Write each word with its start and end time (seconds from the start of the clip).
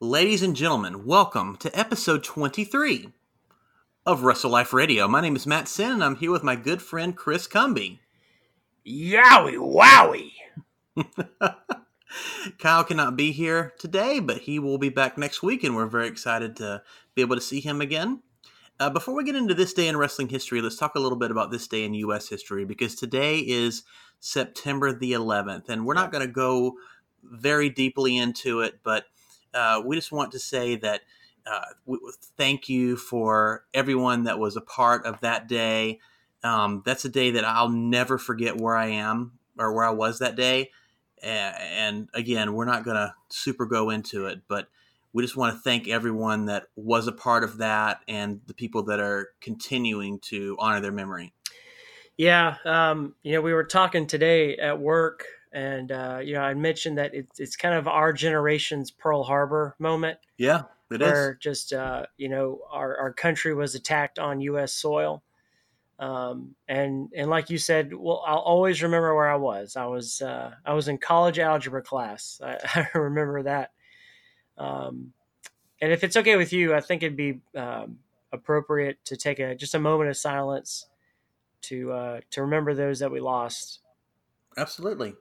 Ladies 0.00 0.44
and 0.44 0.54
gentlemen, 0.54 1.04
welcome 1.06 1.56
to 1.56 1.76
episode 1.76 2.22
23 2.22 3.08
of 4.06 4.22
Wrestle 4.22 4.52
Life 4.52 4.72
Radio. 4.72 5.08
My 5.08 5.20
name 5.20 5.34
is 5.34 5.44
Matt 5.44 5.66
Sin, 5.66 5.90
and 5.90 6.04
I'm 6.04 6.14
here 6.14 6.30
with 6.30 6.44
my 6.44 6.54
good 6.54 6.80
friend 6.80 7.16
Chris 7.16 7.48
Cumby. 7.48 7.98
Yowie 8.86 9.58
wowie! 9.58 10.30
Kyle 12.60 12.84
cannot 12.84 13.16
be 13.16 13.32
here 13.32 13.74
today, 13.80 14.20
but 14.20 14.42
he 14.42 14.60
will 14.60 14.78
be 14.78 14.88
back 14.88 15.18
next 15.18 15.42
week, 15.42 15.64
and 15.64 15.74
we're 15.74 15.86
very 15.86 16.06
excited 16.06 16.54
to 16.58 16.80
be 17.16 17.22
able 17.22 17.34
to 17.34 17.42
see 17.42 17.58
him 17.58 17.80
again. 17.80 18.22
Uh, 18.78 18.90
before 18.90 19.16
we 19.16 19.24
get 19.24 19.34
into 19.34 19.52
this 19.52 19.72
day 19.72 19.88
in 19.88 19.96
wrestling 19.96 20.28
history, 20.28 20.62
let's 20.62 20.76
talk 20.76 20.94
a 20.94 21.00
little 21.00 21.18
bit 21.18 21.32
about 21.32 21.50
this 21.50 21.66
day 21.66 21.82
in 21.82 21.92
U.S. 21.94 22.28
history 22.28 22.64
because 22.64 22.94
today 22.94 23.40
is 23.40 23.82
September 24.20 24.92
the 24.92 25.10
11th, 25.10 25.68
and 25.68 25.84
we're 25.84 25.94
not 25.94 26.12
going 26.12 26.24
to 26.24 26.32
go 26.32 26.74
very 27.24 27.68
deeply 27.68 28.16
into 28.16 28.60
it, 28.60 28.78
but 28.84 29.06
uh, 29.54 29.82
we 29.84 29.96
just 29.96 30.12
want 30.12 30.32
to 30.32 30.38
say 30.38 30.76
that 30.76 31.02
uh, 31.46 31.60
we, 31.86 31.98
thank 32.36 32.68
you 32.68 32.96
for 32.96 33.64
everyone 33.72 34.24
that 34.24 34.38
was 34.38 34.56
a 34.56 34.60
part 34.60 35.06
of 35.06 35.20
that 35.20 35.48
day. 35.48 36.00
Um, 36.44 36.82
that's 36.84 37.04
a 37.04 37.08
day 37.08 37.32
that 37.32 37.44
I'll 37.44 37.70
never 37.70 38.18
forget 38.18 38.56
where 38.56 38.76
I 38.76 38.86
am 38.86 39.32
or 39.58 39.72
where 39.72 39.84
I 39.84 39.90
was 39.90 40.18
that 40.18 40.36
day. 40.36 40.70
And 41.22 42.08
again, 42.14 42.52
we're 42.52 42.64
not 42.64 42.84
going 42.84 42.96
to 42.96 43.14
super 43.28 43.66
go 43.66 43.90
into 43.90 44.26
it, 44.26 44.42
but 44.46 44.68
we 45.12 45.22
just 45.22 45.36
want 45.36 45.54
to 45.54 45.60
thank 45.60 45.88
everyone 45.88 46.46
that 46.46 46.66
was 46.76 47.08
a 47.08 47.12
part 47.12 47.42
of 47.42 47.58
that 47.58 48.02
and 48.06 48.40
the 48.46 48.54
people 48.54 48.84
that 48.84 49.00
are 49.00 49.30
continuing 49.40 50.20
to 50.20 50.56
honor 50.60 50.80
their 50.80 50.92
memory. 50.92 51.32
Yeah, 52.16 52.56
um, 52.64 53.14
you 53.22 53.32
know, 53.32 53.40
we 53.40 53.52
were 53.52 53.64
talking 53.64 54.06
today 54.06 54.56
at 54.56 54.78
work 54.78 55.24
and 55.52 55.92
uh, 55.92 56.20
you 56.22 56.34
know 56.34 56.40
I 56.40 56.54
mentioned 56.54 56.98
that 56.98 57.14
it's 57.14 57.40
it's 57.40 57.56
kind 57.56 57.74
of 57.74 57.88
our 57.88 58.12
generation's 58.12 58.90
Pearl 58.90 59.22
Harbor 59.22 59.74
moment. 59.78 60.18
Yeah, 60.36 60.62
it 60.90 61.00
where 61.00 61.32
is. 61.32 61.38
just 61.40 61.72
uh, 61.72 62.06
you 62.16 62.28
know 62.28 62.60
our 62.70 62.96
our 62.96 63.12
country 63.12 63.54
was 63.54 63.74
attacked 63.74 64.18
on 64.18 64.40
U.S. 64.40 64.72
soil, 64.72 65.22
um, 65.98 66.54
and 66.68 67.10
and 67.16 67.30
like 67.30 67.50
you 67.50 67.58
said, 67.58 67.92
well, 67.94 68.22
I'll 68.26 68.38
always 68.38 68.82
remember 68.82 69.14
where 69.14 69.30
I 69.30 69.36
was. 69.36 69.76
I 69.76 69.86
was 69.86 70.22
uh, 70.22 70.52
I 70.64 70.74
was 70.74 70.88
in 70.88 70.98
college 70.98 71.38
algebra 71.38 71.82
class. 71.82 72.40
I, 72.44 72.58
I 72.74 72.98
remember 72.98 73.42
that. 73.44 73.72
Um, 74.56 75.12
and 75.80 75.92
if 75.92 76.02
it's 76.02 76.16
okay 76.16 76.36
with 76.36 76.52
you, 76.52 76.74
I 76.74 76.80
think 76.80 77.02
it'd 77.02 77.16
be 77.16 77.40
um, 77.56 77.98
appropriate 78.32 79.04
to 79.06 79.16
take 79.16 79.38
a 79.38 79.54
just 79.54 79.74
a 79.74 79.78
moment 79.78 80.10
of 80.10 80.16
silence 80.16 80.86
to 81.62 81.92
uh, 81.92 82.20
to 82.30 82.42
remember 82.42 82.74
those 82.74 82.98
that 83.00 83.10
we 83.10 83.20
lost. 83.20 83.80
Absolutely. 84.56 85.14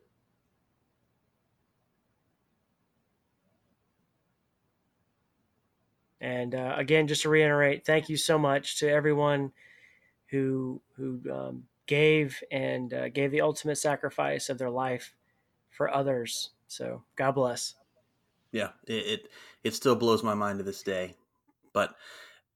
And 6.20 6.56
uh, 6.56 6.76
again, 6.78 7.08
just 7.08 7.22
to 7.24 7.30
reiterate, 7.30 7.86
thank 7.86 8.10
you 8.10 8.18
so 8.18 8.38
much 8.38 8.80
to 8.80 8.90
everyone 8.90 9.52
who 10.30 10.82
who 10.96 11.22
um, 11.32 11.64
gave 11.86 12.44
and 12.52 12.94
uh, 12.94 13.10
gave 13.10 13.32
the 13.32 13.42
ultimate 13.42 13.78
sacrifice 13.78 14.50
of 14.50 14.58
their 14.58 14.70
life 14.70 15.14
for 15.70 15.94
others. 15.94 16.52
So 16.68 17.04
God 17.16 17.32
bless. 17.32 17.76
Yeah, 18.52 18.70
it 18.88 18.94
it, 18.94 19.30
it 19.64 19.76
still 19.76 19.96
blows 19.96 20.24
my 20.24 20.34
mind 20.34 20.60
to 20.60 20.64
this 20.64 20.84
day, 20.84 21.16
but 21.74 21.96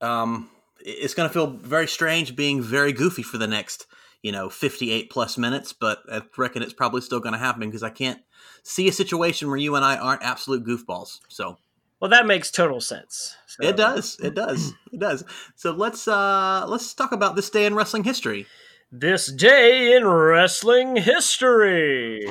um, 0.02 0.50
it's 0.80 1.14
going 1.14 1.30
to 1.30 1.34
feel 1.34 1.48
very 1.48 1.88
strange 1.88 2.36
being 2.36 2.62
very 2.62 2.94
goofy 2.94 3.23
for 3.23 3.38
the 3.38 3.48
next 3.48 3.86
you 4.22 4.31
know 4.31 4.50
58 4.50 5.09
plus 5.09 5.38
minutes. 5.38 5.73
But 5.73 6.00
I 6.12 6.22
reckon 6.38 6.64
it's 6.64 6.73
probably 6.73 7.02
still 7.02 7.20
going 7.20 7.34
to 7.34 7.40
happen 7.40 7.62
because 7.62 7.84
I 7.84 7.90
can't 7.90 8.22
see 8.64 8.88
a 8.88 8.94
situation 8.94 9.48
where 9.48 9.58
you 9.58 9.75
and 9.75 9.86
I 9.86 9.98
aren't 9.98 10.23
absolute 10.23 10.66
goofballs. 10.66 11.20
So 11.28 11.58
well, 12.02 12.10
that 12.10 12.26
makes 12.26 12.50
total 12.50 12.82
sense. 12.82 13.38
So. 13.46 13.68
It 13.68 13.78
does. 13.78 14.18
It 14.22 14.34
does. 14.34 14.74
It 14.92 15.00
does. 15.00 15.24
So 15.56 15.72
let's 15.72 16.08
uh 16.08 16.66
let's 16.68 16.94
talk 16.94 17.12
about 17.12 17.36
this 17.36 17.50
day 17.50 17.66
in 17.66 17.76
wrestling 17.76 18.04
history. 18.04 18.48
This 18.92 19.31
day 19.31 19.96
in 19.96 20.06
wrestling 20.06 20.96
history. 20.98 22.25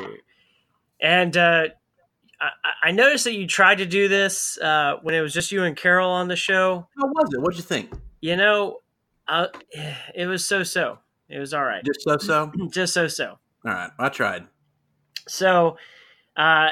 And 1.01 1.37
uh 1.37 1.69
I, 2.41 2.89
I 2.89 2.91
noticed 2.91 3.25
that 3.25 3.35
you 3.35 3.47
tried 3.47 3.79
to 3.79 3.87
do 3.87 4.09
this 4.09 4.59
uh, 4.59 4.95
when 5.03 5.15
it 5.15 5.21
was 5.21 5.35
just 5.35 5.53
you 5.53 5.63
and 5.65 5.77
Carol 5.77 6.11
on 6.11 6.29
the 6.29 6.37
show. 6.37 6.89
How 6.99 7.07
was 7.07 7.29
it? 7.35 7.41
What'd 7.41 7.59
you 7.59 7.63
think? 7.63 7.93
You 8.23 8.37
know, 8.37 8.79
uh, 9.29 9.49
it 10.15 10.27
was 10.27 10.45
so 10.45 10.63
so. 10.63 10.99
It 11.29 11.39
was 11.39 11.53
all 11.53 11.65
right. 11.65 11.85
Just 11.85 12.03
so 12.03 12.17
so. 12.17 12.51
just 12.71 12.95
so 12.95 13.09
so. 13.09 13.39
All 13.67 13.73
right, 13.73 13.91
I 13.99 14.09
tried. 14.09 14.47
So, 15.29 15.77
uh, 16.37 16.71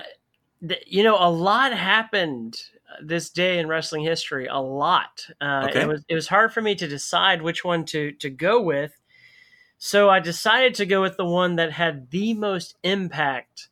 th- 0.66 0.84
you 0.86 1.02
know, 1.04 1.16
a 1.18 1.28
lot 1.30 1.72
happened 1.72 2.58
this 3.02 3.30
day 3.30 3.58
in 3.58 3.68
wrestling 3.68 4.02
history 4.02 4.46
a 4.46 4.58
lot. 4.58 5.26
Uh, 5.40 5.66
okay. 5.68 5.82
It 5.82 5.88
was 5.88 6.04
it 6.08 6.14
was 6.14 6.28
hard 6.28 6.52
for 6.52 6.60
me 6.60 6.74
to 6.76 6.88
decide 6.88 7.42
which 7.42 7.64
one 7.64 7.84
to 7.86 8.12
to 8.12 8.30
go 8.30 8.60
with, 8.60 8.98
so 9.78 10.08
I 10.08 10.20
decided 10.20 10.74
to 10.76 10.86
go 10.86 11.00
with 11.02 11.16
the 11.16 11.24
one 11.24 11.56
that 11.56 11.72
had 11.72 12.10
the 12.10 12.34
most 12.34 12.76
impact 12.82 13.68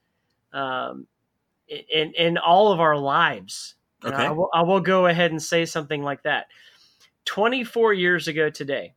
um, 0.52 1.06
in 1.68 2.12
in 2.14 2.38
all 2.38 2.72
of 2.72 2.80
our 2.80 2.96
lives. 2.96 3.74
Okay, 4.04 4.14
uh, 4.14 4.28
I, 4.28 4.30
will, 4.30 4.50
I 4.52 4.62
will 4.62 4.80
go 4.80 5.06
ahead 5.06 5.30
and 5.30 5.42
say 5.42 5.64
something 5.64 6.02
like 6.02 6.22
that. 6.22 6.46
Twenty 7.24 7.64
four 7.64 7.92
years 7.92 8.28
ago 8.28 8.50
today. 8.50 8.94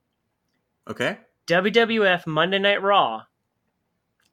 Okay. 0.87 1.17
WWF 1.47 2.27
Monday 2.27 2.59
Night 2.59 2.81
Raw 2.81 3.23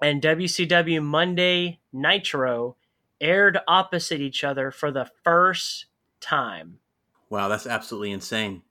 and 0.02 0.20
WCW 0.20 1.02
Monday 1.02 1.80
Nitro 1.92 2.76
aired 3.20 3.58
opposite 3.66 4.20
each 4.20 4.44
other 4.44 4.70
for 4.70 4.90
the 4.90 5.08
first 5.24 5.86
time. 6.20 6.78
Wow, 7.30 7.48
that's 7.48 7.66
absolutely 7.66 8.12
insane. 8.12 8.62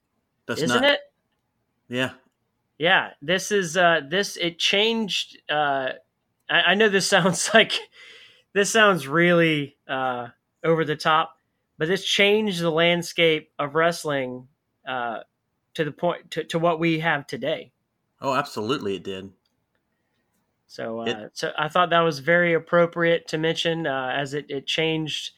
That's 0.48 0.62
Isn't 0.62 0.82
not... 0.82 0.92
it? 0.92 1.00
Yeah. 1.88 2.12
Yeah, 2.78 3.12
this 3.22 3.52
is 3.52 3.78
uh 3.78 4.02
this 4.08 4.38
it 4.38 4.60
changed 4.60 5.42
uh 5.50 5.90
I, 6.50 6.62
I 6.68 6.74
know 6.76 6.90
this 6.90 7.08
sounds 7.16 7.50
like 7.54 7.74
this 8.54 8.72
sounds 8.72 9.08
really 9.08 9.78
uh 9.88 10.28
over 10.64 10.84
the 10.86 10.96
top, 10.96 11.38
but 11.78 11.88
this 11.88 12.04
changed 12.04 12.62
the 12.62 12.72
landscape 12.72 13.52
of 13.58 13.76
wrestling 13.76 14.48
uh 14.88 15.20
to 15.76 15.84
the 15.84 15.92
point 15.92 16.32
to, 16.32 16.44
to 16.46 16.60
what 16.60 16.80
we 16.80 17.00
have 17.00 17.28
today. 17.28 17.72
Oh, 18.22 18.34
absolutely 18.34 18.96
it 18.96 19.04
did. 19.04 19.32
So, 20.76 21.00
uh, 21.00 21.06
it, 21.06 21.32
so 21.32 21.54
I 21.58 21.70
thought 21.70 21.92
that 21.92 22.02
was 22.02 22.20
very 22.20 22.54
appropriate 22.54 23.30
to 23.30 23.38
mention 23.38 23.88
uh, 23.88 24.12
as 24.14 24.34
it, 24.34 24.48
it, 24.50 24.68
changed 24.68 25.32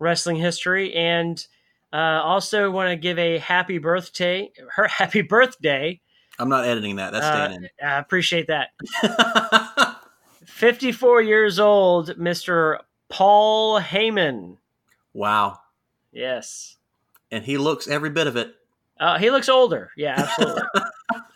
wrestling 0.00 0.34
history, 0.34 0.92
and 0.94 1.46
uh, 1.92 2.20
also 2.24 2.72
want 2.72 2.90
to 2.90 2.96
give 2.96 3.16
a 3.16 3.38
happy 3.38 3.78
birthday, 3.78 4.50
her 4.74 4.88
happy 4.88 5.22
birthday. 5.22 6.00
I'm 6.40 6.48
not 6.48 6.64
editing 6.64 6.96
that. 6.96 7.12
That's 7.12 7.24
uh, 7.24 7.44
staying 7.46 7.62
in. 7.62 7.86
I 7.86 7.98
appreciate 7.98 8.48
that. 8.48 8.70
54 10.44 11.22
years 11.22 11.60
old, 11.60 12.08
Mr. 12.16 12.78
Paul 13.08 13.80
Heyman. 13.80 14.56
Wow. 15.14 15.60
Yes. 16.10 16.78
And 17.30 17.44
he 17.44 17.58
looks 17.58 17.86
every 17.86 18.10
bit 18.10 18.26
of 18.26 18.36
it. 18.36 18.56
Uh, 18.98 19.18
he 19.18 19.30
looks 19.30 19.48
older. 19.48 19.92
Yeah, 19.96 20.14
absolutely. 20.18 20.62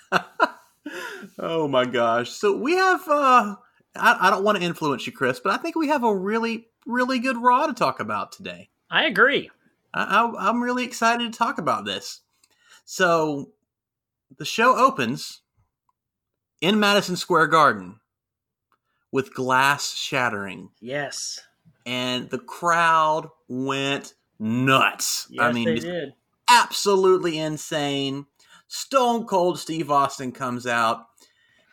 oh 1.39 1.69
my 1.69 1.84
gosh. 1.84 2.31
So 2.31 2.56
we 2.56 2.75
have 2.77 3.06
uh 3.09 3.56
I, 3.97 4.17
I 4.21 4.31
don't 4.31 4.45
want 4.45 4.59
to 4.59 4.65
influence 4.65 5.06
you, 5.06 5.12
Chris, 5.12 5.41
but 5.41 5.53
I 5.53 5.56
think 5.56 5.77
we 5.77 5.89
have 5.89 6.05
a 6.05 6.15
really, 6.15 6.69
really 6.87 7.19
good 7.19 7.37
Raw 7.37 7.67
to 7.67 7.72
talk 7.72 8.00
about 8.00 8.33
today. 8.33 8.71
I 8.91 9.06
agree. 9.06 9.50
I, 9.93 10.05
I, 10.05 10.49
I'm 10.49 10.62
really 10.62 10.84
excited 10.84 11.33
to 11.33 11.39
talk 11.39 11.59
about 11.59 11.84
this. 11.84 12.21
So 12.84 13.53
the 14.37 14.45
show 14.45 14.77
opens 14.77 15.43
in 16.61 16.81
Madison 16.81 17.17
Square 17.17 17.49
Garden 17.49 18.01
with 19.12 19.34
glass 19.34 19.95
shattering. 19.95 20.71
Yes. 20.81 21.41
And 21.87 22.31
the 22.31 22.39
crowd 22.39 23.28
went 23.49 24.15
nuts. 24.39 25.28
Yes, 25.31 25.42
I 25.42 25.53
mean, 25.53 25.66
they 25.66 25.78
did. 25.78 26.15
absolutely 26.51 27.39
insane. 27.39 28.27
Stone 28.66 29.27
Cold 29.27 29.59
Steve 29.59 29.91
Austin 29.91 30.33
comes 30.33 30.66
out 30.66 31.07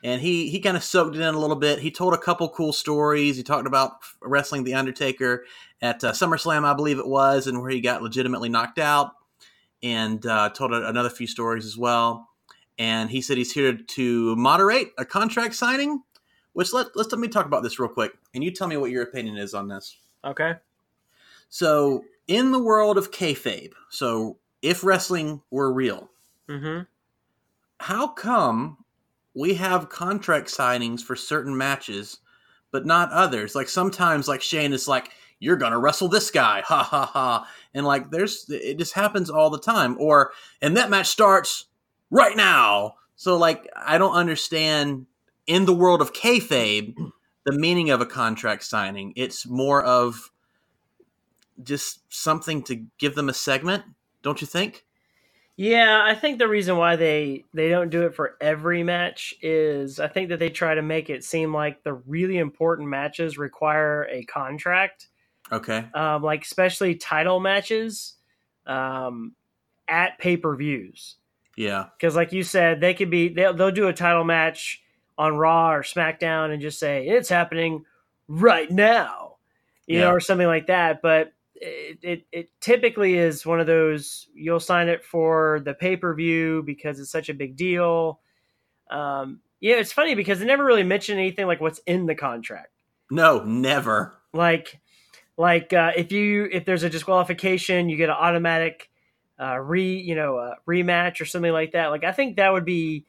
and 0.03 0.21
he 0.21 0.49
he 0.49 0.59
kind 0.59 0.77
of 0.77 0.83
soaked 0.83 1.15
it 1.15 1.21
in 1.21 1.35
a 1.35 1.39
little 1.39 1.55
bit. 1.55 1.79
He 1.79 1.91
told 1.91 2.13
a 2.13 2.17
couple 2.17 2.49
cool 2.49 2.73
stories. 2.73 3.37
He 3.37 3.43
talked 3.43 3.67
about 3.67 4.01
wrestling 4.21 4.63
the 4.63 4.73
Undertaker 4.73 5.45
at 5.81 6.03
uh, 6.03 6.11
SummerSlam, 6.11 6.65
I 6.65 6.73
believe 6.73 6.99
it 6.99 7.07
was, 7.07 7.47
and 7.47 7.61
where 7.61 7.69
he 7.69 7.81
got 7.81 8.01
legitimately 8.01 8.49
knocked 8.49 8.79
out, 8.79 9.11
and 9.83 10.25
uh, 10.25 10.49
told 10.49 10.73
a, 10.73 10.87
another 10.87 11.09
few 11.09 11.27
stories 11.27 11.65
as 11.65 11.77
well. 11.77 12.29
And 12.77 13.09
he 13.09 13.21
said 13.21 13.37
he's 13.37 13.51
here 13.51 13.73
to 13.73 14.35
moderate 14.35 14.91
a 14.97 15.05
contract 15.05 15.55
signing. 15.55 16.03
Which 16.53 16.73
let 16.73 16.87
let's 16.95 17.11
let 17.11 17.19
me 17.19 17.29
talk 17.29 17.45
about 17.45 17.63
this 17.63 17.79
real 17.79 17.89
quick, 17.89 18.11
and 18.33 18.43
you 18.43 18.51
tell 18.51 18.67
me 18.67 18.75
what 18.75 18.91
your 18.91 19.03
opinion 19.03 19.37
is 19.37 19.53
on 19.53 19.69
this. 19.69 19.97
Okay. 20.25 20.55
So 21.47 22.03
in 22.27 22.51
the 22.51 22.59
world 22.59 22.97
of 22.97 23.11
kayfabe, 23.11 23.71
so 23.89 24.37
if 24.61 24.83
wrestling 24.83 25.41
were 25.49 25.71
real, 25.71 26.09
mm-hmm. 26.49 26.83
how 27.79 28.07
come 28.07 28.77
we 29.33 29.55
have 29.55 29.89
contract 29.89 30.47
signings 30.47 31.01
for 31.01 31.15
certain 31.15 31.57
matches, 31.57 32.19
but 32.71 32.85
not 32.85 33.11
others? 33.11 33.55
Like 33.55 33.69
sometimes, 33.69 34.27
like 34.27 34.41
Shane 34.41 34.73
is 34.73 34.87
like, 34.87 35.11
you're 35.39 35.57
gonna 35.57 35.79
wrestle 35.79 36.07
this 36.07 36.31
guy, 36.31 36.61
ha 36.65 36.83
ha 36.83 37.05
ha. 37.05 37.47
And 37.73 37.85
like, 37.85 38.11
there's 38.11 38.45
it 38.49 38.77
just 38.77 38.93
happens 38.93 39.29
all 39.29 39.49
the 39.49 39.59
time. 39.59 39.95
Or 39.99 40.31
and 40.61 40.77
that 40.77 40.89
match 40.89 41.07
starts 41.07 41.65
right 42.09 42.35
now. 42.35 42.95
So 43.15 43.37
like, 43.37 43.67
I 43.75 43.97
don't 43.97 44.13
understand 44.15 45.05
in 45.47 45.65
the 45.65 45.73
world 45.73 46.01
of 46.01 46.13
kayfabe 46.13 46.95
the 47.45 47.51
meaning 47.51 47.89
of 47.89 48.01
a 48.01 48.05
contract 48.05 48.63
signing. 48.63 49.13
It's 49.15 49.47
more 49.47 49.81
of 49.83 50.31
just 51.63 52.01
something 52.13 52.63
to 52.63 52.85
give 52.97 53.15
them 53.15 53.29
a 53.29 53.33
segment, 53.33 53.83
don't 54.21 54.41
you 54.41 54.47
think? 54.47 54.85
Yeah, 55.57 56.01
I 56.03 56.15
think 56.15 56.39
the 56.39 56.47
reason 56.47 56.77
why 56.77 56.95
they 56.95 57.45
they 57.53 57.69
don't 57.69 57.89
do 57.89 58.03
it 58.03 58.15
for 58.15 58.35
every 58.41 58.83
match 58.83 59.35
is 59.41 59.99
I 59.99 60.07
think 60.07 60.29
that 60.29 60.39
they 60.39 60.49
try 60.49 60.73
to 60.73 60.81
make 60.81 61.09
it 61.09 61.23
seem 61.23 61.53
like 61.53 61.83
the 61.83 61.93
really 61.93 62.37
important 62.37 62.89
matches 62.89 63.37
require 63.37 64.07
a 64.09 64.23
contract. 64.23 65.07
Okay. 65.51 65.85
Um, 65.93 66.23
like 66.23 66.43
especially 66.43 66.95
title 66.95 67.39
matches 67.39 68.13
um, 68.65 69.33
at 69.87 70.17
pay 70.17 70.37
per 70.37 70.55
views. 70.55 71.17
Yeah. 71.57 71.87
Because 71.97 72.15
like 72.15 72.31
you 72.31 72.43
said, 72.43 72.79
they 72.79 72.93
could 72.93 73.09
be 73.11 73.29
they'll, 73.29 73.53
they'll 73.53 73.71
do 73.71 73.87
a 73.87 73.93
title 73.93 74.23
match 74.23 74.81
on 75.17 75.37
Raw 75.37 75.73
or 75.73 75.83
SmackDown 75.83 76.51
and 76.51 76.61
just 76.61 76.79
say 76.79 77.05
it's 77.07 77.29
happening 77.29 77.83
right 78.27 78.71
now, 78.71 79.35
you 79.85 79.97
Yeah. 79.99 80.05
know, 80.05 80.11
or 80.11 80.19
something 80.21 80.47
like 80.47 80.67
that. 80.67 81.01
But 81.01 81.33
it, 81.61 81.99
it, 82.01 82.25
it 82.31 82.49
typically 82.59 83.17
is 83.17 83.45
one 83.45 83.59
of 83.59 83.67
those 83.67 84.27
you'll 84.33 84.59
sign 84.59 84.87
it 84.89 85.05
for 85.05 85.61
the 85.63 85.73
pay 85.73 85.95
per 85.95 86.13
view 86.15 86.63
because 86.65 86.99
it's 86.99 87.11
such 87.11 87.29
a 87.29 87.33
big 87.33 87.55
deal. 87.55 88.19
Um, 88.89 89.39
yeah, 89.59 89.75
it's 89.75 89.93
funny 89.93 90.15
because 90.15 90.39
they 90.39 90.45
never 90.45 90.65
really 90.65 90.83
mention 90.83 91.17
anything 91.19 91.45
like 91.47 91.61
what's 91.61 91.79
in 91.85 92.07
the 92.07 92.15
contract. 92.15 92.69
No, 93.11 93.43
never. 93.43 94.13
Like, 94.33 94.79
like 95.37 95.71
uh, 95.71 95.91
if 95.95 96.11
you 96.11 96.49
if 96.51 96.65
there's 96.65 96.83
a 96.83 96.89
disqualification, 96.89 97.89
you 97.89 97.97
get 97.97 98.09
an 98.09 98.15
automatic 98.19 98.89
uh, 99.39 99.57
re 99.59 99.95
you 99.97 100.15
know 100.15 100.37
uh, 100.37 100.55
rematch 100.67 101.21
or 101.21 101.25
something 101.25 101.51
like 101.53 101.73
that. 101.73 101.87
Like 101.87 102.03
I 102.03 102.11
think 102.11 102.37
that 102.37 102.51
would 102.51 102.65
be 102.65 103.05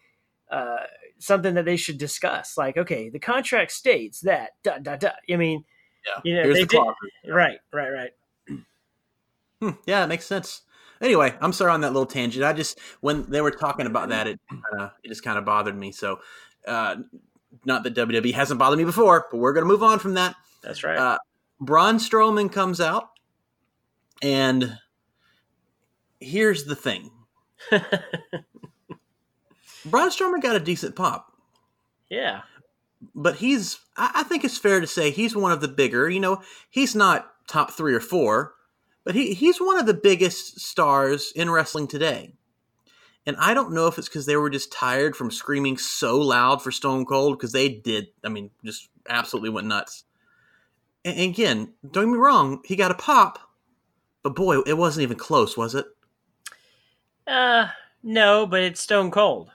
uh, 0.50 0.76
something 1.18 1.54
that 1.54 1.64
they 1.64 1.76
should 1.76 1.98
discuss. 1.98 2.58
Like, 2.58 2.76
okay, 2.76 3.08
the 3.08 3.18
contract 3.18 3.72
states 3.72 4.20
that 4.20 4.50
da 4.62 4.78
da 4.78 4.96
da. 4.96 5.10
I 5.32 5.36
mean, 5.36 5.64
Yeah. 6.06 6.20
You 6.24 6.34
know, 6.36 6.42
Here's 6.42 6.54
they 6.56 6.60
the 6.62 6.66
did- 6.66 6.76
clause. 6.80 6.94
right, 7.28 7.58
right, 7.72 7.90
right. 7.90 8.10
Hmm, 9.62 9.70
yeah, 9.86 10.02
it 10.02 10.08
makes 10.08 10.26
sense. 10.26 10.62
Anyway, 11.00 11.32
I'm 11.40 11.52
sorry 11.52 11.70
on 11.70 11.82
that 11.82 11.92
little 11.92 12.04
tangent. 12.06 12.44
I 12.44 12.52
just 12.52 12.80
when 13.00 13.30
they 13.30 13.40
were 13.40 13.52
talking 13.52 13.86
about 13.86 14.08
that, 14.08 14.26
it 14.26 14.40
uh, 14.76 14.88
it 15.04 15.08
just 15.08 15.22
kind 15.22 15.38
of 15.38 15.44
bothered 15.44 15.78
me. 15.78 15.92
So, 15.92 16.18
uh, 16.66 16.96
not 17.64 17.84
that 17.84 17.94
WWE 17.94 18.32
hasn't 18.34 18.58
bothered 18.58 18.76
me 18.76 18.84
before, 18.84 19.28
but 19.30 19.38
we're 19.38 19.52
gonna 19.52 19.66
move 19.66 19.84
on 19.84 20.00
from 20.00 20.14
that. 20.14 20.34
That's 20.64 20.82
right. 20.82 20.98
Uh, 20.98 21.18
Braun 21.60 21.98
Strowman 21.98 22.50
comes 22.50 22.80
out, 22.80 23.10
and 24.20 24.78
here's 26.18 26.64
the 26.64 26.74
thing: 26.74 27.12
Braun 29.84 30.10
Strowman 30.10 30.42
got 30.42 30.56
a 30.56 30.60
decent 30.60 30.96
pop, 30.96 31.32
yeah, 32.10 32.40
but 33.14 33.36
he's 33.36 33.78
I, 33.96 34.10
I 34.16 34.22
think 34.24 34.42
it's 34.42 34.58
fair 34.58 34.80
to 34.80 34.88
say 34.88 35.12
he's 35.12 35.36
one 35.36 35.52
of 35.52 35.60
the 35.60 35.68
bigger. 35.68 36.10
You 36.10 36.18
know, 36.18 36.42
he's 36.68 36.96
not 36.96 37.30
top 37.46 37.70
three 37.70 37.94
or 37.94 38.00
four, 38.00 38.54
but 39.04 39.14
he 39.14 39.34
he's 39.34 39.60
one 39.60 39.78
of 39.78 39.86
the 39.86 39.94
biggest 39.94 40.60
stars 40.60 41.32
in 41.34 41.50
wrestling 41.50 41.86
today. 41.86 42.34
And 43.24 43.36
I 43.38 43.54
don't 43.54 43.72
know 43.72 43.86
if 43.86 43.98
it's 43.98 44.08
because 44.08 44.26
they 44.26 44.36
were 44.36 44.50
just 44.50 44.72
tired 44.72 45.14
from 45.14 45.30
screaming 45.30 45.78
so 45.78 46.18
loud 46.18 46.60
for 46.60 46.72
Stone 46.72 47.06
Cold 47.06 47.38
because 47.38 47.52
they 47.52 47.68
did. 47.68 48.08
I 48.24 48.28
mean, 48.28 48.50
just 48.64 48.88
absolutely 49.08 49.50
went 49.50 49.68
nuts. 49.68 50.04
And 51.04 51.18
again, 51.18 51.72
don't 51.88 52.06
get 52.06 52.12
me 52.12 52.18
wrong, 52.18 52.62
he 52.64 52.76
got 52.76 52.90
a 52.90 52.94
pop, 52.94 53.38
but 54.22 54.36
boy, 54.36 54.60
it 54.60 54.78
wasn't 54.78 55.02
even 55.02 55.18
close, 55.18 55.56
was 55.56 55.74
it? 55.74 55.86
uh, 57.26 57.68
no, 58.02 58.46
but 58.46 58.60
it's 58.60 58.80
Stone 58.80 59.10
Cold. 59.10 59.50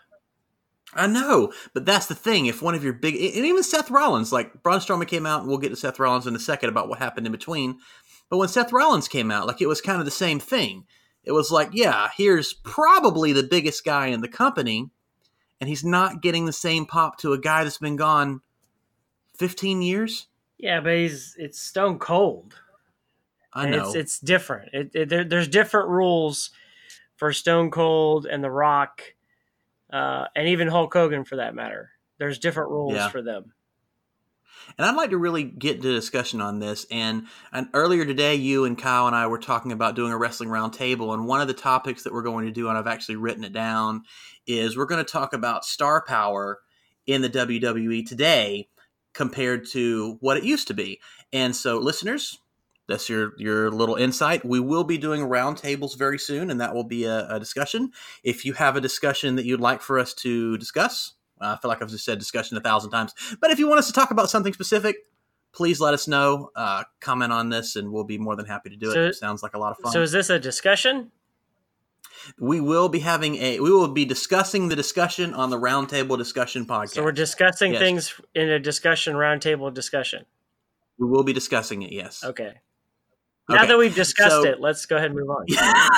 I 0.93 1.05
know, 1.05 1.53
but 1.73 1.85
that's 1.85 2.07
the 2.07 2.15
thing. 2.15 2.45
If 2.45 2.61
one 2.61 2.73
of 2.73 2.83
your 2.83 2.93
big, 2.93 3.15
and 3.15 3.45
even 3.45 3.61
Seth 3.61 3.91
Rollins, 3.91 4.31
like 4.31 4.63
Braun 4.63 4.79
Strowman 4.79 5.07
came 5.07 5.25
out, 5.25 5.41
and 5.41 5.49
we'll 5.49 5.57
get 5.57 5.69
to 5.69 5.75
Seth 5.75 5.99
Rollins 5.99 6.27
in 6.27 6.35
a 6.35 6.39
second 6.39 6.69
about 6.69 6.89
what 6.89 6.99
happened 6.99 7.25
in 7.25 7.31
between. 7.31 7.79
But 8.29 8.37
when 8.37 8.49
Seth 8.49 8.73
Rollins 8.73 9.07
came 9.07 9.31
out, 9.31 9.47
like 9.47 9.61
it 9.61 9.67
was 9.67 9.81
kind 9.81 9.99
of 9.99 10.05
the 10.05 10.11
same 10.11 10.39
thing. 10.39 10.85
It 11.23 11.31
was 11.31 11.51
like, 11.51 11.69
yeah, 11.73 12.09
here's 12.15 12.53
probably 12.53 13.33
the 13.33 13.43
biggest 13.43 13.83
guy 13.83 14.07
in 14.07 14.21
the 14.21 14.27
company, 14.27 14.89
and 15.59 15.69
he's 15.69 15.83
not 15.83 16.21
getting 16.21 16.45
the 16.45 16.53
same 16.53 16.85
pop 16.85 17.17
to 17.19 17.33
a 17.33 17.37
guy 17.37 17.63
that's 17.63 17.77
been 17.79 17.95
gone 17.97 18.41
15 19.37 19.81
years. 19.81 20.27
Yeah, 20.57 20.79
but 20.81 20.93
he's 20.93 21.35
it's 21.37 21.59
Stone 21.59 21.99
Cold. 21.99 22.55
I 23.53 23.69
know. 23.69 23.87
It's 23.87 23.95
it's 23.95 24.19
different. 24.19 24.69
It, 24.73 24.91
it, 24.93 25.09
there, 25.09 25.23
there's 25.23 25.47
different 25.47 25.89
rules 25.89 26.51
for 27.15 27.33
Stone 27.33 27.71
Cold 27.71 28.25
and 28.25 28.43
The 28.43 28.51
Rock, 28.51 29.01
uh, 29.91 30.25
and 30.35 30.47
even 30.47 30.67
Hulk 30.67 30.93
Hogan 30.93 31.23
for 31.25 31.35
that 31.37 31.55
matter. 31.55 31.91
There's 32.19 32.39
different 32.39 32.69
rules 32.71 32.93
Yeah. 32.95 33.09
for 33.09 33.21
them. 33.21 33.53
And 34.77 34.85
I'd 34.85 34.95
like 34.95 35.11
to 35.11 35.17
really 35.17 35.43
get 35.43 35.81
to 35.81 35.93
discussion 35.93 36.41
on 36.41 36.59
this. 36.59 36.85
And, 36.91 37.27
and 37.51 37.67
earlier 37.73 38.05
today, 38.05 38.35
you 38.35 38.65
and 38.65 38.77
Kyle 38.77 39.07
and 39.07 39.15
I 39.15 39.27
were 39.27 39.39
talking 39.39 39.71
about 39.71 39.95
doing 39.95 40.11
a 40.11 40.17
wrestling 40.17 40.49
roundtable. 40.49 41.13
And 41.13 41.27
one 41.27 41.41
of 41.41 41.47
the 41.47 41.53
topics 41.53 42.03
that 42.03 42.13
we're 42.13 42.23
going 42.23 42.45
to 42.45 42.51
do, 42.51 42.69
and 42.69 42.77
I've 42.77 42.87
actually 42.87 43.15
written 43.15 43.43
it 43.43 43.53
down, 43.53 44.03
is 44.45 44.77
we're 44.77 44.85
going 44.85 45.03
to 45.03 45.11
talk 45.11 45.33
about 45.33 45.65
star 45.65 46.03
power 46.05 46.59
in 47.05 47.21
the 47.21 47.29
WWE 47.29 48.07
today 48.07 48.67
compared 49.13 49.65
to 49.67 50.17
what 50.19 50.37
it 50.37 50.43
used 50.43 50.67
to 50.67 50.73
be. 50.73 50.99
And 51.33 51.55
so, 51.55 51.77
listeners, 51.77 52.39
that's 52.87 53.09
your 53.09 53.33
your 53.37 53.69
little 53.71 53.95
insight. 53.95 54.45
We 54.45 54.59
will 54.59 54.83
be 54.83 54.97
doing 54.97 55.21
roundtables 55.21 55.97
very 55.97 56.17
soon, 56.17 56.49
and 56.49 56.61
that 56.61 56.73
will 56.73 56.85
be 56.85 57.03
a, 57.03 57.27
a 57.27 57.39
discussion. 57.39 57.91
If 58.23 58.45
you 58.45 58.53
have 58.53 58.75
a 58.75 58.81
discussion 58.81 59.35
that 59.35 59.45
you'd 59.45 59.59
like 59.59 59.81
for 59.81 59.99
us 59.99 60.13
to 60.15 60.57
discuss, 60.57 61.13
I 61.41 61.55
feel 61.57 61.69
like 61.69 61.81
I've 61.81 61.89
just 61.89 62.05
said 62.05 62.19
discussion 62.19 62.57
a 62.57 62.61
thousand 62.61 62.91
times. 62.91 63.13
But 63.39 63.51
if 63.51 63.59
you 63.59 63.67
want 63.67 63.79
us 63.79 63.87
to 63.87 63.93
talk 63.93 64.11
about 64.11 64.29
something 64.29 64.53
specific, 64.53 64.97
please 65.53 65.79
let 65.79 65.93
us 65.93 66.07
know. 66.07 66.51
Uh, 66.55 66.83
comment 66.99 67.31
on 67.33 67.49
this, 67.49 67.75
and 67.75 67.91
we'll 67.91 68.03
be 68.03 68.17
more 68.17 68.35
than 68.35 68.45
happy 68.45 68.69
to 68.69 68.75
do 68.75 68.91
So- 68.91 69.01
it. 69.07 69.15
Sounds 69.15 69.41
like 69.43 69.53
a 69.55 69.59
lot 69.59 69.71
of 69.71 69.77
fun. 69.77 69.91
So 69.91 70.01
is 70.01 70.11
this 70.11 70.29
a 70.29 70.39
discussion? 70.39 71.11
we 72.39 72.59
will 72.59 72.89
be 72.89 72.99
having 72.99 73.35
a 73.35 73.59
we 73.59 73.71
will 73.71 73.87
be 73.87 74.03
discussing 74.03 74.67
the 74.69 74.75
discussion 74.75 75.33
on 75.33 75.49
the 75.49 75.57
roundtable 75.57 76.17
discussion 76.17 76.65
podcast. 76.65 76.89
So 76.89 77.03
we're 77.03 77.11
discussing 77.13 77.71
Yes. 77.73 77.79
things 77.81 78.21
in 78.35 78.49
a 78.49 78.59
discussion 78.59 79.15
roundtable 79.15 79.73
discussion. 79.73 80.25
we 80.99 81.07
will 81.07 81.23
be 81.23 81.31
discussing 81.31 81.83
it. 81.83 81.91
Yes. 81.91 82.23
Okay. 82.23 82.55
Now 83.47 83.57
Okay. 83.57 83.67
that 83.67 83.77
we've 83.77 83.95
discussed 83.95 84.31
So- 84.31 84.43
it, 84.45 84.59
let's 84.59 84.85
go 84.87 84.97
ahead 84.97 85.11
and 85.11 85.19
move 85.19 85.29
on. 85.29 85.45
Yeah. 85.47 85.89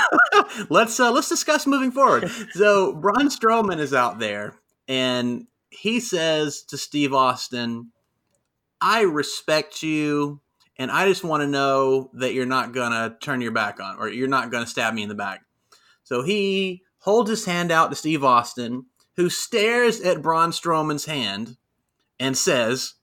let's 0.70 1.00
uh, 1.00 1.12
let's 1.12 1.30
discuss 1.30 1.66
moving 1.66 1.92
forward. 1.92 2.30
So 2.52 2.94
Braun 2.94 3.30
Strowman 3.30 3.80
is 3.80 3.94
out 3.94 4.20
there, 4.20 4.56
and 4.90 5.48
he 5.70 6.02
says 6.02 6.64
to 6.64 6.78
Steve 6.78 7.14
Austin, 7.14 7.92
"I 8.82 9.02
respect 9.02 9.84
you, 9.84 10.42
and 10.78 10.92
I 10.92 11.08
just 11.08 11.24
want 11.24 11.42
to 11.42 11.48
know 11.48 12.10
that 12.16 12.34
you're 12.34 12.46
not 12.46 12.74
gonna 12.74 13.16
turn 13.22 13.40
your 13.40 13.52
back 13.52 13.80
on, 13.80 13.98
or 13.98 14.10
you're 14.10 14.28
not 14.28 14.52
gonna 14.52 14.68
stab 14.68 14.94
me 14.94 15.04
in 15.04 15.10
the 15.10 15.16
back." 15.16 15.46
So 16.04 16.24
he 16.24 16.84
holds 17.00 17.30
his 17.30 17.46
hand 17.46 17.72
out 17.72 17.92
to 17.92 17.96
Steve 17.96 18.24
Austin, 18.24 18.88
who 19.16 19.30
stares 19.30 20.02
at 20.02 20.22
Braun 20.22 20.52
Strowman's 20.52 21.06
hand 21.06 21.58
and 22.20 22.38
says, 22.38 22.96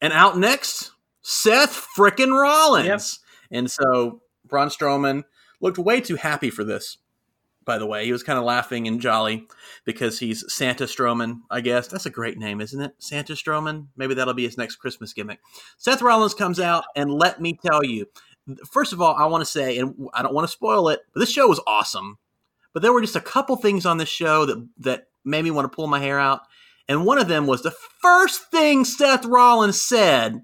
"And 0.00 0.12
out 0.12 0.38
next, 0.38 0.92
Seth 1.20 1.86
frickin' 1.96 2.40
Rollins." 2.40 2.86
Yep. 2.86 3.58
And 3.58 3.70
so 3.70 4.22
Braun 4.44 4.68
Strowman 4.68 5.24
looked 5.60 5.78
way 5.78 6.00
too 6.00 6.16
happy 6.16 6.50
for 6.50 6.64
this. 6.64 6.98
By 7.64 7.78
the 7.78 7.86
way, 7.86 8.04
he 8.04 8.12
was 8.12 8.22
kind 8.22 8.38
of 8.38 8.44
laughing 8.44 8.88
and 8.88 9.00
jolly 9.00 9.46
because 9.84 10.18
he's 10.18 10.44
Santa 10.52 10.84
Strowman. 10.84 11.40
I 11.50 11.60
guess 11.60 11.88
that's 11.88 12.06
a 12.06 12.10
great 12.10 12.38
name, 12.38 12.60
isn't 12.60 12.80
it? 12.80 12.94
Santa 12.98 13.34
Strowman. 13.34 13.86
Maybe 13.96 14.14
that'll 14.14 14.34
be 14.34 14.44
his 14.44 14.58
next 14.58 14.76
Christmas 14.76 15.12
gimmick. 15.12 15.40
Seth 15.78 16.02
Rollins 16.02 16.34
comes 16.34 16.58
out, 16.58 16.84
and 16.96 17.12
let 17.12 17.40
me 17.40 17.58
tell 17.64 17.84
you, 17.84 18.06
first 18.70 18.92
of 18.92 19.00
all, 19.00 19.14
I 19.14 19.26
want 19.26 19.42
to 19.42 19.50
say, 19.50 19.78
and 19.78 20.08
I 20.14 20.22
don't 20.22 20.34
want 20.34 20.46
to 20.46 20.52
spoil 20.52 20.88
it, 20.88 21.00
but 21.12 21.20
this 21.20 21.30
show 21.30 21.48
was 21.48 21.60
awesome. 21.66 22.18
But 22.72 22.82
there 22.82 22.92
were 22.92 23.02
just 23.02 23.16
a 23.16 23.20
couple 23.20 23.56
things 23.56 23.86
on 23.86 23.98
this 23.98 24.08
show 24.08 24.46
that 24.46 24.68
that 24.78 25.08
made 25.24 25.44
me 25.44 25.50
want 25.50 25.70
to 25.70 25.74
pull 25.74 25.86
my 25.86 26.00
hair 26.00 26.18
out, 26.18 26.40
and 26.88 27.04
one 27.04 27.18
of 27.18 27.28
them 27.28 27.46
was 27.46 27.62
the 27.62 27.74
first 28.00 28.50
thing 28.50 28.84
Seth 28.84 29.24
Rollins 29.24 29.80
said 29.80 30.42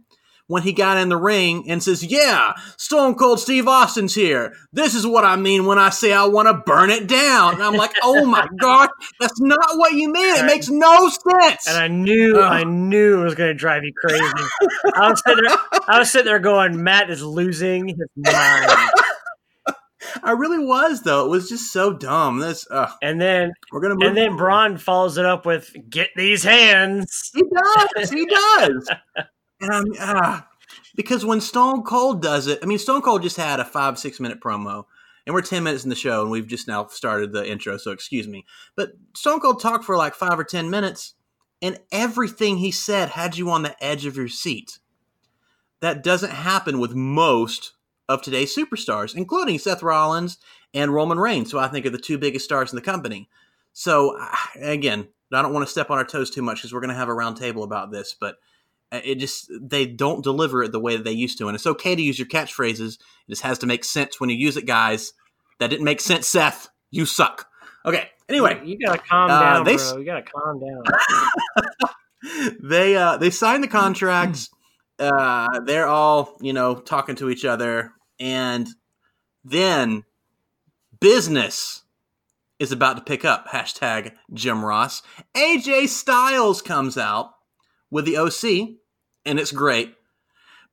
when 0.49 0.63
he 0.63 0.73
got 0.73 0.97
in 0.97 1.09
the 1.09 1.17
ring 1.17 1.65
and 1.71 1.83
says, 1.83 2.03
"Yeah, 2.03 2.53
Stone 2.77 3.15
Cold 3.15 3.39
Steve 3.39 3.69
Austin's 3.69 4.15
here. 4.15 4.53
This 4.73 4.95
is 4.95 5.07
what 5.07 5.25
I 5.25 5.37
mean 5.37 5.67
when 5.67 5.79
I 5.79 5.91
say 5.91 6.13
I 6.13 6.25
want 6.25 6.49
to 6.49 6.55
burn 6.67 6.91
it 6.91 7.07
down." 7.07 7.55
And 7.55 7.63
I'm 7.63 7.75
like, 7.75 7.93
"Oh 8.03 8.25
my 8.25 8.49
god, 8.61 8.89
that's 9.21 9.41
not 9.41 9.77
what 9.77 9.93
you 9.93 10.11
mean. 10.13 10.37
It 10.37 10.47
makes 10.47 10.69
no 10.69 11.09
sense." 11.09 11.69
And 11.69 11.77
I 11.77 11.87
knew. 11.89 12.41
I 12.41 12.65
knew 12.65 13.21
it 13.21 13.25
was 13.25 13.35
going 13.35 13.51
to 13.51 13.55
drive 13.55 13.85
you 13.85 13.93
crazy. 14.05 14.25
I 14.95 15.11
was 15.11 15.23
sitting 15.25 15.45
there, 15.45 15.57
I 15.87 15.99
was 15.99 16.11
sitting 16.11 16.27
there 16.27 16.39
going, 16.39 16.83
Matt 16.83 17.11
is 17.11 17.23
losing 17.23 17.89
his 17.89 18.09
mind. 18.17 18.91
I 20.23 20.31
really 20.33 20.65
was 20.65 21.03
though. 21.03 21.27
It 21.27 21.29
was 21.29 21.49
just 21.49 21.73
so 21.73 21.93
dumb. 21.93 22.39
This 22.39 22.67
uh, 22.71 22.91
And 23.03 23.21
then, 23.21 23.53
we're 23.71 23.81
gonna 23.81 23.95
move. 23.95 24.09
and 24.09 24.17
then 24.17 24.37
Braun 24.37 24.79
follows 24.79 25.19
it 25.19 25.27
up 25.27 25.45
with, 25.45 25.71
"Get 25.91 26.09
these 26.17 26.43
hands." 26.43 27.31
He 27.35 27.43
does. 27.43 28.11
He 28.11 28.25
does. 28.27 28.89
And 29.61 29.71
I'm 29.71 29.85
ah, 30.01 30.49
because 30.95 31.25
when 31.25 31.41
Stone 31.41 31.83
Cold 31.85 32.23
does 32.23 32.47
it, 32.47 32.61
I 32.63 32.67
mean, 32.67 32.79
Stone 32.79 33.03
Cold 33.03 33.23
just 33.23 33.37
had 33.37 33.61
a 33.61 33.65
five 33.65 33.99
six 33.99 34.21
minute 34.21 34.41
promo, 34.41 34.85
and 35.27 35.35
we're 35.35 35.43
ten 35.43 35.65
minutes 35.65 35.85
in 35.85 35.91
the 35.91 35.97
show, 35.97 36.23
and 36.23 36.31
we've 36.31 36.47
just 36.47 36.69
now 36.69 36.87
started 36.87 37.33
the 37.33 37.49
intro, 37.49 37.77
so 37.77 37.91
excuse 37.91 38.29
me. 38.29 38.45
But 38.77 38.93
Stone 39.17 39.41
Cold 39.41 39.61
talked 39.61 39.85
for 39.85 39.97
like 39.97 40.15
five 40.15 40.39
or 40.39 40.45
ten 40.45 40.71
minutes, 40.71 41.15
and 41.61 41.79
everything 41.91 42.59
he 42.59 42.71
said 42.71 43.11
had 43.11 43.37
you 43.37 43.51
on 43.51 43.63
the 43.63 43.85
edge 43.85 44.07
of 44.07 44.17
your 44.17 44.29
seat. 44.29 44.79
That 45.81 46.03
doesn't 46.03 46.33
happen 46.33 46.81
with 46.81 46.95
most 46.95 47.73
of 48.09 48.23
today's 48.23 48.57
superstars, 48.57 49.15
including 49.15 49.59
Seth 49.59 49.83
Rollins 49.83 50.39
and 50.75 50.93
Roman 50.93 51.19
Reigns, 51.19 51.53
who 51.53 51.59
I 51.59 51.69
think 51.69 51.87
are 51.87 51.91
the 51.91 51.99
two 51.99 52.19
biggest 52.19 52.45
stars 52.45 52.73
in 52.73 52.77
the 52.77 52.83
company. 52.83 53.29
So 53.73 54.19
again, 54.61 55.09
I 55.33 55.43
don't 55.43 55.53
want 55.53 55.67
to 55.67 55.71
step 55.71 55.91
on 55.91 55.99
our 55.99 56.05
toes 56.05 56.31
too 56.31 56.43
much 56.43 56.59
because 56.59 56.73
we're 56.73 56.81
going 56.81 56.91
to 56.91 56.97
have 56.97 57.09
a 57.09 57.13
roundtable 57.13 57.63
about 57.63 57.93
this, 57.93 58.15
but 58.19 58.37
it 58.91 59.17
just 59.17 59.51
they 59.61 59.87
don't 59.87 60.25
deliver 60.25 60.63
it 60.63 60.73
the 60.73 60.81
way 60.81 60.97
that 60.97 61.05
they 61.05 61.13
used 61.13 61.39
to, 61.39 61.49
and 61.49 61.55
it's 61.55 61.67
okay 61.67 61.95
to 61.95 62.03
use 62.03 62.19
your 62.19 62.29
catchphrases. 62.29 62.95
It 62.95 63.31
just 63.31 63.43
has 63.43 63.59
to 63.59 63.67
make 63.67 63.85
sense 63.85 64.19
when 64.19 64.31
you 64.31 64.37
use 64.37 64.57
it, 64.57 64.67
guys. 64.67 65.13
That 65.59 65.69
didn't 65.69 65.85
make 65.85 66.01
sense, 66.01 66.27
Seth. 66.27 66.69
You 66.91 67.05
suck. 67.05 67.49
Okay. 67.85 68.09
Anyway, 68.29 68.61
you, 68.65 68.77
you 68.79 68.87
gotta 68.87 68.99
calm 68.99 69.31
uh, 69.31 69.41
down, 69.41 69.65
they, 69.65 69.77
bro. 69.77 69.97
You 69.99 70.05
gotta 70.05 70.23
calm 70.23 70.61
down. 70.61 70.83
they 72.63 72.97
uh, 72.97 73.17
they 73.17 73.31
signed 73.31 73.65
the 73.65 73.69
contracts. 73.69 74.51
Uh, 74.99 75.61
they're 75.61 75.87
all 75.87 76.37
you 76.41 76.53
know 76.53 76.75
talking 76.75 77.17
to 77.17 77.31
each 77.31 77.45
other, 77.45 77.93
and 78.19 78.69
then 79.45 80.05
business 81.01 81.83
is 82.59 82.73
about 82.73 82.97
to 82.97 83.03
pick 83.03 83.25
up. 83.25 83.49
Hashtag 83.49 84.13
Jim 84.33 84.65
Ross. 84.65 85.03
AJ 85.35 85.89
Styles 85.89 86.61
comes 86.61 86.99
out 86.99 87.33
with 87.91 88.05
the 88.05 88.17
OC, 88.17 88.77
and 89.25 89.39
it's 89.39 89.53
great 89.53 89.95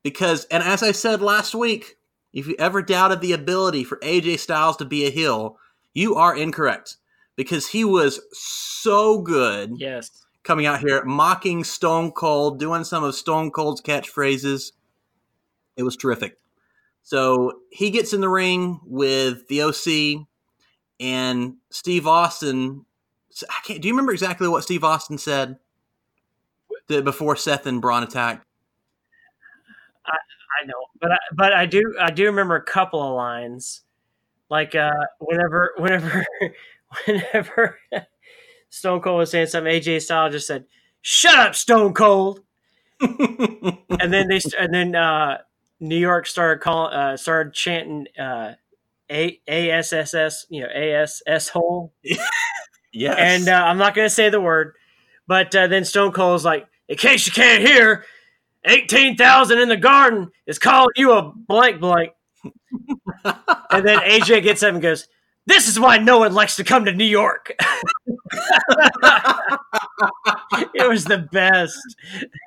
because, 0.03 0.45
and 0.45 0.63
as 0.63 0.83
I 0.83 0.91
said 0.91 1.21
last 1.21 1.55
week, 1.55 1.97
if 2.33 2.47
you 2.47 2.55
ever 2.59 2.81
doubted 2.81 3.21
the 3.21 3.31
ability 3.33 3.83
for 3.83 3.97
AJ 3.97 4.39
Styles 4.39 4.77
to 4.77 4.85
be 4.85 5.05
a 5.05 5.09
heel, 5.09 5.57
you 5.93 6.15
are 6.15 6.35
incorrect 6.35 6.97
because 7.35 7.67
he 7.67 7.85
was 7.85 8.19
so 8.33 9.21
good. 9.21 9.73
Yes. 9.77 10.25
Coming 10.43 10.65
out 10.65 10.81
here, 10.81 11.03
mocking 11.05 11.63
Stone 11.63 12.11
Cold, 12.11 12.59
doing 12.59 12.83
some 12.83 13.03
of 13.03 13.15
Stone 13.15 13.51
Cold's 13.51 13.81
catchphrases. 13.81 14.73
It 15.75 15.83
was 15.83 15.95
terrific. 15.95 16.37
So 17.01 17.59
he 17.71 17.89
gets 17.89 18.13
in 18.13 18.21
the 18.21 18.29
ring 18.29 18.79
with 18.85 19.47
the 19.47 19.61
OC 19.63 20.27
and 20.99 21.55
Steve 21.69 22.05
Austin. 22.05 22.85
I 23.49 23.59
can't. 23.65 23.81
Do 23.81 23.87
you 23.87 23.93
remember 23.93 24.11
exactly 24.11 24.47
what 24.47 24.63
Steve 24.63 24.83
Austin 24.83 25.17
said 25.17 25.57
before 26.87 27.35
Seth 27.35 27.65
and 27.65 27.81
Braun 27.81 28.03
attacked? 28.03 28.45
I, 30.05 30.11
I 30.11 30.65
know, 30.65 30.73
but 30.99 31.11
I, 31.11 31.17
but 31.33 31.53
I 31.53 31.65
do 31.65 31.95
I 31.99 32.11
do 32.11 32.25
remember 32.25 32.55
a 32.55 32.63
couple 32.63 33.01
of 33.01 33.15
lines, 33.15 33.81
like 34.49 34.75
uh, 34.75 34.91
whenever 35.19 35.73
whenever 35.77 36.25
whenever 37.05 37.79
Stone 38.69 39.01
Cold 39.01 39.19
was 39.19 39.31
saying 39.31 39.47
something, 39.47 39.71
AJ 39.71 40.01
Styles 40.01 40.33
just 40.33 40.47
said, 40.47 40.65
"Shut 41.01 41.37
up, 41.37 41.55
Stone 41.55 41.93
Cold," 41.93 42.41
and 43.01 44.13
then 44.13 44.27
they 44.27 44.39
and 44.59 44.73
then 44.73 44.95
uh, 44.95 45.39
New 45.79 45.97
York 45.97 46.27
started 46.27 46.61
calling, 46.61 46.93
uh, 46.93 47.17
started 47.17 47.53
chanting 47.53 48.07
uh, 48.17 48.53
A 49.09 49.39
ASSS, 49.47 50.45
you 50.49 50.61
know, 50.61 50.69
ASS 50.69 51.49
hole. 51.49 51.93
yes. 52.93 53.15
And 53.17 53.49
uh, 53.49 53.63
I'm 53.65 53.77
not 53.77 53.95
going 53.95 54.05
to 54.05 54.13
say 54.13 54.29
the 54.29 54.41
word, 54.41 54.73
but 55.27 55.53
uh, 55.55 55.67
then 55.67 55.85
Stone 55.85 56.13
Cold's 56.13 56.45
like, 56.45 56.67
in 56.87 56.97
case 56.97 57.25
you 57.25 57.33
can't 57.33 57.61
hear, 57.63 58.05
eighteen 58.65 59.15
thousand 59.15 59.59
in 59.59 59.69
the 59.69 59.77
garden 59.77 60.31
is 60.45 60.59
calling 60.59 60.93
you 60.95 61.13
a 61.13 61.31
blank 61.35 61.79
blank. 61.79 62.11
and 63.23 63.85
then 63.85 63.99
AJ 63.99 64.43
gets 64.43 64.63
up 64.63 64.73
and 64.73 64.81
goes, 64.81 65.07
"This 65.45 65.67
is 65.67 65.79
why 65.79 65.97
no 65.97 66.19
one 66.19 66.33
likes 66.33 66.55
to 66.57 66.63
come 66.63 66.85
to 66.85 66.93
New 66.93 67.05
York." 67.05 67.53
it 70.73 70.87
was 70.87 71.05
the 71.05 71.27
best. 71.31 71.79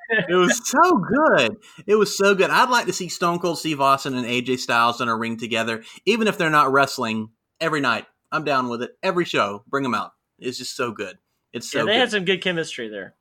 it 0.09 0.35
was 0.35 0.61
so 0.67 0.97
good. 0.97 1.57
It 1.85 1.95
was 1.95 2.15
so 2.17 2.35
good. 2.35 2.49
I'd 2.49 2.69
like 2.69 2.85
to 2.85 2.93
see 2.93 3.09
Stone 3.09 3.39
Cold 3.39 3.59
Steve 3.59 3.81
Austin 3.81 4.15
and 4.15 4.25
AJ 4.25 4.59
Styles 4.59 5.01
in 5.01 5.09
a 5.09 5.15
ring 5.15 5.37
together, 5.37 5.83
even 6.05 6.27
if 6.27 6.37
they're 6.37 6.49
not 6.49 6.71
wrestling 6.71 7.29
every 7.59 7.81
night. 7.81 8.05
I'm 8.31 8.43
down 8.43 8.69
with 8.69 8.83
it. 8.83 8.91
Every 9.01 9.25
show, 9.25 9.63
bring 9.67 9.83
them 9.83 9.95
out. 9.95 10.11
It's 10.37 10.57
just 10.57 10.75
so 10.75 10.91
good. 10.91 11.17
It's 11.51 11.69
so. 11.69 11.79
Yeah, 11.79 11.85
they 11.85 11.91
good. 11.93 11.99
had 11.99 12.11
some 12.11 12.25
good 12.25 12.41
chemistry 12.41 12.89
there. 12.89 13.15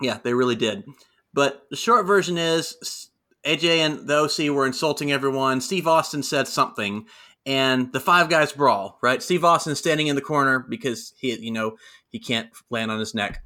Yeah, 0.00 0.18
they 0.22 0.34
really 0.34 0.56
did. 0.56 0.84
But 1.32 1.66
the 1.70 1.76
short 1.76 2.06
version 2.06 2.38
is 2.38 3.10
AJ 3.44 3.78
and 3.78 4.08
the 4.08 4.16
OC 4.16 4.54
were 4.54 4.66
insulting 4.66 5.12
everyone. 5.12 5.60
Steve 5.60 5.86
Austin 5.86 6.22
said 6.22 6.48
something, 6.48 7.06
and 7.44 7.92
the 7.92 8.00
five 8.00 8.28
guys 8.28 8.52
brawl. 8.52 8.98
Right, 9.02 9.22
Steve 9.22 9.44
Austin 9.44 9.76
standing 9.76 10.08
in 10.08 10.16
the 10.16 10.22
corner 10.22 10.58
because 10.58 11.14
he, 11.16 11.34
you 11.38 11.52
know, 11.52 11.76
he 12.10 12.18
can't 12.18 12.48
land 12.70 12.90
on 12.90 12.98
his 12.98 13.14
neck. 13.14 13.42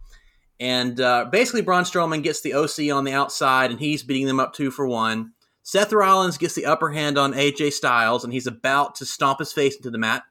And 0.58 1.00
uh, 1.00 1.26
basically, 1.32 1.62
Braun 1.62 1.84
Strowman 1.84 2.22
gets 2.22 2.42
the 2.42 2.54
OC 2.54 2.94
on 2.94 3.04
the 3.04 3.12
outside, 3.12 3.70
and 3.70 3.80
he's 3.80 4.02
beating 4.02 4.26
them 4.26 4.40
up 4.40 4.52
two 4.52 4.70
for 4.70 4.86
one. 4.86 5.32
Seth 5.62 5.92
Rollins 5.92 6.36
gets 6.36 6.54
the 6.54 6.66
upper 6.66 6.90
hand 6.90 7.16
on 7.16 7.32
AJ 7.32 7.72
Styles, 7.72 8.24
and 8.24 8.32
he's 8.32 8.46
about 8.46 8.94
to 8.96 9.06
stomp 9.06 9.38
his 9.38 9.52
face 9.52 9.76
into 9.76 9.90
the 9.90 9.98
mat. 9.98 10.22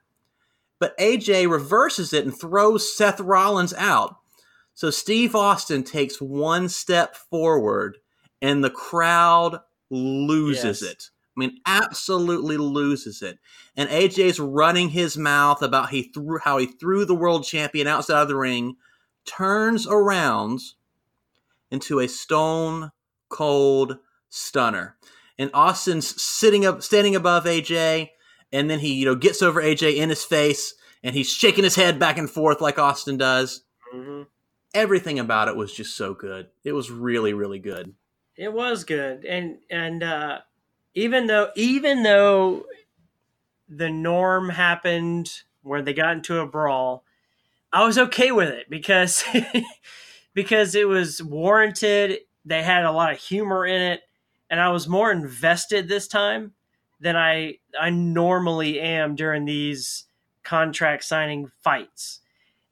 But 0.79 0.97
AJ 0.97 1.49
reverses 1.49 2.13
it 2.13 2.25
and 2.25 2.37
throws 2.37 2.95
Seth 2.95 3.19
Rollins 3.19 3.73
out. 3.73 4.17
So 4.79 4.91
Steve 4.91 5.35
Austin 5.35 5.83
takes 5.83 6.21
one 6.21 6.69
step 6.69 7.13
forward, 7.13 7.97
and 8.41 8.63
the 8.63 8.69
crowd 8.69 9.59
loses 9.89 10.81
yes. 10.81 10.89
it. 10.89 11.09
I 11.35 11.39
mean, 11.41 11.57
absolutely 11.65 12.55
loses 12.55 13.21
it. 13.21 13.39
And 13.75 13.89
AJ's 13.89 14.39
running 14.39 14.87
his 14.87 15.17
mouth 15.17 15.61
about 15.61 15.89
he 15.89 16.03
threw 16.03 16.39
how 16.39 16.59
he 16.59 16.65
threw 16.65 17.03
the 17.03 17.13
world 17.13 17.43
champion 17.43 17.87
outside 17.87 18.21
of 18.21 18.29
the 18.29 18.37
ring, 18.37 18.77
turns 19.25 19.85
around 19.85 20.61
into 21.69 21.99
a 21.99 22.07
stone 22.07 22.91
cold 23.27 23.97
stunner. 24.29 24.95
And 25.37 25.51
Austin's 25.53 26.21
sitting 26.21 26.65
up, 26.65 26.83
standing 26.83 27.17
above 27.17 27.43
AJ, 27.43 28.11
and 28.53 28.69
then 28.69 28.79
he, 28.79 28.93
you 28.93 29.03
know, 29.03 29.15
gets 29.15 29.41
over 29.41 29.61
AJ 29.61 29.97
in 29.97 30.07
his 30.07 30.23
face, 30.23 30.73
and 31.03 31.13
he's 31.17 31.29
shaking 31.29 31.65
his 31.65 31.75
head 31.75 31.99
back 31.99 32.17
and 32.17 32.29
forth 32.29 32.61
like 32.61 32.79
Austin 32.79 33.17
does. 33.17 33.63
Mm-hmm. 33.93 34.21
Everything 34.73 35.19
about 35.19 35.47
it 35.47 35.55
was 35.55 35.73
just 35.73 35.95
so 35.97 36.13
good. 36.13 36.47
It 36.63 36.73
was 36.73 36.91
really, 36.91 37.33
really 37.33 37.59
good. 37.59 37.93
It 38.37 38.53
was 38.53 38.83
good, 38.83 39.25
and 39.25 39.57
and 39.69 40.03
uh, 40.03 40.39
even 40.93 41.27
though 41.27 41.49
even 41.55 42.03
though 42.03 42.65
the 43.67 43.89
norm 43.89 44.49
happened 44.49 45.31
where 45.61 45.81
they 45.81 45.93
got 45.93 46.13
into 46.13 46.39
a 46.39 46.47
brawl, 46.47 47.03
I 47.71 47.85
was 47.85 47.97
okay 47.97 48.31
with 48.31 48.49
it 48.49 48.69
because 48.69 49.23
because 50.33 50.75
it 50.75 50.87
was 50.87 51.21
warranted. 51.21 52.19
They 52.45 52.63
had 52.63 52.85
a 52.85 52.91
lot 52.91 53.11
of 53.11 53.19
humor 53.19 53.65
in 53.65 53.81
it, 53.81 54.01
and 54.49 54.59
I 54.59 54.69
was 54.69 54.87
more 54.87 55.11
invested 55.11 55.87
this 55.87 56.07
time 56.07 56.53
than 56.99 57.15
I 57.15 57.55
I 57.79 57.89
normally 57.89 58.79
am 58.79 59.15
during 59.15 59.45
these 59.45 60.05
contract 60.43 61.03
signing 61.03 61.51
fights. 61.61 62.21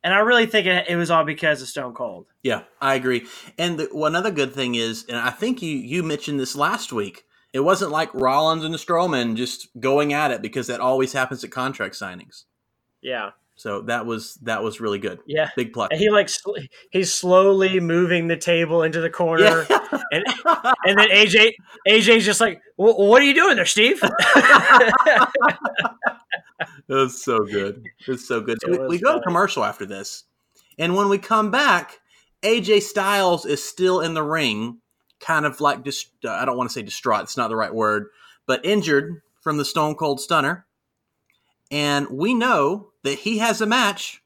And 0.08 0.14
I 0.14 0.20
really 0.20 0.46
think 0.46 0.68
it, 0.68 0.86
it 0.88 0.96
was 0.96 1.12
all 1.12 1.26
because 1.26 1.62
of 1.62 1.68
Stone 1.68 1.94
Cold. 1.94 2.28
Yeah, 2.42 2.62
I 2.80 2.96
agree. 2.96 3.28
And 3.58 3.78
the, 3.78 3.90
well, 3.92 4.06
another 4.06 4.32
good 4.32 4.54
thing 4.54 4.76
is, 4.76 5.04
and 5.10 5.18
I 5.18 5.32
think 5.32 5.62
you 5.62 5.76
you 5.76 6.02
mentioned 6.02 6.40
this 6.40 6.56
last 6.56 6.94
week 6.94 7.26
it 7.52 7.60
wasn't 7.60 7.92
like 7.92 8.14
Rollins 8.14 8.64
and 8.64 8.74
Strowman 8.76 9.36
just 9.36 9.68
going 9.82 10.14
at 10.14 10.32
it 10.32 10.42
because 10.42 10.68
that 10.68 10.80
always 10.80 11.12
happens 11.12 11.44
at 11.44 11.52
contract 11.52 11.96
signings. 11.96 12.46
Yeah. 13.02 13.32
So 13.58 13.82
that 13.82 14.06
was 14.06 14.36
that 14.44 14.64
was 14.64 14.80
really 14.80 15.00
good. 15.00 15.20
Yeah, 15.28 15.50
big 15.58 15.74
plus. 15.74 15.90
And 15.92 16.00
he 16.00 16.10
like 16.10 16.30
he's 16.90 17.14
slowly 17.14 17.82
moving 17.82 18.30
the 18.30 18.38
table 18.38 18.84
into 18.84 19.02
the 19.02 19.10
corner, 19.10 19.66
yeah. 19.70 19.88
and 20.14 20.24
and 20.86 20.98
then 20.98 21.10
AJ 21.10 21.52
AJ's 21.86 22.24
just 22.24 22.40
like, 22.40 22.62
"What 22.78 23.22
are 23.22 23.26
you 23.26 23.34
doing 23.34 23.58
there, 23.58 23.66
Steve?" 23.66 24.02
it 26.90 26.94
was 26.94 27.24
so 27.24 27.40
good. 27.40 27.86
It's 28.08 28.28
so 28.28 28.42
good. 28.42 28.60
So 28.62 28.72
we, 28.72 28.88
we 28.88 29.00
go 29.00 29.16
to 29.16 29.22
commercial 29.22 29.64
after 29.64 29.86
this, 29.86 30.24
and 30.78 30.96
when 30.96 31.10
we 31.10 31.18
come 31.18 31.52
back, 31.52 32.00
AJ 32.44 32.84
Styles 32.84 33.46
is 33.46 33.64
still 33.64 34.02
in 34.02 34.14
the 34.14 34.24
ring 34.24 34.80
kind 35.20 35.46
of 35.46 35.60
like 35.62 35.84
just 35.84 36.10
uh, 36.26 36.32
I 36.32 36.46
don't 36.46 36.58
want 36.58 36.70
to 36.70 36.74
say 36.74 36.82
distraught, 36.82 37.24
it's 37.24 37.38
not 37.38 37.50
the 37.50 37.56
right 37.56 37.74
word, 37.74 38.08
but 38.46 38.66
injured 38.66 39.22
from 39.42 39.58
the 39.58 39.66
Stone 39.66 39.96
Cold 39.96 40.20
Stunner. 40.20 40.66
And 41.72 42.08
we 42.10 42.34
know 42.34 42.90
that 43.04 43.20
he 43.20 43.40
has 43.40 43.62
a 43.62 43.66
match 43.66 44.22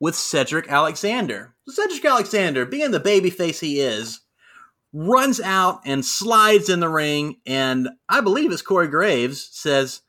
with 0.00 0.14
Cedric 0.14 0.68
Alexander. 0.68 1.54
Cedric 1.68 2.04
Alexander, 2.04 2.66
being 2.66 2.90
the 2.90 3.00
babyface 3.00 3.60
he 3.60 3.80
is, 3.80 4.20
runs 4.92 5.40
out 5.40 5.80
and 5.84 6.04
slides 6.04 6.68
in 6.68 6.80
the 6.80 6.88
ring. 6.88 7.36
And 7.46 7.88
I 8.08 8.20
believe 8.20 8.52
it's 8.52 8.62
Corey 8.62 8.88
Graves 8.88 9.48
says, 9.52 10.02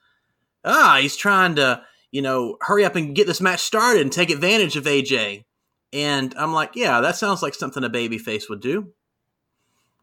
ah, 0.63 0.97
he's 1.01 1.15
trying 1.15 1.55
to, 1.55 1.83
you 2.11 2.21
know, 2.21 2.57
hurry 2.61 2.85
up 2.85 2.95
and 2.95 3.15
get 3.15 3.27
this 3.27 3.41
match 3.41 3.61
started 3.61 4.01
and 4.01 4.11
take 4.11 4.29
advantage 4.29 4.75
of 4.75 4.85
AJ. 4.85 5.45
And 5.91 6.33
I'm 6.37 6.53
like, 6.53 6.71
yeah, 6.75 7.01
that 7.01 7.15
sounds 7.15 7.41
like 7.41 7.53
something 7.53 7.83
a 7.83 7.89
babyface 7.89 8.49
would 8.49 8.61
do. 8.61 8.93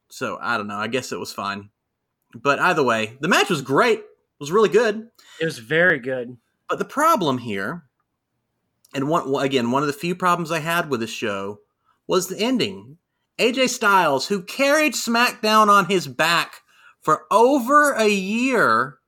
So 0.09 0.39
I 0.41 0.57
don't 0.57 0.67
know. 0.67 0.79
I 0.79 0.89
guess 0.89 1.13
it 1.13 1.19
was 1.19 1.33
fine. 1.33 1.71
But 2.35 2.59
either 2.59 2.83
way, 2.83 3.17
the 3.21 3.29
match 3.29 3.51
was 3.51 3.63
great. 3.63 3.99
It 3.99 4.41
was 4.41 4.53
really 4.53 4.69
good. 4.69 5.09
It 5.41 5.45
was 5.45 5.59
very 5.59 5.99
good. 5.99 6.37
But 6.69 6.79
the 6.79 6.85
problem 6.85 7.39
here, 7.39 7.85
and 8.95 9.09
one 9.09 9.45
again, 9.45 9.71
one 9.71 9.83
of 9.83 9.87
the 9.87 9.93
few 9.93 10.15
problems 10.15 10.51
I 10.51 10.59
had 10.59 10.91
with 10.91 11.01
the 11.01 11.07
show 11.07 11.61
was 12.07 12.29
the 12.29 12.39
ending. 12.39 12.99
AJ 13.39 13.69
Styles, 13.69 14.29
who 14.29 14.43
carried 14.43 14.95
SmackDown 14.95 15.69
on 15.69 15.87
his 15.87 16.07
back 16.07 16.63
for 17.01 17.25
over 17.31 17.93
a 17.93 18.09
year, 18.09 18.99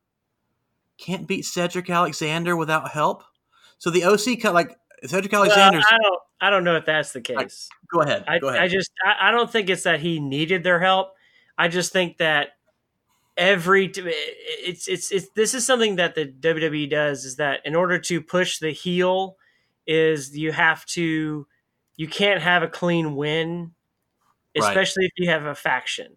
can't 0.98 1.26
beat 1.26 1.44
Cedric 1.44 1.88
Alexander 1.88 2.56
without 2.56 2.90
help. 2.90 3.24
So 3.78 3.90
the 3.90 4.04
OC 4.04 4.40
cut 4.40 4.54
like 4.54 4.76
Cedric 5.04 5.32
Alexander. 5.32 5.78
Well, 5.78 5.86
I 5.88 5.98
don't. 5.98 6.20
I 6.40 6.50
don't 6.50 6.64
know 6.64 6.76
if 6.76 6.84
that's 6.84 7.12
the 7.12 7.20
case. 7.20 7.68
Go 7.92 8.00
ahead. 8.00 8.24
I, 8.28 8.38
go 8.38 8.48
ahead. 8.48 8.62
I 8.62 8.68
just. 8.68 8.90
I, 9.04 9.28
I 9.28 9.30
don't 9.30 9.50
think 9.50 9.70
it's 9.70 9.84
that 9.84 10.00
he 10.00 10.20
needed 10.20 10.62
their 10.62 10.80
help. 10.80 11.12
I 11.56 11.68
just 11.68 11.92
think 11.92 12.18
that 12.18 12.50
every 13.36 13.86
it's 13.94 14.88
it's 14.88 15.12
it's 15.12 15.28
this 15.36 15.54
is 15.54 15.64
something 15.64 15.96
that 15.96 16.14
the 16.14 16.26
WWE 16.26 16.90
does 16.90 17.24
is 17.24 17.36
that 17.36 17.60
in 17.64 17.76
order 17.76 17.98
to 17.98 18.20
push 18.20 18.58
the 18.58 18.72
heel 18.72 19.36
is 19.86 20.36
you 20.36 20.52
have 20.52 20.84
to 20.86 21.46
you 21.96 22.08
can't 22.08 22.42
have 22.42 22.62
a 22.62 22.68
clean 22.68 23.14
win 23.14 23.72
especially 24.56 25.04
right. 25.04 25.12
if 25.14 25.24
you 25.24 25.30
have 25.30 25.44
a 25.44 25.54
faction. 25.54 26.16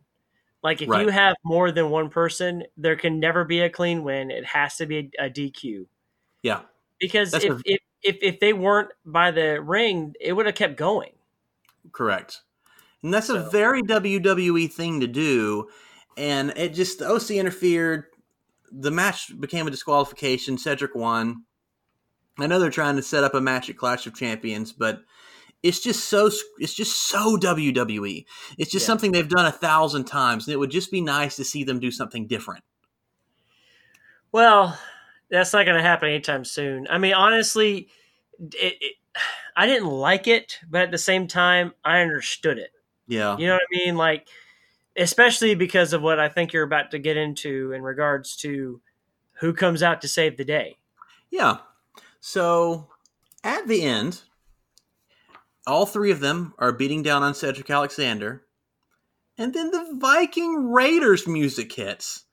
Like 0.63 0.81
if 0.81 0.89
right. 0.89 1.05
you 1.05 1.11
have 1.11 1.35
more 1.43 1.71
than 1.71 1.89
one 1.89 2.09
person, 2.09 2.63
there 2.77 2.95
can 2.95 3.19
never 3.19 3.43
be 3.43 3.61
a 3.61 3.69
clean 3.69 4.03
win. 4.03 4.29
It 4.29 4.45
has 4.45 4.77
to 4.77 4.85
be 4.85 5.11
a, 5.19 5.25
a 5.25 5.29
DQ. 5.29 5.87
Yeah. 6.43 6.61
Because 6.99 7.33
if, 7.33 7.43
a... 7.43 7.61
if, 7.65 7.79
if 8.03 8.17
if 8.21 8.39
they 8.39 8.53
weren't 8.53 8.89
by 9.05 9.31
the 9.31 9.61
ring, 9.61 10.13
it 10.19 10.33
would 10.33 10.45
have 10.45 10.55
kept 10.55 10.77
going. 10.77 11.11
Correct. 11.91 12.41
And 13.03 13.13
that's 13.13 13.27
so. 13.27 13.37
a 13.37 13.49
very 13.49 13.81
WWE 13.81 14.71
thing 14.71 14.99
to 14.99 15.07
do. 15.07 15.69
And 16.17 16.53
it 16.55 16.73
just 16.73 16.99
the 16.99 17.09
OC 17.09 17.31
interfered. 17.31 18.05
The 18.71 18.91
match 18.91 19.31
became 19.39 19.67
a 19.67 19.71
disqualification. 19.71 20.57
Cedric 20.57 20.95
won. 20.95 21.43
I 22.37 22.47
know 22.47 22.59
they're 22.59 22.69
trying 22.69 22.95
to 22.95 23.01
set 23.01 23.23
up 23.23 23.33
a 23.33 23.41
match 23.41 23.69
at 23.69 23.77
Clash 23.77 24.07
of 24.07 24.15
Champions, 24.15 24.71
but 24.71 25.01
it's 25.63 25.79
just 25.79 26.05
so 26.05 26.29
it's 26.59 26.73
just 26.73 26.97
so 27.07 27.37
WWE. 27.37 28.25
It's 28.57 28.71
just 28.71 28.83
yeah. 28.83 28.87
something 28.87 29.11
they've 29.11 29.27
done 29.27 29.45
a 29.45 29.51
thousand 29.51 30.05
times, 30.05 30.47
and 30.47 30.53
it 30.53 30.57
would 30.57 30.71
just 30.71 30.91
be 30.91 31.01
nice 31.01 31.35
to 31.35 31.43
see 31.43 31.63
them 31.63 31.79
do 31.79 31.91
something 31.91 32.27
different. 32.27 32.63
Well, 34.31 34.77
that's 35.29 35.53
not 35.53 35.65
going 35.65 35.77
to 35.77 35.83
happen 35.83 36.09
anytime 36.09 36.45
soon. 36.45 36.87
I 36.89 36.97
mean, 36.97 37.13
honestly, 37.13 37.89
it, 38.39 38.75
it, 38.79 38.95
I 39.55 39.67
didn't 39.67 39.89
like 39.89 40.27
it, 40.27 40.59
but 40.69 40.81
at 40.81 40.91
the 40.91 40.97
same 40.97 41.27
time, 41.27 41.73
I 41.83 42.01
understood 42.01 42.57
it. 42.57 42.71
Yeah, 43.07 43.37
you 43.37 43.47
know 43.47 43.53
what 43.53 43.61
I 43.61 43.85
mean. 43.85 43.97
Like, 43.97 44.27
especially 44.97 45.53
because 45.53 45.93
of 45.93 46.01
what 46.01 46.19
I 46.19 46.29
think 46.29 46.53
you're 46.53 46.63
about 46.63 46.91
to 46.91 46.99
get 46.99 47.17
into 47.17 47.71
in 47.73 47.83
regards 47.83 48.35
to 48.37 48.81
who 49.41 49.53
comes 49.53 49.83
out 49.83 50.01
to 50.01 50.07
save 50.07 50.37
the 50.37 50.45
day. 50.45 50.77
Yeah. 51.29 51.57
So 52.19 52.89
at 53.43 53.67
the 53.67 53.83
end, 53.83 54.21
all 55.71 55.85
three 55.85 56.11
of 56.11 56.19
them 56.19 56.53
are 56.59 56.73
beating 56.73 57.01
down 57.01 57.23
on 57.23 57.33
Cedric 57.33 57.69
Alexander. 57.69 58.43
And 59.37 59.53
then 59.53 59.71
the 59.71 59.97
Viking 59.99 60.71
Raiders 60.71 61.25
music 61.27 61.71
hits. 61.71 62.25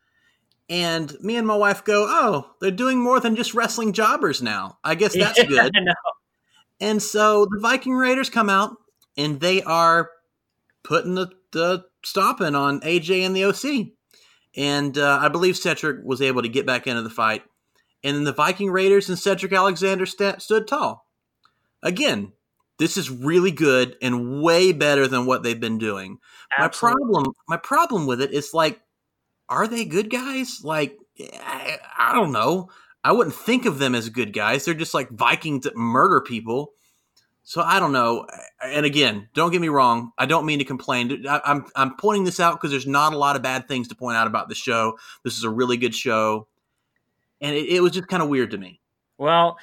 And 0.68 1.14
me 1.20 1.36
and 1.36 1.46
my 1.46 1.56
wife 1.56 1.84
go, 1.84 2.06
Oh, 2.08 2.50
they're 2.60 2.70
doing 2.70 3.00
more 3.00 3.20
than 3.20 3.36
just 3.36 3.54
wrestling 3.54 3.92
jobbers 3.92 4.42
now. 4.42 4.78
I 4.82 4.96
guess 4.96 5.14
that's 5.18 5.38
yeah, 5.38 5.68
good. 5.68 5.72
And 6.80 7.00
so 7.00 7.46
the 7.46 7.60
Viking 7.60 7.94
Raiders 7.94 8.28
come 8.28 8.50
out 8.50 8.76
and 9.16 9.40
they 9.40 9.62
are 9.62 10.10
putting 10.82 11.14
the, 11.14 11.28
the 11.52 11.84
stopping 12.04 12.54
on 12.54 12.80
AJ 12.80 13.24
and 13.24 13.36
the 13.36 13.44
OC. 13.44 13.92
And 14.56 14.98
uh, 14.98 15.18
I 15.22 15.28
believe 15.28 15.56
Cedric 15.56 16.04
was 16.04 16.20
able 16.20 16.42
to 16.42 16.48
get 16.48 16.66
back 16.66 16.86
into 16.86 17.02
the 17.02 17.10
fight. 17.10 17.44
And 18.02 18.16
then 18.16 18.24
the 18.24 18.32
Viking 18.32 18.70
Raiders 18.70 19.08
and 19.08 19.18
Cedric 19.18 19.52
Alexander 19.52 20.06
st- 20.06 20.42
stood 20.42 20.66
tall. 20.66 21.06
Again, 21.82 22.32
this 22.78 22.96
is 22.96 23.10
really 23.10 23.50
good 23.50 23.96
and 24.00 24.42
way 24.42 24.72
better 24.72 25.06
than 25.06 25.26
what 25.26 25.42
they've 25.42 25.60
been 25.60 25.78
doing. 25.78 26.18
Absolutely. 26.56 27.00
My 27.00 27.10
problem, 27.10 27.34
my 27.48 27.56
problem 27.56 28.06
with 28.06 28.20
it 28.20 28.32
is 28.32 28.54
like, 28.54 28.80
are 29.48 29.66
they 29.66 29.84
good 29.84 30.10
guys? 30.10 30.60
Like, 30.62 30.96
I, 31.20 31.78
I 31.98 32.14
don't 32.14 32.32
know. 32.32 32.70
I 33.02 33.12
wouldn't 33.12 33.34
think 33.34 33.64
of 33.64 33.78
them 33.78 33.94
as 33.94 34.08
good 34.08 34.32
guys. 34.32 34.64
They're 34.64 34.74
just 34.74 34.94
like 34.94 35.10
Vikings 35.10 35.64
that 35.64 35.76
murder 35.76 36.20
people. 36.20 36.72
So 37.42 37.62
I 37.62 37.80
don't 37.80 37.92
know. 37.92 38.26
And 38.62 38.84
again, 38.84 39.28
don't 39.32 39.50
get 39.50 39.60
me 39.62 39.70
wrong. 39.70 40.12
I 40.18 40.26
don't 40.26 40.44
mean 40.44 40.58
to 40.58 40.66
complain. 40.66 41.26
I, 41.26 41.40
I'm 41.46 41.64
I'm 41.74 41.96
pointing 41.96 42.24
this 42.24 42.40
out 42.40 42.54
because 42.54 42.70
there's 42.70 42.86
not 42.86 43.14
a 43.14 43.18
lot 43.18 43.36
of 43.36 43.42
bad 43.42 43.66
things 43.66 43.88
to 43.88 43.94
point 43.94 44.18
out 44.18 44.26
about 44.26 44.50
the 44.50 44.54
show. 44.54 44.98
This 45.24 45.38
is 45.38 45.44
a 45.44 45.50
really 45.50 45.78
good 45.78 45.94
show, 45.94 46.46
and 47.40 47.56
it, 47.56 47.66
it 47.76 47.80
was 47.80 47.92
just 47.92 48.08
kind 48.08 48.22
of 48.22 48.28
weird 48.28 48.50
to 48.50 48.58
me. 48.58 48.82
Well, 49.16 49.56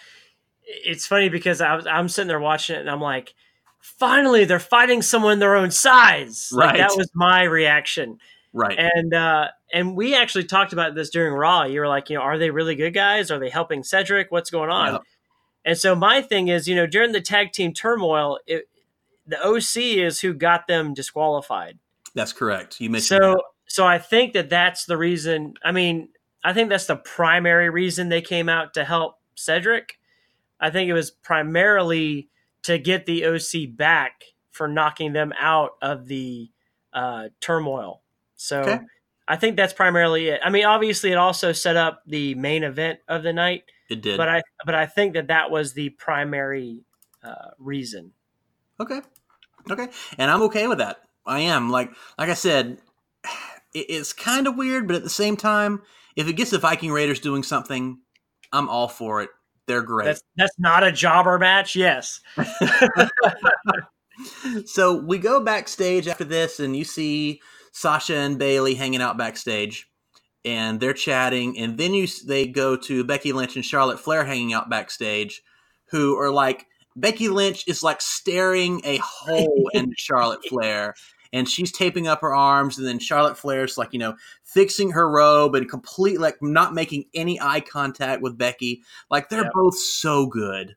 it's 0.66 1.08
funny 1.08 1.30
because 1.30 1.62
I 1.62 1.76
was, 1.76 1.88
I'm 1.88 2.10
sitting 2.10 2.28
there 2.28 2.40
watching 2.40 2.76
it 2.76 2.80
and 2.80 2.90
I'm 2.90 3.02
like, 3.02 3.34
finally 3.80 4.46
they're 4.46 4.60
fighting 4.60 5.02
someone 5.02 5.40
their 5.40 5.56
own 5.56 5.72
size. 5.72 6.52
Right. 6.54 6.68
Like, 6.68 6.78
that 6.78 6.98
was 6.98 7.10
my 7.14 7.44
reaction. 7.44 8.20
Right. 8.54 8.78
And 8.80 9.14
uh, 9.14 9.50
and 9.74 9.98
we 9.98 10.16
actually 10.16 10.46
talked 10.46 10.72
about 10.72 10.96
this 10.96 11.10
during 11.10 11.34
Raw. 11.34 11.64
You 11.64 11.82
were 11.82 11.90
like, 11.90 12.10
you 12.10 12.16
know, 12.16 12.22
are 12.22 12.38
they 12.38 12.50
really 12.50 12.76
good 12.76 12.94
guys? 12.94 13.30
Are 13.30 13.38
they 13.38 13.50
helping 13.50 13.84
Cedric? 13.84 14.32
What's 14.32 14.50
going 14.50 14.70
on? 14.70 14.94
Yep. 14.94 15.02
And 15.66 15.78
so 15.78 15.94
my 15.96 16.22
thing 16.22 16.48
is, 16.48 16.68
you 16.68 16.76
know, 16.76 16.88
during 16.88 17.12
the 17.12 17.20
tag 17.20 17.52
team 17.52 17.74
turmoil, 17.74 18.40
it, 18.48 18.70
the 19.28 19.44
OC 19.44 19.98
is 19.98 20.22
who 20.22 20.34
got 20.34 20.68
them 20.68 20.94
disqualified. 20.94 21.80
That's 22.14 22.32
correct. 22.32 22.80
You 22.80 22.90
mentioned 22.90 23.20
so. 23.22 23.32
That. 23.32 23.44
So 23.68 23.86
I 23.86 23.98
think 23.98 24.34
that 24.34 24.50
that's 24.50 24.86
the 24.86 24.96
reason. 24.96 25.56
I 25.64 25.74
mean, 25.74 26.10
I 26.44 26.54
think 26.54 26.70
that's 26.70 26.86
the 26.86 26.96
primary 26.96 27.70
reason 27.70 28.08
they 28.08 28.22
came 28.22 28.48
out 28.48 28.76
to 28.76 28.86
help 28.86 29.16
Cedric. 29.36 29.98
I 30.60 30.70
think 30.70 30.90
it 30.90 30.94
was 30.94 31.12
primarily 31.12 32.30
to 32.64 32.78
get 32.78 33.06
the 33.06 33.26
OC 33.26 33.76
back 33.76 34.24
for 34.52 34.68
knocking 34.68 35.14
them 35.14 35.34
out 35.40 35.72
of 35.82 36.08
the 36.08 36.50
uh, 36.94 37.30
turmoil. 37.42 38.02
So 38.36 38.62
okay. 38.62 38.80
I 39.28 39.36
think 39.36 39.58
that's 39.58 39.74
primarily 39.74 40.30
it. 40.30 40.42
I 40.44 40.50
mean, 40.50 40.66
obviously, 40.66 41.12
it 41.12 41.18
also 41.18 41.52
set 41.52 41.76
up 41.76 42.04
the 42.06 42.36
main 42.36 42.64
event 42.64 43.00
of 43.08 43.24
the 43.24 43.34
night. 43.34 43.64
It 43.90 44.02
did, 44.02 44.18
but 44.18 44.30
I 44.30 44.42
but 44.66 44.76
I 44.76 44.86
think 44.86 45.14
that 45.14 45.28
that 45.28 45.52
was 45.52 45.74
the 45.74 45.90
primary 45.90 46.84
uh, 47.24 47.52
reason. 47.60 48.14
Okay, 48.80 49.02
okay, 49.70 49.88
and 50.18 50.32
I'm 50.32 50.42
okay 50.44 50.68
with 50.68 50.80
that. 50.80 51.02
I 51.26 51.42
am 51.42 51.70
like 51.70 51.92
like 52.18 52.30
I 52.30 52.34
said, 52.34 52.78
it's 53.74 54.14
kind 54.14 54.48
of 54.48 54.58
weird, 54.58 54.88
but 54.88 54.96
at 54.96 55.04
the 55.04 55.10
same 55.10 55.38
time, 55.38 55.82
if 56.16 56.28
it 56.28 56.34
gets 56.34 56.52
the 56.52 56.60
Viking 56.60 56.92
Raiders 56.92 57.20
doing 57.20 57.44
something, 57.44 58.00
I'm 58.52 58.70
all 58.70 58.88
for 58.88 59.22
it. 59.22 59.30
They're 59.68 59.82
great. 59.82 60.06
That's, 60.06 60.24
that's 60.36 60.60
not 60.60 60.84
a 60.84 60.92
jobber 60.92 61.40
match. 61.40 61.76
Yes. 61.76 62.20
so 64.66 64.96
we 64.96 65.18
go 65.18 65.40
backstage 65.40 66.08
after 66.08 66.24
this, 66.24 66.60
and 66.60 66.76
you 66.76 66.84
see 66.84 67.42
Sasha 67.72 68.16
and 68.16 68.38
Bayley 68.38 68.76
hanging 68.76 69.02
out 69.02 69.18
backstage, 69.18 69.90
and 70.44 70.80
they're 70.80 70.94
chatting. 70.94 71.58
And 71.58 71.78
then 71.78 71.94
you 71.94 72.08
they 72.26 72.48
go 72.48 72.76
to 72.78 73.04
Becky 73.04 73.34
Lynch 73.34 73.56
and 73.56 73.66
Charlotte 73.66 74.00
Flair 74.00 74.26
hanging 74.26 74.54
out 74.54 74.70
backstage, 74.70 75.42
who 75.90 76.20
are 76.20 76.32
like 76.32 76.68
Becky 76.96 77.28
Lynch 77.28 77.64
is 77.68 77.84
like 77.84 78.02
staring 78.02 78.82
a 78.86 78.98
hole 78.98 79.70
in 79.74 79.94
Charlotte 79.98 80.46
Flair, 80.48 80.96
and 81.34 81.48
she's 81.48 81.72
taping 81.72 82.08
up 82.08 82.22
her 82.22 82.34
arms, 82.34 82.78
and 82.78 82.88
then 82.88 83.00
Charlotte 83.00 83.38
Flair's 83.38 83.78
like, 83.78 83.94
you 83.94 84.00
know, 84.00 84.16
fixing 84.44 84.92
her 84.92 85.10
robe 85.10 85.56
and 85.56 85.70
complete 85.70 86.20
like 86.20 86.38
not 86.42 86.74
making 86.74 87.06
any 87.14 87.40
eye 87.40 87.60
contact 87.60 88.22
with 88.22 88.38
Becky. 88.38 88.84
Like 89.10 89.30
they're 89.30 89.52
both 89.54 89.78
so 89.78 90.28
good. 90.28 90.76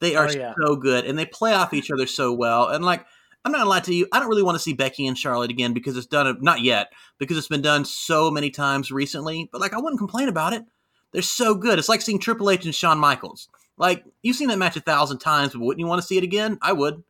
They 0.00 0.16
oh, 0.16 0.20
are 0.20 0.28
oh, 0.28 0.32
yeah. 0.32 0.54
so 0.62 0.76
good, 0.76 1.04
and 1.04 1.18
they 1.18 1.26
play 1.26 1.52
off 1.52 1.74
each 1.74 1.90
other 1.90 2.06
so 2.06 2.32
well. 2.32 2.68
And 2.68 2.84
like, 2.84 3.04
I'm 3.44 3.52
not 3.52 3.58
gonna 3.58 3.70
lie 3.70 3.80
to 3.80 3.94
you, 3.94 4.06
I 4.12 4.18
don't 4.18 4.28
really 4.28 4.42
want 4.42 4.56
to 4.56 4.62
see 4.62 4.72
Becky 4.72 5.06
and 5.06 5.16
Charlotte 5.16 5.50
again 5.50 5.72
because 5.72 5.96
it's 5.96 6.06
done 6.06 6.38
not 6.40 6.62
yet 6.62 6.92
because 7.18 7.38
it's 7.38 7.48
been 7.48 7.62
done 7.62 7.84
so 7.84 8.30
many 8.30 8.50
times 8.50 8.90
recently. 8.90 9.48
But 9.50 9.60
like, 9.60 9.72
I 9.72 9.78
wouldn't 9.78 9.98
complain 9.98 10.28
about 10.28 10.52
it. 10.52 10.64
They're 11.12 11.22
so 11.22 11.54
good. 11.54 11.78
It's 11.78 11.88
like 11.88 12.02
seeing 12.02 12.18
Triple 12.18 12.50
H 12.50 12.64
and 12.64 12.74
Shawn 12.74 12.98
Michaels. 12.98 13.48
Like 13.78 14.04
you've 14.22 14.36
seen 14.36 14.48
that 14.48 14.58
match 14.58 14.76
a 14.76 14.80
thousand 14.80 15.18
times, 15.18 15.52
but 15.52 15.60
wouldn't 15.60 15.80
you 15.80 15.86
want 15.86 16.00
to 16.00 16.06
see 16.06 16.18
it 16.18 16.24
again? 16.24 16.58
I 16.60 16.72
would. 16.72 17.02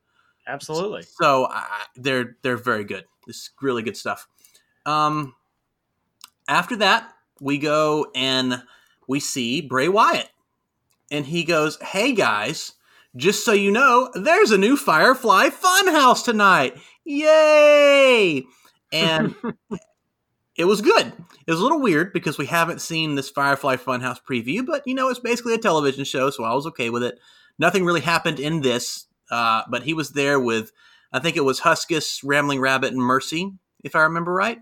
Absolutely. 0.47 1.03
So 1.03 1.49
they're 1.97 2.37
they're 2.43 2.57
very 2.57 2.85
good. 2.85 3.05
It's 3.27 3.51
really 3.61 3.83
good 3.83 3.97
stuff. 3.97 4.29
Um, 4.85 5.35
after 6.49 6.77
that, 6.77 7.13
we 7.41 7.59
go 7.59 8.07
and 8.15 8.63
we 9.09 9.21
see 9.21 9.61
Bray 9.61 9.89
Wyatt, 9.89 10.29
and 11.11 11.27
he 11.27 11.45
goes, 11.45 11.79
"Hey 11.83 12.13
guys, 12.13 12.73
just 13.17 13.45
so 13.45 13.53
you 13.53 13.71
know, 13.73 14.11
there's 14.15 14.53
a 14.53 14.59
new 14.59 14.77
Firefly 14.77 15.49
Funhouse 15.49 16.25
tonight! 16.25 16.77
Yay!" 17.05 18.45
And 18.93 19.35
it 20.57 20.65
was 20.67 20.81
good. 20.81 21.13
It 21.47 21.51
was 21.51 21.61
a 21.61 21.63
little 21.63 21.81
weird 21.81 22.13
because 22.13 22.39
we 22.39 22.47
haven't 22.47 22.81
seen 22.81 23.15
this 23.17 23.31
Firefly 23.31 23.77
Funhouse 23.77 24.19
preview, 24.23 24.65
but 24.65 24.83
you 24.87 24.95
know, 24.95 25.09
it's 25.09 25.21
basically 25.21 25.55
a 25.55 25.59
television 25.59 26.05
show, 26.05 26.31
so 26.31 26.45
I 26.45 26.55
was 26.55 26.67
okay 26.69 26.91
with 26.91 27.03
it. 27.03 27.19
Nothing 27.59 27.85
really 27.85 28.01
happened 28.03 28.39
in 28.39 28.61
this 28.61 29.06
uh, 29.31 29.63
but 29.69 29.83
he 29.83 29.95
was 29.95 30.11
there 30.11 30.39
with, 30.39 30.73
I 31.13 31.19
think 31.19 31.37
it 31.37 31.45
was 31.45 31.61
Huskus, 31.61 32.21
Rambling 32.25 32.61
Rabbit, 32.61 32.93
and 32.93 33.01
Mercy. 33.01 33.53
if 33.83 33.95
I 33.95 34.03
remember 34.03 34.33
right. 34.33 34.61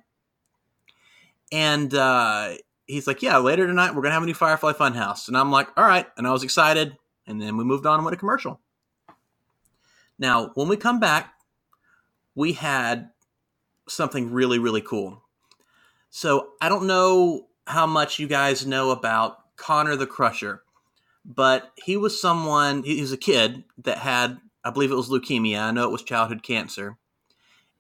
And 1.53 1.95
uh, 1.95 2.55
he's 2.87 3.07
like, 3.07 3.23
"Yeah, 3.23 3.39
later 3.39 3.67
tonight 3.67 3.95
we're 3.95 4.03
gonna 4.03 4.15
have 4.15 4.23
a 4.23 4.27
new 4.27 4.35
Firefly 4.35 4.73
Funhouse." 4.73 5.29
And 5.29 5.37
I'm 5.37 5.51
like, 5.51 5.69
"All 5.77 5.85
right," 5.85 6.07
and 6.17 6.27
I 6.27 6.33
was 6.33 6.43
excited. 6.43 6.97
And 7.27 7.41
then 7.41 7.57
we 7.57 7.65
moved 7.65 7.87
on 7.87 7.95
and 7.95 8.05
went 8.05 8.15
to 8.15 8.19
commercial. 8.19 8.61
Now, 10.19 10.51
when 10.55 10.69
we 10.69 10.77
come 10.77 11.01
back, 11.01 11.35
we 12.35 12.53
had 12.53 13.11
something 13.89 14.33
really, 14.33 14.59
really 14.59 14.81
cool. 14.81 15.23
So 16.11 16.51
I 16.61 16.69
don't 16.69 16.87
know 16.87 17.49
how 17.67 17.87
much 17.87 18.19
you 18.19 18.29
guys 18.29 18.67
know 18.67 18.91
about 18.91 19.57
Connor 19.57 19.97
the 19.97 20.07
Crusher, 20.07 20.63
but 21.25 21.73
he 21.83 21.97
was 21.97 22.21
someone, 22.21 22.83
he 22.83 23.01
was 23.01 23.13
a 23.13 23.17
kid 23.17 23.65
that 23.79 23.99
had, 23.99 24.39
I 24.65 24.71
believe 24.71 24.91
it 24.91 24.97
was 24.97 25.09
leukemia. 25.09 25.61
I 25.61 25.71
know 25.71 25.85
it 25.85 25.93
was 25.93 26.03
childhood 26.03 26.43
cancer. 26.43 26.97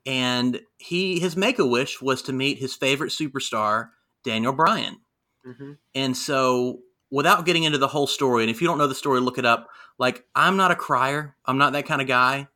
And 0.06 0.60
he 0.76 1.18
his 1.18 1.36
make 1.36 1.58
a 1.58 1.66
wish 1.66 2.02
was 2.02 2.20
to 2.22 2.32
meet 2.32 2.58
his 2.58 2.74
favorite 2.74 3.10
superstar, 3.10 3.90
Daniel 4.22 4.52
Bryan. 4.52 4.98
Mm-hmm. 5.46 5.72
And 5.94 6.16
so 6.16 6.80
without 7.10 7.46
getting 7.46 7.64
into 7.64 7.78
the 7.78 7.88
whole 7.88 8.06
story, 8.06 8.42
and 8.42 8.50
if 8.50 8.60
you 8.60 8.68
don't 8.68 8.78
know 8.78 8.86
the 8.86 8.94
story, 8.94 9.20
look 9.20 9.38
it 9.38 9.46
up. 9.46 9.68
Like, 9.98 10.24
I'm 10.34 10.56
not 10.56 10.72
a 10.72 10.76
crier. 10.76 11.36
I'm 11.46 11.58
not 11.58 11.72
that 11.72 11.86
kind 11.86 12.02
of 12.02 12.08
guy. 12.08 12.48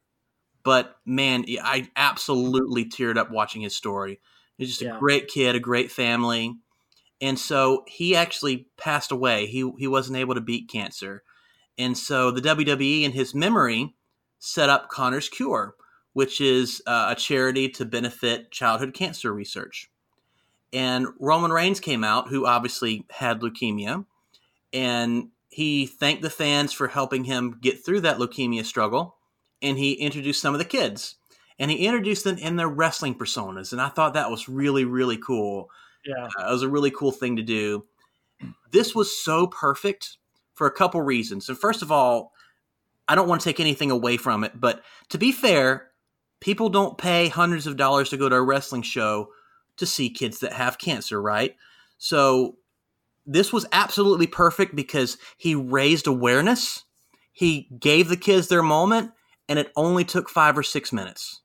But 0.64 0.96
man, 1.06 1.44
I 1.62 1.88
absolutely 1.96 2.84
teared 2.84 3.16
up 3.16 3.30
watching 3.30 3.62
his 3.62 3.74
story. 3.74 4.20
He's 4.58 4.68
just 4.68 4.82
yeah. 4.82 4.96
a 4.96 4.98
great 4.98 5.28
kid, 5.28 5.54
a 5.54 5.60
great 5.60 5.90
family. 5.90 6.56
And 7.20 7.38
so 7.38 7.84
he 7.86 8.14
actually 8.14 8.68
passed 8.76 9.12
away. 9.12 9.46
He 9.46 9.70
he 9.78 9.86
wasn't 9.86 10.18
able 10.18 10.34
to 10.34 10.40
beat 10.40 10.68
cancer. 10.68 11.22
And 11.78 11.96
so 11.96 12.30
the 12.30 12.42
WWE 12.42 13.04
in 13.04 13.12
his 13.12 13.34
memory 13.34 13.94
set 14.38 14.70
up 14.70 14.88
Connor's 14.88 15.28
Cure, 15.28 15.74
which 16.12 16.40
is 16.40 16.82
uh, 16.86 17.08
a 17.10 17.14
charity 17.14 17.68
to 17.70 17.84
benefit 17.84 18.50
childhood 18.50 18.94
cancer 18.94 19.32
research. 19.32 19.90
And 20.72 21.06
Roman 21.18 21.50
Reigns 21.50 21.80
came 21.80 22.04
out, 22.04 22.28
who 22.28 22.46
obviously 22.46 23.06
had 23.10 23.40
leukemia, 23.40 24.04
and 24.72 25.28
he 25.48 25.86
thanked 25.86 26.22
the 26.22 26.30
fans 26.30 26.72
for 26.72 26.88
helping 26.88 27.24
him 27.24 27.58
get 27.60 27.84
through 27.84 28.02
that 28.02 28.18
leukemia 28.18 28.64
struggle. 28.64 29.16
And 29.62 29.78
he 29.78 29.94
introduced 29.94 30.42
some 30.42 30.54
of 30.54 30.58
the 30.58 30.64
kids, 30.64 31.16
and 31.58 31.70
he 31.70 31.86
introduced 31.86 32.24
them 32.24 32.38
in 32.38 32.56
their 32.56 32.68
wrestling 32.68 33.14
personas. 33.16 33.72
And 33.72 33.80
I 33.80 33.88
thought 33.88 34.14
that 34.14 34.30
was 34.30 34.48
really, 34.48 34.84
really 34.84 35.16
cool. 35.16 35.70
Yeah, 36.04 36.28
uh, 36.38 36.48
it 36.48 36.52
was 36.52 36.62
a 36.62 36.68
really 36.68 36.90
cool 36.90 37.12
thing 37.12 37.36
to 37.36 37.42
do. 37.42 37.86
This 38.70 38.94
was 38.94 39.16
so 39.16 39.46
perfect 39.46 40.18
for 40.54 40.66
a 40.66 40.72
couple 40.72 41.00
reasons. 41.00 41.48
And 41.48 41.58
first 41.58 41.82
of 41.82 41.90
all, 41.90 42.32
I 43.08 43.14
don't 43.14 43.28
want 43.28 43.40
to 43.40 43.44
take 43.44 43.60
anything 43.60 43.90
away 43.90 44.16
from 44.16 44.44
it, 44.44 44.60
but 44.60 44.82
to 45.08 45.18
be 45.18 45.32
fair, 45.32 45.90
people 46.40 46.68
don't 46.68 46.98
pay 46.98 47.28
hundreds 47.28 47.66
of 47.66 47.76
dollars 47.76 48.10
to 48.10 48.16
go 48.16 48.28
to 48.28 48.36
a 48.36 48.42
wrestling 48.42 48.82
show 48.82 49.30
to 49.78 49.86
see 49.86 50.10
kids 50.10 50.40
that 50.40 50.52
have 50.52 50.78
cancer, 50.78 51.20
right? 51.20 51.56
So 51.96 52.56
this 53.26 53.52
was 53.52 53.66
absolutely 53.72 54.26
perfect 54.26 54.76
because 54.76 55.18
he 55.36 55.54
raised 55.54 56.06
awareness, 56.06 56.84
he 57.32 57.68
gave 57.78 58.08
the 58.08 58.16
kids 58.16 58.48
their 58.48 58.62
moment, 58.62 59.12
and 59.48 59.58
it 59.58 59.72
only 59.76 60.04
took 60.04 60.28
five 60.28 60.58
or 60.58 60.62
six 60.62 60.92
minutes. 60.92 61.40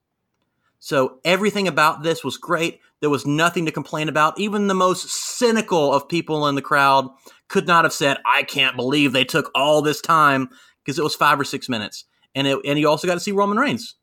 So 0.79 1.19
everything 1.23 1.67
about 1.67 2.03
this 2.03 2.23
was 2.23 2.35
great. 2.35 2.81
There 2.99 3.09
was 3.09 3.25
nothing 3.25 3.65
to 3.65 3.71
complain 3.71 4.09
about. 4.09 4.37
Even 4.39 4.67
the 4.67 4.73
most 4.73 5.09
cynical 5.09 5.93
of 5.93 6.09
people 6.09 6.47
in 6.47 6.55
the 6.55 6.61
crowd 6.61 7.09
could 7.47 7.67
not 7.67 7.85
have 7.85 7.93
said, 7.93 8.17
I 8.25 8.43
can't 8.43 8.75
believe 8.75 9.13
they 9.13 9.23
took 9.23 9.51
all 9.55 9.81
this 9.81 10.01
time 10.01 10.49
because 10.83 10.99
it 10.99 11.03
was 11.03 11.15
five 11.15 11.39
or 11.39 11.43
six 11.43 11.69
minutes. 11.69 12.05
And, 12.35 12.47
it, 12.47 12.59
and 12.65 12.79
you 12.79 12.89
also 12.89 13.07
got 13.07 13.13
to 13.13 13.19
see 13.19 13.31
Roman 13.31 13.57
Reigns. 13.57 13.95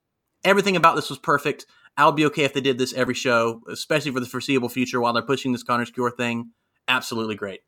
Everything 0.45 0.77
about 0.77 0.97
this 0.97 1.11
was 1.11 1.19
perfect. 1.19 1.67
I'll 1.97 2.13
be 2.13 2.25
okay 2.27 2.45
if 2.45 2.55
they 2.55 2.61
did 2.61 2.79
this 2.79 2.95
every 2.95 3.15
show, 3.15 3.63
especially 3.69 4.13
for 4.13 4.21
the 4.21 4.27
foreseeable 4.27 4.69
future 4.69 5.01
while 5.01 5.13
they're 5.13 5.23
pushing 5.23 5.53
this 5.53 5.63
Connor's 5.63 5.91
Cure 5.91 6.11
thing. 6.11 6.51
Absolutely 6.89 7.35
great. 7.35 7.61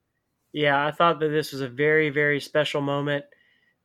Yeah, 0.53 0.87
I 0.87 0.91
thought 0.91 1.21
that 1.21 1.29
this 1.29 1.53
was 1.53 1.61
a 1.61 1.69
very, 1.69 2.11
very 2.11 2.41
special 2.41 2.81
moment. 2.81 3.25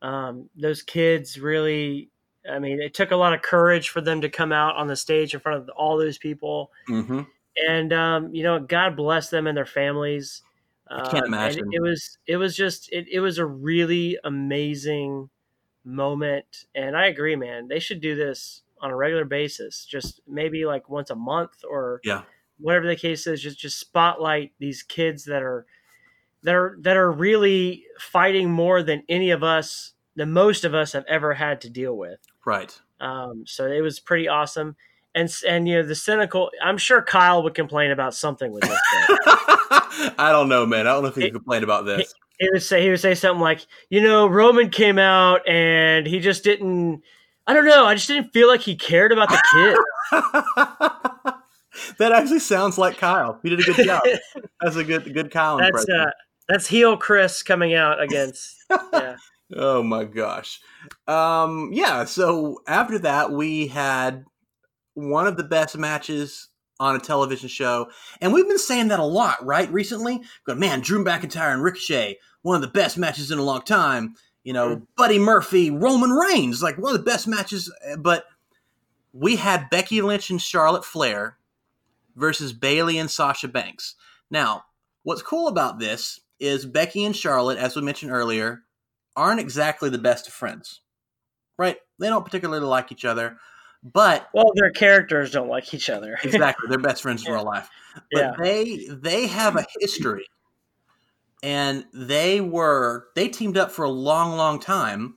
Um, 0.01 0.49
those 0.55 0.81
kids 0.83 1.39
really, 1.39 2.11
I 2.49 2.59
mean, 2.59 2.81
it 2.81 2.93
took 2.93 3.11
a 3.11 3.15
lot 3.15 3.33
of 3.33 3.41
courage 3.41 3.89
for 3.89 4.01
them 4.01 4.21
to 4.21 4.29
come 4.29 4.51
out 4.51 4.75
on 4.75 4.87
the 4.87 4.95
stage 4.95 5.33
in 5.33 5.39
front 5.39 5.61
of 5.61 5.69
all 5.69 5.97
those 5.97 6.17
people. 6.17 6.71
Mm-hmm. 6.87 7.21
And, 7.67 7.93
um, 7.93 8.33
you 8.33 8.43
know, 8.43 8.59
God 8.59 8.95
bless 8.95 9.29
them 9.29 9.47
and 9.47 9.57
their 9.57 9.65
families. 9.65 10.43
I 10.89 11.09
can't 11.09 11.25
imagine. 11.25 11.63
Um, 11.63 11.69
it, 11.71 11.77
it 11.77 11.81
was, 11.81 12.17
it 12.27 12.37
was 12.37 12.55
just, 12.55 12.91
it, 12.91 13.07
it 13.11 13.19
was 13.19 13.37
a 13.37 13.45
really 13.45 14.17
amazing 14.23 15.29
moment. 15.83 16.65
And 16.75 16.95
I 16.95 17.07
agree, 17.07 17.35
man. 17.35 17.67
They 17.67 17.79
should 17.79 18.01
do 18.01 18.15
this 18.15 18.61
on 18.81 18.91
a 18.91 18.95
regular 18.95 19.25
basis, 19.25 19.85
just 19.85 20.21
maybe 20.27 20.65
like 20.65 20.89
once 20.89 21.09
a 21.09 21.15
month 21.15 21.63
or 21.69 21.99
yeah, 22.03 22.23
whatever 22.59 22.87
the 22.87 22.95
case 22.95 23.25
is. 23.27 23.41
Just, 23.41 23.59
just 23.59 23.79
spotlight 23.79 24.53
these 24.59 24.83
kids 24.83 25.25
that 25.25 25.41
are, 25.41 25.65
that 26.43 26.55
are 26.55 26.77
that 26.81 26.95
are 26.95 27.11
really 27.11 27.85
fighting 27.99 28.51
more 28.51 28.83
than 28.83 29.03
any 29.09 29.31
of 29.31 29.43
us, 29.43 29.93
the 30.15 30.25
most 30.25 30.63
of 30.63 30.73
us 30.73 30.93
have 30.93 31.05
ever 31.07 31.33
had 31.33 31.61
to 31.61 31.69
deal 31.69 31.97
with. 31.97 32.19
Right. 32.45 32.79
Um, 32.99 33.43
so 33.45 33.65
it 33.67 33.81
was 33.81 33.99
pretty 33.99 34.27
awesome. 34.27 34.75
And 35.15 35.33
and 35.47 35.67
you 35.67 35.75
know 35.75 35.83
the 35.83 35.95
cynical. 35.95 36.51
I'm 36.63 36.77
sure 36.77 37.01
Kyle 37.01 37.43
would 37.43 37.55
complain 37.55 37.91
about 37.91 38.13
something 38.13 38.51
with 38.51 38.63
this. 38.63 38.79
I 40.17 40.31
don't 40.31 40.49
know, 40.49 40.65
man. 40.65 40.87
I 40.87 40.93
don't 40.93 41.03
know 41.03 41.09
if 41.09 41.15
he 41.15 41.23
could 41.23 41.33
complain 41.33 41.63
about 41.63 41.85
this. 41.85 42.13
He, 42.39 42.45
he 42.45 42.49
would 42.51 42.63
say 42.63 42.81
he 42.81 42.89
would 42.89 42.99
say 42.99 43.15
something 43.15 43.41
like, 43.41 43.65
you 43.89 44.01
know, 44.01 44.27
Roman 44.27 44.69
came 44.69 44.99
out 44.99 45.47
and 45.47 46.05
he 46.07 46.19
just 46.19 46.43
didn't. 46.43 47.01
I 47.45 47.53
don't 47.53 47.65
know. 47.65 47.85
I 47.85 47.95
just 47.95 48.07
didn't 48.07 48.31
feel 48.31 48.47
like 48.47 48.61
he 48.61 48.75
cared 48.75 49.11
about 49.11 49.29
the 49.29 49.41
kid. 49.53 49.77
that 51.97 52.11
actually 52.11 52.39
sounds 52.39 52.77
like 52.77 52.97
Kyle. 52.97 53.39
He 53.43 53.49
did 53.49 53.61
a 53.61 53.63
good 53.63 53.85
job. 53.85 54.01
That's 54.61 54.75
a 54.75 54.83
good 54.83 55.13
good 55.13 55.31
Kyle 55.31 55.57
That's 55.57 55.69
impression. 55.69 56.07
Uh, 56.07 56.11
that's 56.49 56.67
heel 56.67 56.95
Chris 56.95 57.43
coming 57.43 57.73
out 57.73 58.01
against. 58.01 58.55
Yeah. 58.93 59.15
oh 59.55 59.81
my 59.81 60.03
gosh. 60.03 60.59
Um, 61.07 61.69
yeah. 61.71 62.03
So 62.03 62.59
after 62.67 62.99
that, 62.99 63.31
we 63.31 63.67
had 63.67 64.25
one 64.93 65.25
of 65.25 65.37
the 65.37 65.43
best 65.43 65.77
matches 65.77 66.49
on 66.79 66.95
a 66.95 66.99
television 66.99 67.49
show, 67.49 67.89
and 68.21 68.33
we've 68.33 68.47
been 68.47 68.59
saying 68.59 68.89
that 68.89 68.99
a 68.99 69.05
lot, 69.05 69.43
right? 69.45 69.71
Recently, 69.71 70.21
going, 70.45 70.59
man, 70.59 70.81
Drew 70.81 71.03
McIntyre 71.03 71.53
and 71.53 71.63
Ricochet, 71.63 72.17
one 72.41 72.55
of 72.55 72.61
the 72.61 72.67
best 72.67 72.97
matches 72.97 73.31
in 73.31 73.39
a 73.39 73.43
long 73.43 73.61
time. 73.61 74.15
You 74.43 74.53
know, 74.53 74.75
mm-hmm. 74.75 74.83
Buddy 74.95 75.19
Murphy, 75.19 75.71
Roman 75.71 76.11
Reigns, 76.11 76.63
like 76.63 76.77
one 76.77 76.93
of 76.93 76.97
the 76.97 77.03
best 77.03 77.27
matches. 77.27 77.71
But 77.97 78.25
we 79.11 79.35
had 79.35 79.69
Becky 79.69 80.01
Lynch 80.01 80.29
and 80.29 80.41
Charlotte 80.41 80.85
Flair 80.85 81.37
versus 82.15 82.53
Bayley 82.53 82.97
and 82.97 83.11
Sasha 83.11 83.47
Banks. 83.47 83.95
Now, 84.29 84.63
what's 85.03 85.21
cool 85.21 85.47
about 85.47 85.79
this 85.79 86.19
is 86.39 86.65
Becky 86.65 87.03
and 87.03 87.15
Charlotte, 87.15 87.57
as 87.57 87.75
we 87.75 87.81
mentioned 87.81 88.11
earlier, 88.11 88.63
aren't 89.15 89.39
exactly 89.39 89.89
the 89.89 89.97
best 89.97 90.27
of 90.27 90.33
friends, 90.33 90.81
right? 91.57 91.77
They 91.99 92.07
don't 92.07 92.25
particularly 92.25 92.65
like 92.65 92.91
each 92.91 93.05
other, 93.05 93.37
but 93.93 94.29
well, 94.33 94.51
their 94.55 94.71
characters 94.71 95.31
don't 95.31 95.49
like 95.49 95.73
each 95.73 95.89
other. 95.89 96.17
exactly, 96.23 96.67
they're 96.69 96.79
best 96.79 97.01
friends 97.01 97.25
in 97.25 97.33
real 97.33 97.43
life. 97.43 97.69
But 98.11 98.19
yeah. 98.19 98.33
they 98.41 98.87
they 98.89 99.27
have 99.27 99.55
a 99.55 99.65
history, 99.79 100.25
and 101.43 101.85
they 101.93 102.41
were 102.41 103.07
they 103.15 103.27
teamed 103.27 103.57
up 103.57 103.71
for 103.71 103.85
a 103.85 103.89
long, 103.89 104.35
long 104.35 104.59
time, 104.59 105.15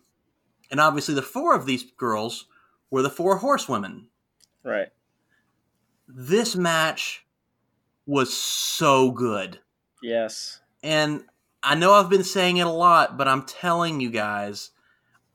and 0.70 0.80
obviously 0.80 1.14
the 1.14 1.22
four 1.22 1.54
of 1.54 1.66
these 1.66 1.84
girls 1.96 2.46
were 2.90 3.02
the 3.02 3.10
four 3.10 3.38
horsewomen. 3.38 4.08
Right. 4.64 4.88
This 6.06 6.56
match 6.56 7.24
was 8.06 8.36
so 8.36 9.10
good. 9.10 9.60
Yes. 10.02 10.60
And 10.82 11.24
I 11.62 11.74
know 11.74 11.92
I've 11.92 12.10
been 12.10 12.24
saying 12.24 12.56
it 12.56 12.66
a 12.66 12.70
lot, 12.70 13.16
but 13.16 13.28
I'm 13.28 13.44
telling 13.44 14.00
you 14.00 14.10
guys, 14.10 14.70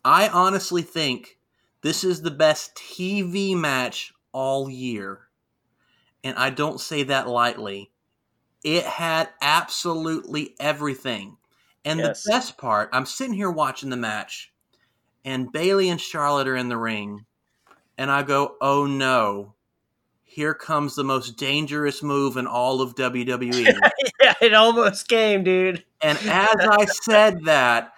I 0.04 0.28
honestly 0.28 0.82
think 0.82 1.38
this 1.86 2.04
is 2.04 2.24
the 2.24 2.32
best 2.32 2.74
TV 2.74 3.56
match 3.56 4.12
all 4.32 4.68
year. 4.68 5.20
And 6.24 6.36
I 6.36 6.50
don't 6.50 6.82
say 6.82 7.04
that 7.04 7.28
lightly. 7.28 7.92
It 8.64 8.86
had 8.86 9.30
absolutely 9.40 10.56
everything. 10.60 11.38
And 11.86 12.00
yes. 12.00 12.24
the 12.24 12.32
best 12.32 12.58
part, 12.58 12.90
I'm 12.92 13.06
sitting 13.06 13.36
here 13.36 13.52
watching 13.52 13.92
the 13.92 13.98
match, 13.98 14.52
and 15.24 15.52
Bayley 15.52 15.90
and 15.90 16.02
Charlotte 16.02 16.48
are 16.48 16.56
in 16.56 16.70
the 16.70 16.78
ring, 16.78 17.28
and 18.00 18.10
I 18.10 18.24
go, 18.24 18.56
oh 18.62 18.88
no, 18.88 19.54
here 20.24 20.56
comes 20.56 20.96
the 20.96 21.04
most 21.04 21.38
dangerous 21.38 22.02
move 22.02 22.36
in 22.36 22.48
all 22.48 22.82
of 22.82 22.96
WWE. 22.96 23.78
yeah, 24.24 24.34
it 24.42 24.56
almost 24.56 25.08
came, 25.08 25.44
dude. 25.44 25.84
And 26.02 26.18
as 26.18 26.56
I 26.60 26.86
said 26.86 27.44
that, 27.44 27.92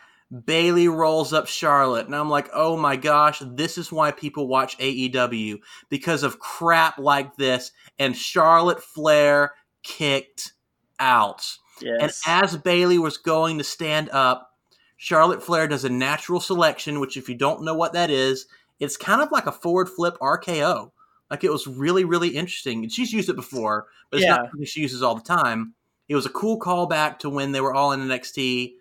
Bayley 0.46 0.88
rolls 0.88 1.32
up 1.32 1.48
Charlotte, 1.48 2.06
and 2.06 2.16
I'm 2.16 2.30
like, 2.30 2.50
oh 2.54 2.76
my 2.76 2.98
gosh, 2.98 3.42
this 3.46 3.78
is 3.78 3.92
why 3.92 4.12
people 4.12 4.48
watch 4.48 4.78
AEW 4.78 5.60
because 5.90 6.24
of 6.24 6.40
crap 6.40 6.98
like 6.98 7.38
this. 7.38 7.72
And 7.98 8.16
Charlotte 8.16 8.84
Flair 8.84 9.54
kicked 9.84 10.54
out. 11.00 11.46
Yes. 11.82 12.22
And 12.28 12.44
as 12.44 12.58
Bayley 12.58 12.98
was 12.98 13.18
going 13.18 13.58
to 13.60 13.63
stand 13.63 14.10
up, 14.10 14.52
Charlotte 14.98 15.44
Flair 15.44 15.68
does 15.68 15.86
a 15.86 15.90
natural 15.90 16.40
selection, 16.40 17.00
which, 17.00 17.16
if 17.16 17.30
you 17.30 17.36
don't 17.36 17.63
know 17.63 17.76
what 17.76 17.94
that 17.94 18.10
is, 18.10 18.48
it's 18.80 18.98
kind 18.98 19.22
of 19.22 19.32
like 19.32 19.46
a 19.46 19.52
forward 19.52 19.88
flip 19.88 20.18
RKO 20.20 20.92
Like 21.30 21.44
it 21.44 21.52
was 21.52 21.68
really, 21.68 22.06
really 22.06 22.30
interesting. 22.30 22.84
And 22.84 22.92
she's 22.92 23.12
used 23.12 23.30
it 23.30 23.36
before, 23.36 23.88
but 24.10 24.18
it's 24.18 24.26
Yeah. 24.26 24.36
not 24.36 24.50
something 24.50 24.66
she 24.66 24.82
uses 24.82 25.04
all 25.04 25.16
the 25.16 25.22
time. 25.22 25.74
It 26.08 26.16
was 26.16 26.26
a 26.26 26.30
cool 26.30 26.60
callback 26.60 27.20
to 27.20 27.30
when 27.30 27.52
they 27.52 27.62
were 27.62 27.74
all 27.74 27.92
in 27.92 28.02
NXT, 28.02 28.76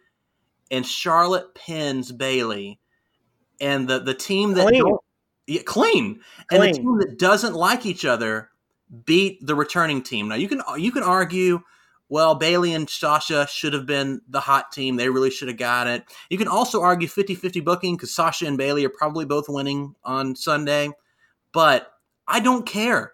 and 0.71 0.87
Charlotte 0.87 1.55
pins 1.55 2.13
Bayley, 2.13 2.79
and 3.61 3.89
the 3.89 3.99
the 3.99 4.15
team 4.15 4.55
that 4.55 4.69
Clean. 4.69 4.97
yeah, 5.47 5.63
clean, 5.65 6.21
and 6.51 6.63
the 6.63 6.73
team 6.73 6.99
that 6.99 7.19
doesn't 7.19 7.55
like 7.55 7.87
each 7.87 8.05
other 8.05 8.51
beat 9.05 9.45
the 9.45 9.55
returning 9.55 10.03
team. 10.03 10.29
Now 10.29 10.37
you 10.37 10.49
can 10.49 10.63
you 10.77 10.93
can 10.93 11.03
argue, 11.03 11.61
well, 12.09 12.35
Bayley 12.35 12.73
and 12.73 12.89
Sasha 12.89 13.47
should 13.49 13.73
have 13.73 13.87
been 13.87 14.21
the 14.29 14.41
hot 14.41 14.73
team. 14.73 14.97
They 14.97 15.09
really 15.09 15.31
should 15.31 15.49
have 15.49 15.57
got 15.57 15.87
it. 15.87 16.05
You 16.31 16.39
can 16.39 16.49
also 16.49 16.83
argue 16.83 17.09
50-50 17.09 17.65
booking 17.65 17.97
because 17.97 18.15
Sasha 18.15 18.47
and 18.47 18.59
Bayley 18.59 18.85
are 18.85 18.91
probably 18.91 19.25
both 19.25 19.49
winning 19.49 19.95
on 20.05 20.37
Sunday, 20.37 20.91
but 21.53 21.93
I 22.29 22.41
don't 22.41 22.67
care. 22.67 23.13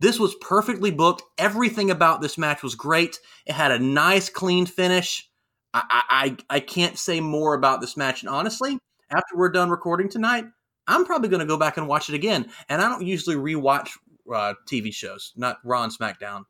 This 0.00 0.18
was 0.18 0.34
perfectly 0.36 0.90
booked. 0.90 1.22
Everything 1.38 1.90
about 1.90 2.20
this 2.20 2.36
match 2.36 2.62
was 2.62 2.74
great. 2.74 3.18
It 3.46 3.52
had 3.52 3.72
a 3.72 3.78
nice, 3.78 4.28
clean 4.28 4.66
finish. 4.66 5.30
I, 5.74 6.36
I, 6.48 6.56
I 6.56 6.60
can't 6.60 6.96
say 6.96 7.20
more 7.20 7.54
about 7.54 7.80
this 7.80 7.96
match. 7.96 8.22
And 8.22 8.30
honestly, 8.30 8.78
after 9.10 9.36
we're 9.36 9.50
done 9.50 9.70
recording 9.70 10.08
tonight, 10.08 10.44
I'm 10.86 11.04
probably 11.04 11.28
going 11.28 11.40
to 11.40 11.46
go 11.46 11.58
back 11.58 11.76
and 11.76 11.88
watch 11.88 12.08
it 12.08 12.14
again. 12.14 12.48
And 12.68 12.80
I 12.80 12.88
don't 12.88 13.04
usually 13.04 13.36
rewatch 13.36 13.90
uh, 14.32 14.54
TV 14.68 14.94
shows, 14.94 15.32
not 15.36 15.58
Raw 15.64 15.82
and 15.82 15.92
SmackDown. 15.92 16.44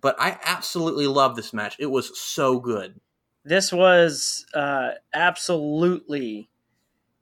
But 0.00 0.16
I 0.18 0.38
absolutely 0.44 1.06
love 1.06 1.36
this 1.36 1.52
match. 1.52 1.76
It 1.78 1.86
was 1.86 2.18
so 2.18 2.58
good. 2.58 3.00
This 3.44 3.72
was 3.72 4.46
uh, 4.54 4.92
absolutely 5.12 6.48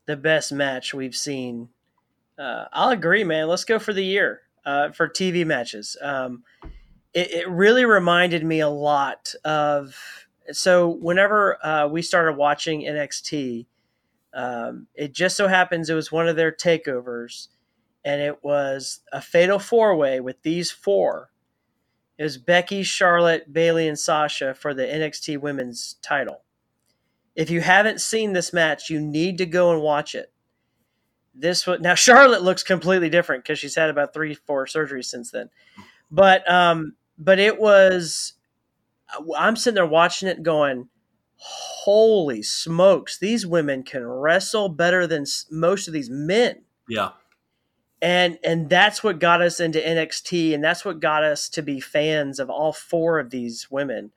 the 0.07 0.16
best 0.16 0.52
match 0.52 0.94
we've 0.94 1.14
seen. 1.14 1.68
Uh, 2.38 2.66
I'll 2.72 2.90
agree, 2.90 3.24
man. 3.24 3.48
Let's 3.48 3.64
go 3.64 3.78
for 3.78 3.92
the 3.92 4.05
year 4.05 4.42
uh, 4.64 4.92
for 4.92 5.09
TV 5.09 5.44
matches. 5.44 5.96
Um, 6.00 6.44
it, 7.12 7.31
it 7.33 7.48
really 7.48 7.85
reminded 7.85 8.44
me 8.44 8.61
a 8.61 8.68
lot 8.68 9.35
of. 9.44 9.96
So, 10.50 10.88
whenever 10.88 11.64
uh, 11.64 11.87
we 11.88 12.02
started 12.02 12.37
watching 12.37 12.83
NXT, 12.83 13.66
um, 14.35 14.87
it 14.94 15.12
just 15.12 15.37
so 15.37 15.46
happens 15.46 15.88
it 15.88 15.94
was 15.94 16.11
one 16.11 16.28
of 16.28 16.37
their 16.37 16.52
takeovers, 16.52 17.48
and 18.05 18.20
it 18.20 18.42
was 18.42 19.00
a 19.12 19.20
fatal 19.20 19.59
four 19.59 19.96
way 19.96 20.20
with 20.20 20.42
these 20.42 20.70
four. 20.70 21.31
It 22.18 22.24
was 22.24 22.38
Becky, 22.38 22.83
Charlotte, 22.83 23.52
Bayley, 23.52 23.88
and 23.88 23.98
Sasha 23.98 24.55
for 24.55 24.74
the 24.74 24.85
NXT 24.85 25.40
Women's 25.40 25.96
title. 26.02 26.42
If 27.35 27.50
you 27.50 27.61
haven't 27.61 28.00
seen 28.00 28.33
this 28.33 28.52
match, 28.52 28.90
you 28.90 29.00
need 29.00 29.38
to 29.38 29.46
go 29.46 29.72
and 29.72 29.81
watch 29.81 30.14
it. 30.14 30.33
This 31.35 31.66
was 31.66 31.81
now 31.81 31.94
Charlotte 31.94 32.42
looks 32.42 32.62
completely 32.62 33.09
different 33.09 33.42
because 33.42 33.59
she's 33.59 33.74
had 33.74 33.88
about 33.88 34.12
three, 34.12 34.35
four 34.35 34.66
surgeries 34.66 35.07
since 35.07 35.31
then. 35.31 35.48
But 36.11 36.48
um, 36.50 36.94
but 37.18 37.38
it 37.38 37.59
was. 37.59 38.35
I'm 39.37 39.57
sitting 39.57 39.75
there 39.77 39.87
watching 39.87 40.29
it, 40.29 40.42
going, 40.42 40.88
"Holy 41.37 42.42
smokes! 42.42 43.18
These 43.18 43.46
women 43.46 43.83
can 43.83 44.07
wrestle 44.07 44.68
better 44.68 45.07
than 45.07 45.25
most 45.51 45.88
of 45.88 45.94
these 45.94 46.11
men." 46.11 46.62
Yeah. 46.88 47.11
and 48.01 48.38
and 48.44 48.68
that's 48.68 49.05
what 49.05 49.20
got 49.20 49.40
us 49.42 49.61
into 49.61 49.79
NXT 49.81 50.55
and 50.55 50.62
that's 50.64 50.85
what 50.85 51.01
got 51.01 51.22
us 51.25 51.48
to 51.51 51.62
be 51.62 51.81
fans 51.81 52.40
of 52.40 52.51
all 52.51 52.72
four 52.72 53.18
of 53.20 53.31
these 53.31 53.70
women 53.70 54.12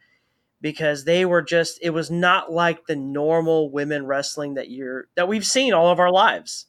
because 0.62 1.04
they 1.06 1.26
were 1.26 1.42
just 1.44 1.80
it 1.82 1.92
was 1.92 2.10
not 2.10 2.52
like 2.52 2.88
the 2.88 2.96
normal 2.96 3.70
women 3.72 4.06
wrestling 4.08 4.56
that 4.56 4.70
you're 4.72 5.08
that 5.16 5.28
we've 5.28 5.46
seen 5.46 5.74
all 5.74 5.90
of 5.92 6.00
our 6.00 6.12
lives. 6.12 6.66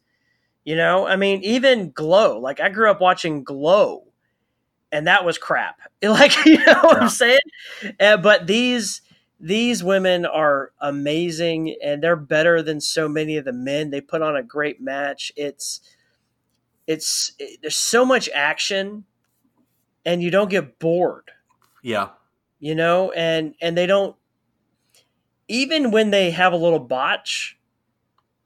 You 0.64 0.76
know, 0.76 1.06
I 1.06 1.16
mean 1.16 1.42
even 1.42 1.90
Glow, 1.92 2.38
like 2.38 2.60
I 2.60 2.68
grew 2.68 2.90
up 2.90 3.00
watching 3.00 3.44
Glow 3.44 4.05
and 4.92 5.06
that 5.06 5.24
was 5.24 5.38
crap. 5.38 5.78
Like, 6.02 6.44
you 6.46 6.58
know 6.64 6.80
what 6.82 6.96
Yeah. 6.96 7.02
I'm 7.02 7.08
saying? 7.08 7.38
Uh, 7.98 8.16
but 8.18 8.46
these 8.46 9.00
these 9.40 9.82
women 9.84 10.24
are 10.24 10.72
amazing 10.80 11.74
and 11.82 12.02
they're 12.02 12.16
better 12.16 12.62
than 12.62 12.80
so 12.80 13.08
many 13.08 13.36
of 13.36 13.44
the 13.44 13.52
men. 13.52 13.90
They 13.90 14.00
put 14.00 14.22
on 14.22 14.36
a 14.36 14.42
great 14.42 14.80
match. 14.80 15.32
It's 15.36 15.80
it's 16.86 17.32
it, 17.38 17.60
there's 17.62 17.76
so 17.76 18.04
much 18.04 18.28
action 18.34 19.04
and 20.04 20.22
you 20.22 20.30
don't 20.30 20.50
get 20.50 20.78
bored 20.78 21.30
Yeah. 21.82 22.10
you 22.60 22.74
know 22.74 23.10
and 23.12 23.54
and 23.60 23.76
they 23.76 23.86
don't 23.86 24.16
even 25.48 25.90
when 25.90 26.10
they 26.10 26.30
have 26.30 26.52
a 26.52 26.56
little 26.56 26.78
botch 26.78 27.58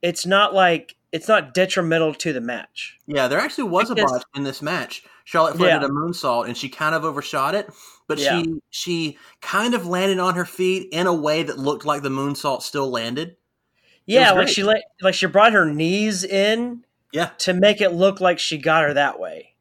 it's 0.02 0.26
not 0.26 0.54
like 0.54 0.96
it's 1.12 1.26
not 1.28 1.52
detrimental 1.54 2.14
to 2.14 2.32
the 2.32 2.40
match 2.40 2.98
Yeah, 3.06 3.26
there 3.28 3.38
actually 3.40 3.64
was 3.64 3.90
a 3.90 3.94
Because- 3.94 4.10
botch 4.12 4.22
in 4.34 4.44
this 4.44 4.62
match. 4.62 5.02
Charlotte 5.24 5.56
Flair 5.56 5.70
Yeah. 5.70 5.78
did 5.80 5.90
a 5.90 5.92
moonsault 5.92 6.46
and 6.46 6.56
she 6.56 6.68
kind 6.68 6.94
of 6.94 7.04
overshot 7.04 7.54
it, 7.54 7.68
but 8.08 8.18
Yeah. 8.18 8.40
she 8.42 8.54
she 8.70 9.18
kind 9.40 9.74
of 9.74 9.86
landed 9.86 10.18
on 10.18 10.34
her 10.34 10.44
feet 10.44 10.88
in 10.92 11.06
a 11.06 11.14
way 11.14 11.42
that 11.44 11.58
looked 11.58 11.84
like 11.84 12.02
the 12.02 12.08
moonsault 12.08 12.62
still 12.62 12.90
landed. 12.90 13.36
yeah 14.06 14.32
like 14.32 14.48
she 14.48 14.62
let 14.64 14.82
like 15.02 15.14
she 15.14 15.26
brought 15.26 15.52
her 15.52 15.66
knees 15.66 16.24
in 16.24 16.84
Yeah. 17.12 17.30
to 17.38 17.52
make 17.52 17.80
it 17.80 17.90
look 17.90 18.20
like 18.20 18.38
she 18.40 18.58
got 18.58 18.82
her 18.82 18.94
that 18.94 19.20
way 19.20 19.54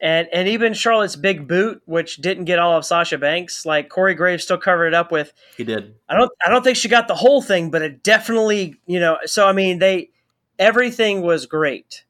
and 0.00 0.26
and 0.32 0.48
even 0.48 0.74
charlotte's 0.74 1.14
big 1.14 1.46
boot 1.46 1.80
which 1.84 2.16
didn't 2.16 2.46
get 2.46 2.58
all 2.58 2.76
of 2.76 2.84
sasha 2.84 3.16
banks 3.16 3.64
like 3.64 3.88
corey 3.88 4.14
graves 4.14 4.42
still 4.42 4.58
covered 4.58 4.88
it 4.88 4.94
up 4.94 5.12
with 5.12 5.32
He 5.56 5.62
did. 5.62 5.94
I 6.08 6.16
don't 6.16 6.32
I 6.44 6.50
don't 6.50 6.64
think 6.64 6.76
she 6.76 6.88
got 6.88 7.06
the 7.06 7.14
whole 7.14 7.42
thing, 7.42 7.70
but 7.70 7.82
it 7.82 8.02
definitely, 8.02 8.76
you 8.86 8.98
know, 8.98 9.18
so 9.26 9.46
I 9.46 9.52
mean 9.52 9.78
they 9.78 10.10
everything 10.58 11.22
was 11.22 11.46
great. 11.46 12.04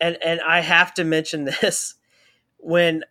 And 0.00 0.16
and 0.24 0.40
I 0.40 0.60
have 0.60 0.94
to 0.94 1.04
mention 1.04 1.44
this 1.60 1.94
when 2.58 3.04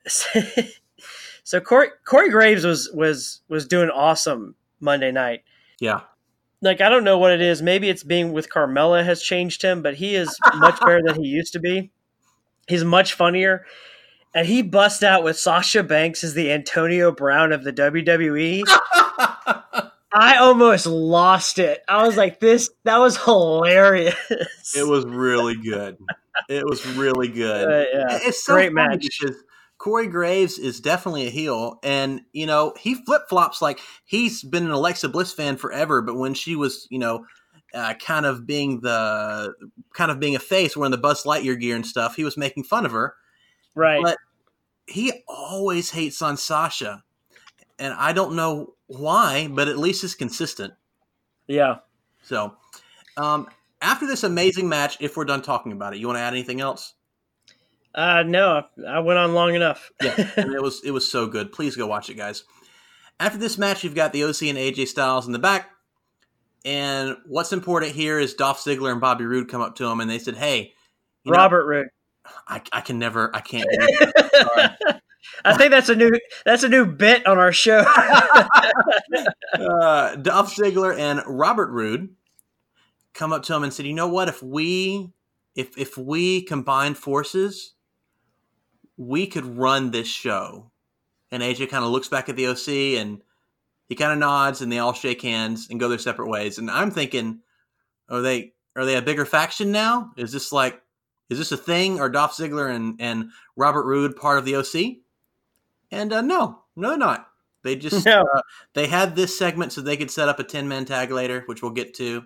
so 1.44 1.60
Corey, 1.60 1.90
Corey 2.06 2.30
Graves 2.30 2.66
was 2.66 2.90
was 2.94 3.42
was 3.48 3.68
doing 3.68 3.90
awesome 3.90 4.56
Monday 4.80 5.12
night. 5.12 5.44
Yeah. 5.80 6.02
Like 6.62 6.82
I 6.82 6.90
don't 6.90 7.04
know 7.04 7.18
what 7.18 7.32
it 7.32 7.42
is. 7.42 7.62
Maybe 7.62 7.90
it's 7.90 8.04
being 8.04 8.32
with 8.32 8.50
Carmella 8.50 9.04
has 9.04 9.22
changed 9.22 9.62
him, 9.62 9.82
but 9.82 9.96
he 9.96 10.16
is 10.16 10.38
much 10.56 10.80
better 10.80 11.02
than 11.06 11.22
he 11.22 11.28
used 11.28 11.54
to 11.54 11.60
be. 11.60 11.92
He's 12.68 12.84
much 12.84 13.14
funnier. 13.14 13.66
And 14.36 14.48
he 14.48 14.64
bust 14.64 15.04
out 15.04 15.24
with 15.24 15.38
Sasha 15.38 15.84
Banks 15.84 16.24
as 16.24 16.34
the 16.34 16.52
Antonio 16.52 17.12
Brown 17.12 17.52
of 17.52 17.64
the 17.64 17.74
WWE. 17.74 18.64
I 20.14 20.38
almost 20.38 20.86
lost 20.86 21.60
it. 21.60 21.82
I 21.88 22.06
was 22.06 22.16
like, 22.18 22.40
this, 22.40 22.70
that 22.84 22.98
was 22.98 23.18
hilarious. 23.18 24.16
it 24.76 24.88
was 24.88 25.06
really 25.06 25.56
good. 25.56 25.98
It 26.50 26.66
was 26.66 26.86
really 26.96 27.28
good. 27.28 27.68
Uh, 27.68 27.86
yeah. 27.94 28.20
It's 28.22 28.44
so 28.44 28.54
Great 28.54 28.74
match. 28.74 29.02
because 29.02 29.36
Corey 29.78 30.08
Graves 30.08 30.60
is 30.60 30.80
definitely 30.80 31.28
a 31.28 31.30
heel, 31.30 31.80
and 31.84 32.22
you 32.32 32.46
know 32.46 32.74
he 32.80 32.96
flip 32.96 33.24
flops 33.28 33.62
like 33.62 33.80
he's 34.06 34.44
been 34.44 34.66
an 34.66 34.72
Alexa 34.72 35.10
Bliss 35.10 35.34
fan 35.34 35.58
forever. 35.58 36.02
But 36.02 36.16
when 36.16 36.34
she 36.34 36.56
was, 36.56 36.88
you 36.90 37.00
know, 37.00 37.26
uh, 37.74 37.94
kind 37.96 38.26
of 38.26 38.46
being 38.46 38.82
the 38.82 39.54
kind 39.94 40.10
of 40.10 40.20
being 40.20 40.36
a 40.36 40.40
face, 40.40 40.78
wearing 40.78 40.92
the 40.92 40.98
Buzz 40.98 41.24
Lightyear 41.24 41.60
gear 41.60 41.76
and 41.76 41.86
stuff, 41.86 42.16
he 42.16 42.24
was 42.24 42.38
making 42.38 42.64
fun 42.64 42.86
of 42.86 42.92
her. 42.92 43.16
Right. 43.76 44.02
But 44.02 44.18
he 44.88 45.24
always 45.28 45.92
hates 45.92 46.22
on 46.22 46.38
Sasha, 46.38 47.04
and 47.80 47.94
I 47.94 48.14
don't 48.14 48.36
know 48.36 48.76
why, 48.88 49.48
but 49.48 49.68
at 49.68 49.78
least 49.78 50.04
it's 50.04 50.16
consistent. 50.16 50.74
yeah. 51.48 51.78
So, 52.24 52.56
um, 53.18 53.48
after 53.82 54.08
this 54.08 54.24
amazing 54.24 54.70
match, 54.70 54.98
if 55.02 55.18
we're 55.18 55.26
done 55.26 55.42
talking 55.42 55.74
about 55.74 55.94
it, 55.94 56.00
you 56.00 56.08
want 56.08 56.18
to 56.18 56.22
add 56.22 56.34
anything 56.34 56.62
else? 56.62 56.94
Uh, 57.94 58.24
no, 58.24 58.64
I 58.88 59.00
went 59.00 59.20
on 59.20 59.34
long 59.34 59.54
enough. 59.56 59.92
Yeah, 60.02 60.32
and 60.38 60.54
it 60.54 60.62
was 60.62 60.82
it 60.84 60.92
was 60.92 61.10
so 61.10 61.28
good. 61.28 61.52
Please 61.52 61.76
go 61.76 61.86
watch 61.86 62.10
it, 62.10 62.16
guys. 62.16 62.44
After 63.20 63.38
this 63.38 63.58
match, 63.58 63.84
you've 63.84 63.94
got 63.94 64.14
the 64.14 64.24
OC 64.24 64.44
and 64.44 64.58
AJ 64.58 64.88
Styles 64.88 65.28
in 65.28 65.34
the 65.34 65.40
back, 65.40 65.70
and 66.66 67.18
what's 67.28 67.54
important 67.54 67.94
here 67.94 68.20
is 68.20 68.34
Dolph 68.34 68.64
Ziggler 68.64 68.92
and 68.92 69.02
Bobby 69.02 69.26
Roode 69.26 69.50
come 69.50 69.62
up 69.62 69.76
to 69.76 69.86
him 69.86 70.00
and 70.00 70.10
they 70.10 70.20
said, 70.20 70.36
"Hey, 70.36 70.74
you 71.24 71.32
know, 71.32 71.38
Robert 71.38 71.66
Roode. 71.66 71.90
I, 72.48 72.62
I 72.72 72.82
can 72.82 72.98
never, 73.00 73.36
I 73.36 73.42
can't." 73.42 73.68
do 75.44 75.50
it." 75.50 75.54
I 75.54 75.58
think 75.58 75.72
that's 75.72 75.90
a 75.90 75.96
new 75.96 76.12
that's 76.46 76.64
a 76.64 76.70
new 76.70 76.86
bit 76.86 77.26
on 77.28 77.38
our 77.38 77.52
show. 77.52 77.80
uh, 79.54 80.16
Dolph 80.16 80.56
Ziggler 80.56 80.98
and 80.98 81.22
Robert 81.26 81.72
Roode 81.72 82.10
come 83.14 83.34
up 83.34 83.44
to 83.44 83.56
him 83.56 83.64
and 83.64 83.74
said, 83.74 83.86
"You 83.86 83.94
know 83.94 84.08
what? 84.08 84.30
If 84.30 84.42
we, 84.44 85.12
if 85.56 85.78
if 85.78 85.98
we 85.98 86.42
combine 86.44 86.94
forces, 86.94 87.74
we 88.98 89.28
could 89.28 89.58
run 89.58 89.92
this 89.92 90.08
show." 90.08 90.72
And 91.32 91.42
AJ 91.42 91.70
kind 91.70 91.84
of 91.84 91.92
looks 91.92 92.10
back 92.10 92.30
at 92.30 92.36
the 92.36 92.48
OC 92.48 93.00
and 93.02 93.22
he 93.90 93.96
kind 93.96 94.12
of 94.12 94.18
nods, 94.18 94.62
and 94.62 94.72
they 94.72 94.80
all 94.80 94.94
shake 94.94 95.22
hands 95.22 95.68
and 95.70 95.80
go 95.80 95.90
their 95.90 95.98
separate 95.98 96.30
ways. 96.30 96.58
And 96.58 96.72
I'm 96.72 96.92
thinking, 96.92 97.42
are 98.10 98.22
they 98.22 98.54
are 98.76 98.86
they 98.86 98.96
a 98.96 99.02
bigger 99.02 99.26
faction 99.26 99.72
now? 99.72 100.12
Is 100.18 100.32
this 100.32 100.52
like 100.52 100.82
is 101.30 101.38
this 101.38 101.52
a 101.52 101.58
thing? 101.58 102.00
Are 102.00 102.10
Dolph 102.10 102.36
Ziggler 102.36 102.74
and 102.74 102.96
and 103.00 103.30
Robert 103.56 103.86
Roode 103.86 104.16
part 104.16 104.38
of 104.38 104.46
the 104.46 104.56
OC? 104.56 105.03
And 105.94 106.12
uh, 106.12 106.22
no, 106.22 106.64
no, 106.76 106.90
they're 106.90 106.98
not. 106.98 107.28
They 107.64 107.76
just 107.76 108.06
No. 108.06 108.22
uh, 108.22 108.42
they 108.74 108.88
had 108.88 109.16
this 109.16 109.38
segment 109.38 109.72
so 109.72 109.82
they 109.82 109.96
could 109.98 110.12
set 110.12 110.28
up 110.30 110.40
a 110.40 110.44
10 110.44 110.68
man 110.68 110.86
tag 110.86 111.12
later, 111.12 111.44
which 111.46 111.62
we'll 111.62 111.72
get 111.72 111.94
to. 111.96 112.26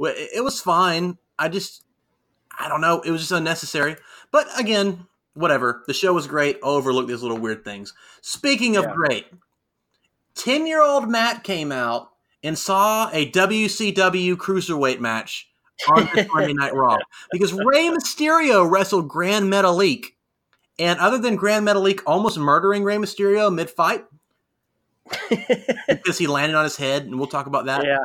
It, 0.00 0.42
was 0.42 0.60
fine. 0.60 1.18
I 1.38 1.48
just, 1.48 1.84
I 2.58 2.68
don't 2.68 2.80
know. 2.80 3.00
It 3.02 3.10
was 3.10 3.20
just 3.20 3.32
unnecessary. 3.32 3.96
But 4.32 4.46
again, 4.58 5.06
whatever. 5.34 5.82
The 5.86 5.94
show 5.94 6.12
was 6.14 6.26
great. 6.26 6.58
I'll 6.62 6.70
overlook 6.72 7.06
these 7.06 7.22
little 7.22 7.38
weird 7.38 7.64
things. 7.64 7.92
Speaking 8.22 8.76
of 8.76 8.84
Yeah. 8.84 8.94
great, 8.94 9.26
10 10.34 10.66
year 10.66 10.82
old 10.82 11.08
Matt 11.08 11.44
came 11.44 11.70
out 11.70 12.10
and 12.42 12.58
saw 12.58 13.10
a 13.12 13.30
WCW 13.30 14.36
cruiserweight 14.36 15.00
match 15.00 15.48
on 15.88 16.08
Monday 16.32 16.54
Night 16.54 16.74
Raw 16.74 16.98
because 17.30 17.52
Rey 17.52 17.88
Mysterio 17.90 18.68
wrestled 18.70 19.08
Grand 19.08 19.52
Metalik. 19.52 20.06
And 20.80 20.98
other 20.98 21.18
than 21.18 21.36
Gran 21.36 21.64
Metalik 21.64 22.00
almost 22.06 22.38
murdering 22.38 22.82
Rey 22.82 22.96
Mysterio 22.96 23.54
mid 23.54 23.70
fight 23.70 24.04
because 25.28 26.18
he 26.18 26.26
landed 26.26 26.56
on 26.56 26.64
his 26.64 26.76
head, 26.76 27.04
and 27.04 27.18
we'll 27.18 27.28
talk 27.28 27.46
about 27.46 27.66
that. 27.66 27.84
yeah. 27.84 28.04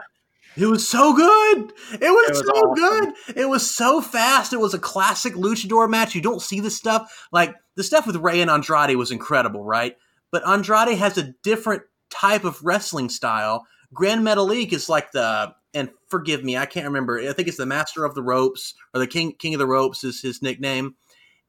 It 0.58 0.68
was 0.68 0.88
so 0.88 1.14
good. 1.14 1.74
It 1.94 2.00
was, 2.12 2.30
It 2.30 2.32
was 2.32 2.40
so 2.46 2.54
awesome. 2.54 2.76
good. 2.76 3.38
It 3.38 3.50
was 3.50 3.70
so 3.70 4.02
fast. 4.02 4.54
It 4.54 4.60
was 4.60 4.74
a 4.74 4.80
classic 4.80 5.34
luchador 5.34 5.90
match. 5.90 6.16
You 6.16 6.22
don't 6.22 6.42
see 6.42 6.62
this 6.62 6.78
stuff. 6.78 7.28
Like 7.34 7.54
the 7.76 7.84
stuff 7.84 8.08
with 8.08 8.16
Rey 8.18 8.40
and 8.40 8.50
Andrade 8.50 8.96
was 8.96 9.12
incredible, 9.12 9.66
right? 9.66 9.98
But 10.32 10.48
Andrade 10.48 10.98
has 10.98 11.18
a 11.18 11.34
different 11.44 11.84
type 12.10 12.46
of 12.46 12.64
wrestling 12.64 13.10
style. 13.10 13.66
Grand 13.94 14.26
Metalik 14.26 14.72
is 14.72 14.88
like 14.88 15.12
the 15.12 15.54
and 15.74 15.90
forgive 16.08 16.42
me, 16.42 16.56
I 16.56 16.66
can't 16.66 16.86
remember. 16.86 17.20
I 17.20 17.34
think 17.34 17.50
it's 17.50 17.58
the 17.58 17.66
Master 17.66 18.06
of 18.06 18.16
the 18.16 18.24
Ropes 18.24 18.76
or 18.94 19.00
the 19.00 19.08
King 19.08 19.34
King 19.34 19.56
of 19.56 19.60
the 19.60 19.68
Ropes 19.68 20.06
is 20.06 20.22
his 20.22 20.42
nickname. 20.42 20.96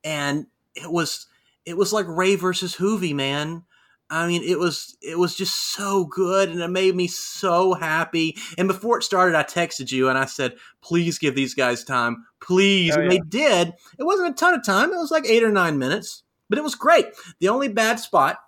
And 0.02 0.46
it 0.76 0.90
was 0.90 1.26
it 1.64 1.76
was 1.76 1.92
like 1.92 2.06
Rey 2.08 2.36
versus 2.36 2.76
Juvi, 2.76 3.14
man. 3.14 3.64
I 4.08 4.28
mean, 4.28 4.42
it 4.44 4.58
was 4.58 4.96
it 5.02 5.18
was 5.18 5.34
just 5.36 5.72
so 5.72 6.04
good, 6.04 6.48
and 6.50 6.60
it 6.60 6.68
made 6.68 6.94
me 6.94 7.08
so 7.08 7.74
happy. 7.74 8.36
And 8.56 8.68
before 8.68 8.98
it 8.98 9.02
started, 9.02 9.34
I 9.34 9.42
texted 9.42 9.90
you 9.90 10.08
and 10.08 10.16
I 10.16 10.26
said, 10.26 10.54
"Please 10.80 11.18
give 11.18 11.34
these 11.34 11.54
guys 11.54 11.82
time, 11.82 12.24
please." 12.40 12.96
Oh, 12.96 13.00
and 13.00 13.10
they 13.10 13.18
did. 13.18 13.74
It 13.98 14.04
wasn't 14.04 14.30
a 14.30 14.34
ton 14.34 14.54
of 14.54 14.64
time; 14.64 14.92
it 14.92 14.98
was 14.98 15.10
like 15.10 15.26
eight 15.26 15.42
or 15.42 15.50
nine 15.50 15.78
minutes, 15.78 16.22
but 16.48 16.58
it 16.58 16.62
was 16.62 16.76
great. 16.76 17.06
The 17.40 17.48
only 17.48 17.68
bad 17.68 17.98
spot 17.98 18.38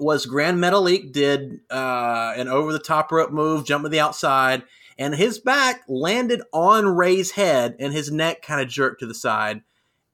was 0.00 0.26
Gran 0.26 0.58
Metalik 0.58 1.12
did 1.12 1.60
uh, 1.70 2.34
an 2.36 2.48
over 2.48 2.72
the 2.72 2.80
top 2.80 3.12
rope 3.12 3.30
move, 3.30 3.64
jump 3.64 3.84
to 3.84 3.88
the 3.88 4.00
outside, 4.00 4.64
and 4.98 5.14
his 5.14 5.38
back 5.38 5.82
landed 5.86 6.42
on 6.52 6.86
Rey's 6.86 7.30
head, 7.32 7.76
and 7.78 7.92
his 7.92 8.10
neck 8.10 8.42
kind 8.42 8.60
of 8.60 8.66
jerked 8.66 8.98
to 8.98 9.06
the 9.06 9.14
side 9.14 9.62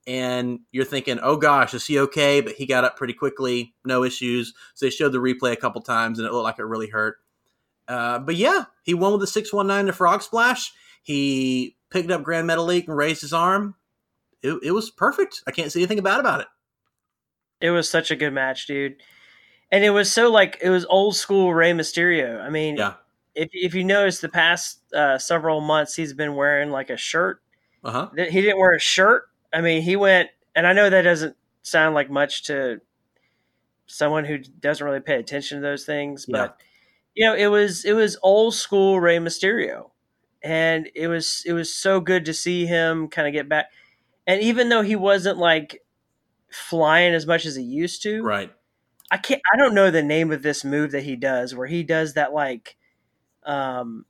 and 0.09 0.59
you're 0.71 0.85
thinking, 0.85 1.19
"Oh 1.21 1.37
gosh, 1.37 1.73
is 1.75 1.85
he 1.85 1.99
okay?" 1.99 2.41
But 2.41 2.53
he 2.55 2.65
got 2.65 2.83
up 2.83 2.97
pretty 2.97 3.13
quickly, 3.13 3.75
no 3.85 4.03
issues. 4.03 4.53
So 4.73 4.85
they 4.85 4.89
showed 4.89 5.11
the 5.11 5.19
replay 5.19 5.53
a 5.53 5.55
couple 5.57 5.81
times, 5.81 6.17
and 6.19 6.27
it 6.27 6.33
looked 6.33 6.43
like 6.45 6.59
it 6.59 6.63
really 6.65 6.89
hurt. 6.89 7.17
Uh, 7.87 8.19
but 8.19 8.35
yeah, 8.35 8.65
he 8.83 8.93
won 8.93 9.11
with 9.13 9.21
the 9.21 9.27
six 9.27 9.53
one 9.53 9.67
nine 9.67 9.85
to 9.85 9.93
frog 9.93 10.21
splash. 10.23 10.73
He 11.03 11.77
picked 11.91 12.11
up 12.11 12.23
Gran 12.23 12.45
Metalik 12.45 12.87
and 12.87 12.97
raised 12.97 13.21
his 13.21 13.33
arm. 13.33 13.75
It, 14.41 14.57
it 14.63 14.71
was 14.71 14.89
perfect. 14.89 15.43
I 15.47 15.51
can't 15.51 15.71
see 15.71 15.79
anything 15.81 16.01
bad 16.03 16.19
about 16.19 16.41
it. 16.41 16.47
It 17.61 17.71
was 17.71 17.89
such 17.89 18.09
a 18.09 18.15
good 18.15 18.31
match, 18.33 18.67
dude. 18.67 18.95
And 19.71 19.83
it 19.83 19.89
was 19.91 20.11
so 20.11 20.31
like 20.31 20.57
it 20.61 20.69
was 20.69 20.85
old 20.85 21.15
school 21.15 21.53
Rey 21.53 21.71
Mysterio. 21.73 22.41
I 22.41 22.49
mean, 22.49 22.77
Yeah. 22.77 22.93
if 23.35 23.49
if 23.53 23.73
you 23.75 23.83
notice 23.83 24.19
the 24.19 24.29
past 24.29 24.79
uh, 24.93 25.17
several 25.19 25.61
months, 25.61 25.95
he's 25.95 26.13
been 26.13 26.35
wearing 26.35 26.71
like 26.71 26.89
a 26.89 26.97
shirt. 26.97 27.41
Uh 27.83 27.91
huh. 27.91 28.09
He 28.17 28.41
didn't 28.41 28.57
wear 28.59 28.73
a 28.73 28.79
shirt. 28.79 29.28
I 29.53 29.61
mean, 29.61 29.81
he 29.81 29.95
went, 29.95 30.29
and 30.55 30.67
I 30.67 30.73
know 30.73 30.89
that 30.89 31.01
doesn't 31.03 31.35
sound 31.63 31.95
like 31.95 32.09
much 32.09 32.43
to 32.45 32.81
someone 33.87 34.25
who 34.25 34.37
doesn't 34.37 34.85
really 34.85 34.99
pay 34.99 35.15
attention 35.19 35.57
to 35.57 35.61
those 35.61 35.85
things, 35.85 36.25
Yeah. 36.27 36.47
but 36.47 36.61
you 37.15 37.25
know, 37.25 37.35
it 37.35 37.47
was 37.47 37.85
it 37.85 37.93
was 37.93 38.17
old 38.23 38.55
school 38.55 38.99
Rey 38.99 39.17
Mysterio, 39.17 39.91
and 40.43 40.89
it 40.95 41.07
was 41.07 41.43
it 41.45 41.53
was 41.53 41.73
so 41.73 41.99
good 41.99 42.25
to 42.25 42.33
see 42.33 42.65
him 42.65 43.09
kind 43.09 43.27
of 43.27 43.33
get 43.33 43.49
back. 43.49 43.67
And 44.27 44.41
even 44.41 44.69
though 44.69 44.83
he 44.83 44.95
wasn't 44.95 45.37
like 45.37 45.83
flying 46.51 47.13
as 47.13 47.27
much 47.27 47.45
as 47.45 47.55
he 47.55 47.63
used 47.63 48.03
to, 48.03 48.23
Right. 48.23 48.51
I 49.11 49.17
can't. 49.17 49.41
I 49.53 49.57
don't 49.57 49.75
know 49.75 49.91
the 49.91 50.03
name 50.03 50.31
of 50.31 50.43
this 50.43 50.65
move 50.65 50.91
that 50.91 51.03
he 51.03 51.15
does, 51.15 51.55
where 51.55 51.67
he 51.67 51.83
does 51.83 52.15
that 52.15 52.33
like, 52.33 52.77
um, 53.43 54.05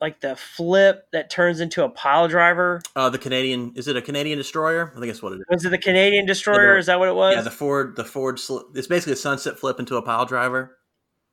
like 0.00 0.20
the 0.20 0.34
flip 0.34 1.06
that 1.12 1.28
turns 1.30 1.60
into 1.60 1.84
a 1.84 1.88
pile 1.88 2.26
driver. 2.26 2.80
Uh, 2.96 3.10
the 3.10 3.18
Canadian 3.18 3.72
is 3.76 3.86
it 3.86 3.96
a 3.96 4.02
Canadian 4.02 4.38
destroyer? 4.38 4.90
I 4.96 5.00
think 5.00 5.06
that's 5.06 5.22
what 5.22 5.32
it 5.32 5.40
is. 5.40 5.44
Was 5.50 5.64
it 5.64 5.70
the 5.70 5.78
Canadian 5.78 6.26
Destroyer? 6.26 6.76
Is 6.76 6.86
that 6.86 6.98
what 6.98 7.08
it 7.08 7.14
was? 7.14 7.34
Yeah, 7.36 7.42
the 7.42 7.50
Ford. 7.50 7.96
The 7.96 8.04
Ford. 8.04 8.38
Sl- 8.38 8.60
it's 8.74 8.86
basically 8.86 9.12
a 9.14 9.16
sunset 9.16 9.58
flip 9.58 9.78
into 9.78 9.96
a 9.96 10.02
pile 10.02 10.24
driver. 10.24 10.78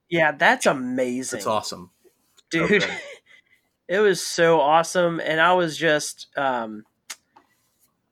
Yeah, 0.10 0.32
that's 0.32 0.65
amazing, 0.65 1.38
It's 1.38 1.47
awesome. 1.47 1.91
dude. 2.49 2.69
good. 2.69 2.86
it 3.88 3.99
was 3.99 4.25
so 4.25 4.60
awesome, 4.62 5.19
and 5.19 5.41
I 5.41 5.53
was 5.53 5.77
just, 5.77 6.27
um, 6.38 6.84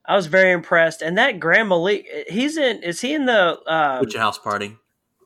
I 0.05 0.15
was 0.15 0.27
very 0.27 0.51
impressed. 0.51 1.01
And 1.01 1.17
that 1.17 1.39
Grand 1.39 1.69
Malik, 1.69 2.05
he's 2.29 2.57
in. 2.57 2.83
Is 2.83 3.01
he 3.01 3.13
in 3.13 3.25
the 3.25 3.59
uh, 3.65 4.01
Lucha 4.01 4.17
House 4.17 4.37
Party. 4.37 4.77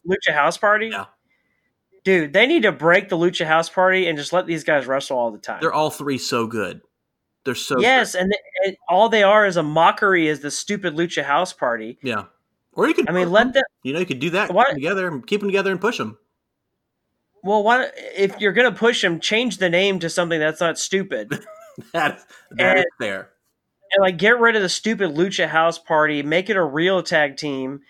Lucha 0.08 0.34
House 0.34 0.58
Party? 0.58 0.90
Yeah. 0.92 1.06
Dude, 2.10 2.34
they 2.34 2.48
need 2.48 2.64
to 2.64 2.72
break 2.72 3.10
the 3.10 3.18
Lucha 3.18 3.46
House 3.46 3.70
Party 3.70 4.08
and 4.08 4.18
just 4.18 4.34
let 4.34 4.48
these 4.48 4.64
guys 4.64 4.88
wrestle 4.88 5.16
all 5.20 5.30
the 5.30 5.38
time. 5.38 5.60
They're 5.62 5.72
all 5.74 5.92
three 5.92 6.18
so 6.18 6.48
good. 6.48 6.82
They're 7.46 7.54
so 7.54 7.80
yes, 7.80 8.16
and, 8.16 8.34
and 8.66 8.76
all 8.90 9.10
they 9.10 9.22
are 9.22 9.46
is 9.46 9.58
a 9.58 9.64
mockery 9.64 10.28
is 10.28 10.40
the 10.40 10.50
stupid 10.50 10.96
Lucha 10.96 11.24
House 11.24 11.54
Party. 11.54 12.00
yeah. 12.02 12.26
Or 12.74 12.88
you 12.88 12.96
could. 12.96 13.08
I 13.10 13.12
mean, 13.14 13.30
let 13.30 13.54
them. 13.54 13.62
You 13.84 13.94
know, 13.94 14.00
you 14.00 14.08
could 14.08 14.20
do 14.20 14.32
that. 14.32 14.52
What- 14.52 14.74
together 14.74 15.08
and 15.08 15.26
keep 15.28 15.42
them 15.42 15.50
together 15.50 15.72
and 15.72 15.80
push 15.80 15.98
them. 16.00 16.18
Well, 17.44 17.62
why, 17.64 17.90
if 18.18 18.40
you're 18.40 18.54
gonna 18.54 18.72
push 18.72 19.02
them, 19.04 19.20
change 19.20 19.58
the 19.58 19.70
name 19.70 20.00
to 20.00 20.10
something 20.10 20.40
that's 20.40 20.60
not 20.62 20.80
stupid, 20.80 21.32
and 21.94 21.94
That, 21.94 22.18
is 22.18 22.26
And- 22.58 22.86
fair. 23.00 23.30
like 24.00 24.18
get 24.18 24.40
rid 24.40 24.56
of 24.56 24.62
the 24.64 24.70
stupid 24.70 25.12
Lucha 25.12 25.48
House 25.48 25.78
Party, 25.78 26.24
make 26.24 26.50
it 26.50 26.58
a 26.58 26.64
real 26.64 27.04
tag 27.04 27.38
team, 27.38 27.82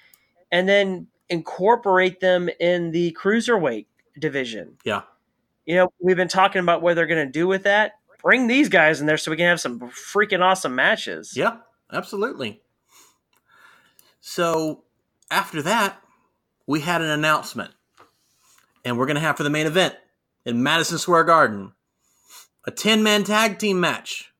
and 0.51 0.67
then 0.67 1.07
incorporate 1.29 2.19
them 2.19 2.49
in 2.59 2.91
the 2.91 3.15
cruiserweight 3.19 3.85
division. 4.19 4.77
Yeah. 4.83 5.01
You 5.65 5.75
know, 5.75 5.93
we've 5.99 6.17
been 6.17 6.27
talking 6.27 6.61
about 6.61 6.81
what 6.81 6.95
they're 6.95 7.07
gonna 7.07 7.25
do 7.25 7.47
with 7.47 7.63
that. 7.63 7.93
Bring 8.21 8.47
these 8.47 8.69
guys 8.69 8.99
in 8.99 9.07
there 9.07 9.17
so 9.17 9.31
we 9.31 9.37
can 9.37 9.45
have 9.45 9.61
some 9.61 9.79
freaking 9.79 10.41
awesome 10.41 10.75
matches. 10.75 11.33
Yeah, 11.35 11.57
absolutely. 11.91 12.61
So 14.19 14.83
after 15.31 15.61
that, 15.61 16.01
we 16.67 16.81
had 16.81 17.01
an 17.01 17.09
announcement. 17.09 17.71
And 18.85 18.97
we're 18.97 19.05
going 19.05 19.15
to 19.15 19.21
have 19.21 19.37
for 19.37 19.43
the 19.43 19.49
main 19.49 19.67
event 19.67 19.95
in 20.45 20.63
Madison 20.63 20.97
Square 20.97 21.25
Garden 21.25 21.73
a 22.65 22.71
10 22.71 23.03
man 23.03 23.23
tag 23.23 23.57
team 23.57 23.79
match 23.79 24.31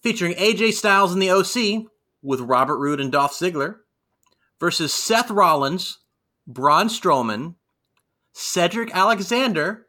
featuring 0.00 0.34
AJ 0.34 0.72
Styles 0.72 1.12
in 1.12 1.18
the 1.18 1.30
OC 1.30 1.90
with 2.22 2.40
Robert 2.40 2.78
Roode 2.78 3.00
and 3.00 3.10
Dolph 3.10 3.32
Ziggler 3.32 3.76
versus 4.60 4.92
Seth 4.92 5.30
Rollins, 5.30 5.98
Braun 6.46 6.88
Strowman, 6.88 7.54
Cedric 8.40 8.94
Alexander, 8.94 9.88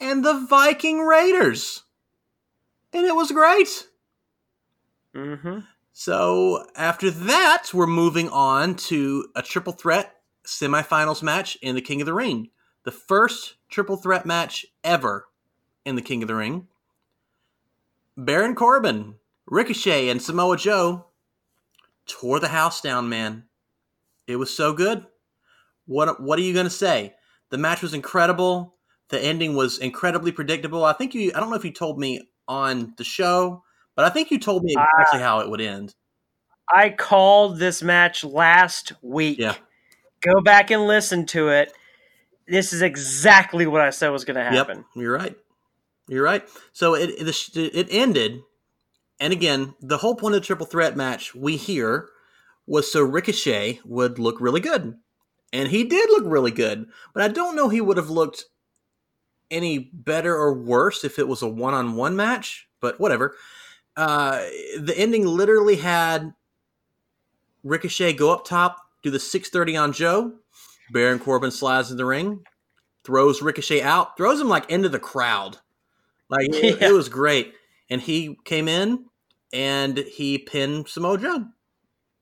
and 0.00 0.24
the 0.24 0.46
Viking 0.48 1.00
Raiders. 1.00 1.82
And 2.90 3.04
it 3.04 3.14
was 3.14 3.30
great. 3.30 3.86
Mm-hmm. 5.14 5.58
So 5.92 6.64
after 6.74 7.10
that, 7.10 7.74
we're 7.74 7.86
moving 7.86 8.30
on 8.30 8.76
to 8.76 9.28
a 9.36 9.42
triple 9.42 9.74
threat 9.74 10.14
semifinals 10.46 11.22
match 11.22 11.58
in 11.60 11.74
the 11.74 11.82
King 11.82 12.00
of 12.00 12.06
the 12.06 12.14
Ring. 12.14 12.48
The 12.84 12.92
first 12.92 13.56
triple 13.68 13.98
threat 13.98 14.24
match 14.24 14.64
ever 14.82 15.26
in 15.84 15.96
the 15.96 16.02
King 16.02 16.22
of 16.22 16.28
the 16.28 16.34
Ring. 16.34 16.68
Baron 18.16 18.54
Corbin, 18.54 19.16
Ricochet, 19.44 20.08
and 20.08 20.22
Samoa 20.22 20.56
Joe 20.56 21.08
tore 22.06 22.40
the 22.40 22.48
house 22.48 22.80
down, 22.80 23.10
man. 23.10 23.44
It 24.26 24.36
was 24.36 24.56
so 24.56 24.72
good. 24.72 25.06
What 25.84 26.22
what 26.22 26.38
are 26.38 26.42
you 26.42 26.54
gonna 26.54 26.70
say? 26.70 27.12
The 27.50 27.58
match 27.58 27.82
was 27.82 27.94
incredible. 27.94 28.74
The 29.08 29.20
ending 29.20 29.54
was 29.54 29.78
incredibly 29.78 30.32
predictable. 30.32 30.84
I 30.84 30.92
think 30.92 31.14
you 31.14 31.32
I 31.34 31.40
don't 31.40 31.50
know 31.50 31.56
if 31.56 31.64
you 31.64 31.72
told 31.72 31.98
me 31.98 32.20
on 32.48 32.94
the 32.96 33.04
show, 33.04 33.62
but 33.94 34.04
I 34.04 34.10
think 34.10 34.30
you 34.30 34.38
told 34.38 34.64
me 34.64 34.74
ah. 34.76 34.86
exactly 34.98 35.20
how 35.20 35.40
it 35.40 35.50
would 35.50 35.60
end. 35.60 35.94
I 36.72 36.90
called 36.90 37.58
this 37.58 37.82
match 37.82 38.24
last 38.24 38.92
week. 39.00 39.38
Yeah. 39.38 39.54
Go 40.20 40.40
back 40.40 40.70
and 40.70 40.86
listen 40.86 41.26
to 41.26 41.48
it. 41.48 41.72
This 42.48 42.72
is 42.72 42.82
exactly 42.82 43.66
what 43.66 43.80
I 43.80 43.90
said 43.90 44.08
was 44.08 44.24
going 44.24 44.36
to 44.36 44.44
happen. 44.44 44.78
Yep, 44.78 44.86
you're 44.96 45.12
right. 45.12 45.36
You're 46.08 46.24
right. 46.24 46.48
So 46.72 46.94
it 46.94 47.10
it, 47.10 47.56
it 47.56 47.88
ended, 47.90 48.40
and 49.18 49.32
again, 49.32 49.74
the 49.80 49.98
whole 49.98 50.14
point 50.14 50.34
of 50.34 50.40
the 50.40 50.46
triple 50.46 50.66
threat 50.66 50.96
match 50.96 51.34
we 51.34 51.56
hear 51.56 52.08
was 52.66 52.90
so 52.90 53.02
Ricochet 53.02 53.80
would 53.84 54.18
look 54.18 54.40
really 54.40 54.60
good, 54.60 54.94
and 55.52 55.68
he 55.68 55.84
did 55.84 56.10
look 56.10 56.24
really 56.26 56.50
good. 56.50 56.86
But 57.14 57.22
I 57.22 57.28
don't 57.28 57.56
know 57.56 57.68
he 57.68 57.80
would 57.80 57.96
have 57.96 58.10
looked 58.10 58.44
any 59.50 59.78
better 59.78 60.34
or 60.34 60.52
worse 60.52 61.04
if 61.04 61.18
it 61.18 61.28
was 61.28 61.42
a 61.42 61.48
one-on-one 61.48 62.16
match. 62.16 62.68
But 62.80 63.00
whatever. 63.00 63.36
Uh, 63.96 64.44
the 64.78 64.94
ending 64.96 65.26
literally 65.26 65.76
had 65.76 66.34
Ricochet 67.64 68.12
go 68.12 68.32
up 68.32 68.44
top, 68.44 68.78
do 69.02 69.10
the 69.10 69.18
630 69.18 69.76
on 69.76 69.92
Joe. 69.92 70.34
Baron 70.90 71.18
Corbin 71.18 71.50
slides 71.50 71.90
in 71.90 71.96
the 71.96 72.04
ring, 72.04 72.44
throws 73.04 73.42
Ricochet 73.42 73.82
out, 73.82 74.16
throws 74.16 74.40
him 74.40 74.48
like 74.48 74.70
into 74.70 74.88
the 74.88 74.98
crowd. 74.98 75.58
Like 76.28 76.48
it, 76.52 76.82
it 76.82 76.92
was 76.92 77.08
great. 77.08 77.54
And 77.88 78.00
he 78.00 78.36
came 78.44 78.68
in 78.68 79.06
and 79.52 79.98
he 79.98 80.38
pinned 80.38 80.88
Samoa 80.88 81.18
Joe. 81.18 81.46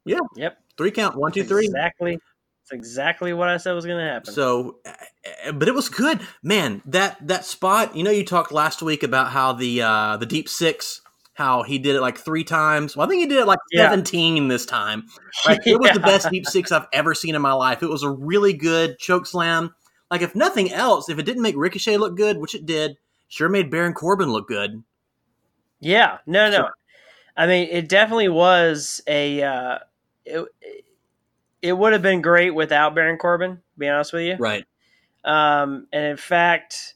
Yeah. 0.05 0.19
Yep. 0.37 0.59
Three 0.77 0.91
count. 0.91 1.17
One, 1.17 1.33
two, 1.33 1.45
three. 1.45 1.67
Exactly. 1.67 2.19
That's 2.65 2.73
exactly 2.73 3.35
what 3.35 3.51
I 3.51 3.59
said 3.59 3.73
was 3.73 3.85
going 3.85 3.99
to 3.99 4.11
happen. 4.11 4.33
So, 4.33 4.79
uh, 4.87 5.53
but 5.53 5.69
it 5.69 5.75
was 5.75 5.91
good, 5.91 6.21
man. 6.43 6.81
That 6.87 7.19
that 7.27 7.45
spot. 7.45 7.95
You 7.95 8.03
know, 8.03 8.11
you 8.11 8.25
talked 8.25 8.53
last 8.53 8.81
week 8.81 9.03
about 9.03 9.31
how 9.31 9.53
the 9.53 9.83
uh, 9.83 10.17
the 10.17 10.25
deep 10.25 10.49
six, 10.49 11.03
how 11.35 11.63
he 11.63 11.79
did 11.79 11.95
it 11.95 12.01
like 12.01 12.17
three 12.17 12.43
times. 12.43 12.97
Well, 12.97 13.07
I 13.07 13.11
think 13.11 13.21
he 13.21 13.27
did 13.29 13.37
it 13.41 13.47
like 13.47 13.59
Yeah. 13.71 13.83
seventeen 13.83 14.49
this 14.49 14.65
time. 14.65 15.05
Like 15.47 15.67
it 15.67 15.79
was 15.79 15.91
the 15.91 16.01
best 16.01 16.31
deep 16.31 16.47
six 16.47 16.73
I've 16.73 16.87
ever 16.91 17.15
seen 17.15 17.35
in 17.35 17.43
my 17.43 17.53
life. 17.53 17.83
It 17.83 17.91
was 17.91 18.03
a 18.03 18.09
really 18.09 18.55
good 18.55 18.99
choke 18.99 19.27
slam. 19.27 19.75
Like 20.11 20.23
if 20.23 20.35
nothing 20.35 20.73
else, 20.73 21.11
if 21.11 21.19
it 21.19 21.25
didn't 21.27 21.43
make 21.43 21.57
Ricochet 21.59 21.99
look 21.99 22.17
good, 22.17 22.39
which 22.39 22.55
it 22.55 22.65
did, 22.65 22.97
sure 23.29 23.51
made 23.51 23.71
Baron 23.71 23.93
Corbin 23.93 24.31
look 24.31 24.49
good. 24.49 24.83
Yeah, 25.81 26.17
no, 26.27 26.49
no. 26.49 26.57
Sure. 26.57 26.75
I 27.37 27.47
mean, 27.47 27.69
it 27.71 27.91
definitely 27.91 28.31
was 28.31 29.03
a. 29.07 29.43
Uh, 29.43 29.79
it, 30.25 30.47
it 31.65 31.73
would 31.73 31.93
have 31.95 32.03
been 32.03 32.21
great 32.23 32.51
without 32.55 32.95
Baron 32.95 33.19
Corbin. 33.19 33.57
To 33.57 33.79
be 33.79 33.89
honest 33.89 34.13
with 34.13 34.23
you, 34.23 34.37
Right. 34.39 34.65
um, 35.25 35.87
and 35.93 36.05
in 36.05 36.17
fact, 36.17 36.95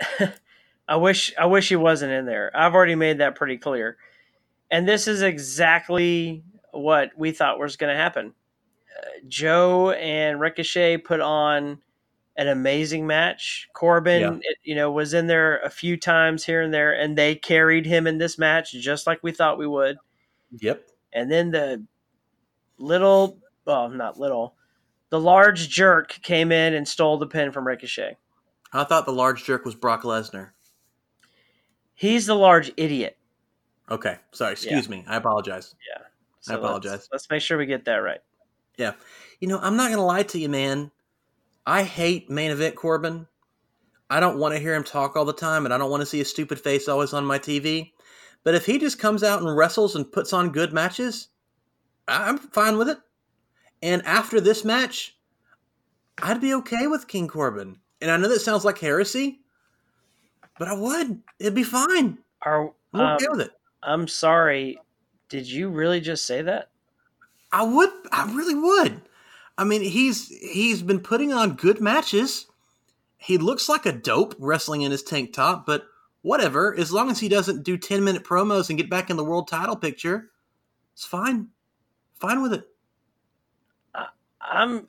I 0.88 0.96
wish 0.96 1.32
I 1.38 1.46
wish 1.46 1.68
he 1.68 1.76
wasn't 1.76 2.12
in 2.12 2.26
there. 2.26 2.50
I've 2.54 2.74
already 2.74 2.94
made 2.96 3.18
that 3.18 3.36
pretty 3.36 3.58
clear, 3.58 3.96
and 4.70 4.88
this 4.88 5.06
is 5.06 5.22
exactly 5.22 6.42
what 6.72 7.10
we 7.16 7.30
thought 7.32 7.58
was 7.58 7.76
going 7.76 7.92
to 7.94 8.00
happen. 8.00 8.32
Uh, 8.98 9.06
Joe 9.28 9.90
and 9.92 10.40
Ricochet 10.40 10.98
put 10.98 11.20
on 11.20 11.78
an 12.36 12.48
amazing 12.48 13.06
match. 13.06 13.68
Corbin, 13.74 14.20
Yeah. 14.22 14.38
it- 14.42 14.58
you 14.62 14.74
know, 14.74 14.90
was 14.90 15.12
in 15.14 15.26
there 15.26 15.58
a 15.58 15.68
few 15.70 15.96
times 15.96 16.44
here 16.44 16.62
and 16.62 16.72
there, 16.72 16.92
and 16.94 17.18
they 17.18 17.34
carried 17.34 17.84
him 17.86 18.06
in 18.06 18.18
this 18.18 18.38
match 18.38 18.72
just 18.72 19.06
like 19.06 19.22
we 19.22 19.32
thought 19.32 19.58
we 19.58 19.66
would. 19.66 19.98
Yep. 20.58 20.88
And 21.12 21.30
then 21.30 21.50
the 21.50 21.84
little, 22.78 23.38
well, 23.64 23.88
not 23.88 24.18
little, 24.18 24.54
the 25.10 25.20
large 25.20 25.68
jerk 25.68 26.18
came 26.22 26.52
in 26.52 26.74
and 26.74 26.86
stole 26.86 27.18
the 27.18 27.26
pin 27.26 27.52
from 27.52 27.66
Ricochet. 27.66 28.16
I 28.72 28.84
thought 28.84 29.06
the 29.06 29.12
large 29.12 29.44
jerk 29.44 29.64
was 29.64 29.74
Brock 29.74 30.02
Lesnar. 30.02 30.50
He's 31.94 32.26
the 32.26 32.34
large 32.34 32.70
idiot. 32.76 33.18
Okay. 33.90 34.16
Sorry. 34.30 34.52
Excuse 34.52 34.88
me. 34.88 35.04
I 35.08 35.16
apologize. 35.16 35.74
So 36.40 36.54
I 36.54 36.58
apologize. 36.58 36.92
Let's, 36.92 37.08
let's 37.12 37.30
make 37.30 37.42
sure 37.42 37.58
we 37.58 37.66
get 37.66 37.84
that 37.84 37.96
right. 37.96 38.20
Yeah, 38.76 38.92
you 39.40 39.48
know, 39.48 39.58
I'm 39.60 39.76
not 39.76 39.88
going 39.88 39.98
to 39.98 40.04
lie 40.04 40.22
to 40.22 40.38
you, 40.38 40.48
man. 40.48 40.90
I 41.66 41.82
hate 41.82 42.30
main 42.30 42.50
event 42.50 42.76
Corbin. 42.76 43.26
I 44.08 44.20
don't 44.20 44.38
want 44.38 44.54
to 44.54 44.60
hear 44.60 44.74
him 44.74 44.82
talk 44.82 45.16
all 45.16 45.26
the 45.26 45.32
time, 45.32 45.66
and 45.66 45.74
I 45.74 45.78
don't 45.78 45.90
want 45.90 46.00
to 46.00 46.06
see 46.06 46.18
his 46.18 46.30
stupid 46.30 46.58
face 46.58 46.88
always 46.88 47.12
on 47.12 47.26
my 47.26 47.38
TV. 47.38 47.92
But 48.42 48.54
if 48.54 48.64
he 48.64 48.78
just 48.78 48.98
comes 48.98 49.22
out 49.22 49.42
and 49.42 49.54
wrestles 49.54 49.96
and 49.96 50.10
puts 50.10 50.32
on 50.32 50.50
good 50.50 50.72
matches, 50.72 51.28
I'm 52.08 52.38
fine 52.38 52.78
with 52.78 52.88
it. 52.88 52.98
And 53.82 54.04
after 54.04 54.40
this 54.40 54.64
match, 54.64 55.16
I'd 56.22 56.40
be 56.40 56.54
okay 56.54 56.86
with 56.86 57.08
King 57.08 57.28
Corbin. 57.28 57.78
And 58.00 58.10
I 58.10 58.16
know 58.16 58.28
that 58.28 58.40
sounds 58.40 58.64
like 58.64 58.78
heresy, 58.78 59.40
but 60.58 60.68
I 60.68 60.74
would. 60.74 61.20
It'd 61.38 61.54
be 61.54 61.62
fine. 61.62 62.18
Are 62.42 62.72
I'm 62.92 63.00
um, 63.00 63.16
okay 63.16 63.26
with 63.28 63.40
it. 63.40 63.50
I'm 63.82 64.08
sorry. 64.08 64.78
Did 65.28 65.50
you 65.50 65.68
really 65.68 66.00
just 66.00 66.26
say 66.26 66.42
that? 66.42 66.70
I 67.52 67.62
would. 67.62 67.90
I 68.12 68.32
really 68.34 68.54
would. 68.54 69.02
I 69.58 69.64
mean, 69.64 69.82
he's 69.82 70.28
he's 70.28 70.82
been 70.82 71.00
putting 71.00 71.32
on 71.32 71.56
good 71.56 71.80
matches. 71.80 72.46
He 73.18 73.36
looks 73.36 73.68
like 73.68 73.84
a 73.84 73.92
dope 73.92 74.34
wrestling 74.38 74.82
in 74.82 74.90
his 74.90 75.02
tank 75.02 75.32
top, 75.32 75.66
but 75.66 75.84
whatever. 76.22 76.74
As 76.74 76.92
long 76.92 77.10
as 77.10 77.20
he 77.20 77.28
doesn't 77.28 77.62
do 77.62 77.76
ten 77.76 78.02
minute 78.02 78.24
promos 78.24 78.70
and 78.70 78.78
get 78.78 78.88
back 78.88 79.10
in 79.10 79.16
the 79.16 79.24
world 79.24 79.48
title 79.48 79.76
picture, 79.76 80.30
it's 80.94 81.04
fine. 81.04 81.48
Fine 82.18 82.42
with 82.42 82.54
it. 82.54 82.69
I'm 84.40 84.86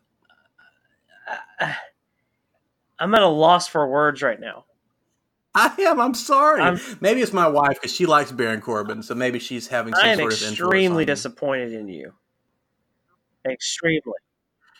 I'm 2.99 3.15
at 3.15 3.21
a 3.21 3.27
loss 3.27 3.67
for 3.67 3.87
words 3.87 4.21
right 4.21 4.39
now. 4.39 4.65
I 5.53 5.73
am. 5.79 5.99
I'm 5.99 6.13
sorry. 6.13 6.61
I'm- 6.61 6.79
maybe 7.01 7.21
it's 7.21 7.33
my 7.33 7.47
wife 7.47 7.73
because 7.73 7.93
she 7.93 8.05
likes 8.05 8.31
Baron 8.31 8.61
Corbin, 8.61 9.03
so 9.03 9.15
maybe 9.15 9.39
she's 9.39 9.67
having 9.67 9.93
some 9.93 10.05
sort 10.19 10.33
of 10.33 10.39
extremely 10.41 11.03
disappointed 11.05 11.73
in 11.73 11.87
you. 11.89 12.13
Extremely. 13.49 13.99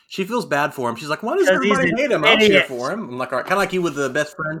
She 0.08 0.24
feels 0.24 0.46
bad 0.46 0.72
for 0.72 0.88
him. 0.88 0.96
She's 0.96 1.08
like, 1.08 1.22
"Why 1.22 1.36
does 1.36 1.48
everybody 1.48 1.90
hate 1.96 2.10
him? 2.10 2.24
I'll 2.24 2.36
cheer 2.38 2.62
for 2.68 2.90
him." 2.92 3.08
I'm 3.08 3.18
like, 3.18 3.32
"All 3.32 3.38
right, 3.38 3.44
kind 3.44 3.54
of 3.54 3.58
like 3.58 3.72
you 3.72 3.82
with 3.82 3.96
the 3.96 4.08
best 4.08 4.36
friend." 4.36 4.60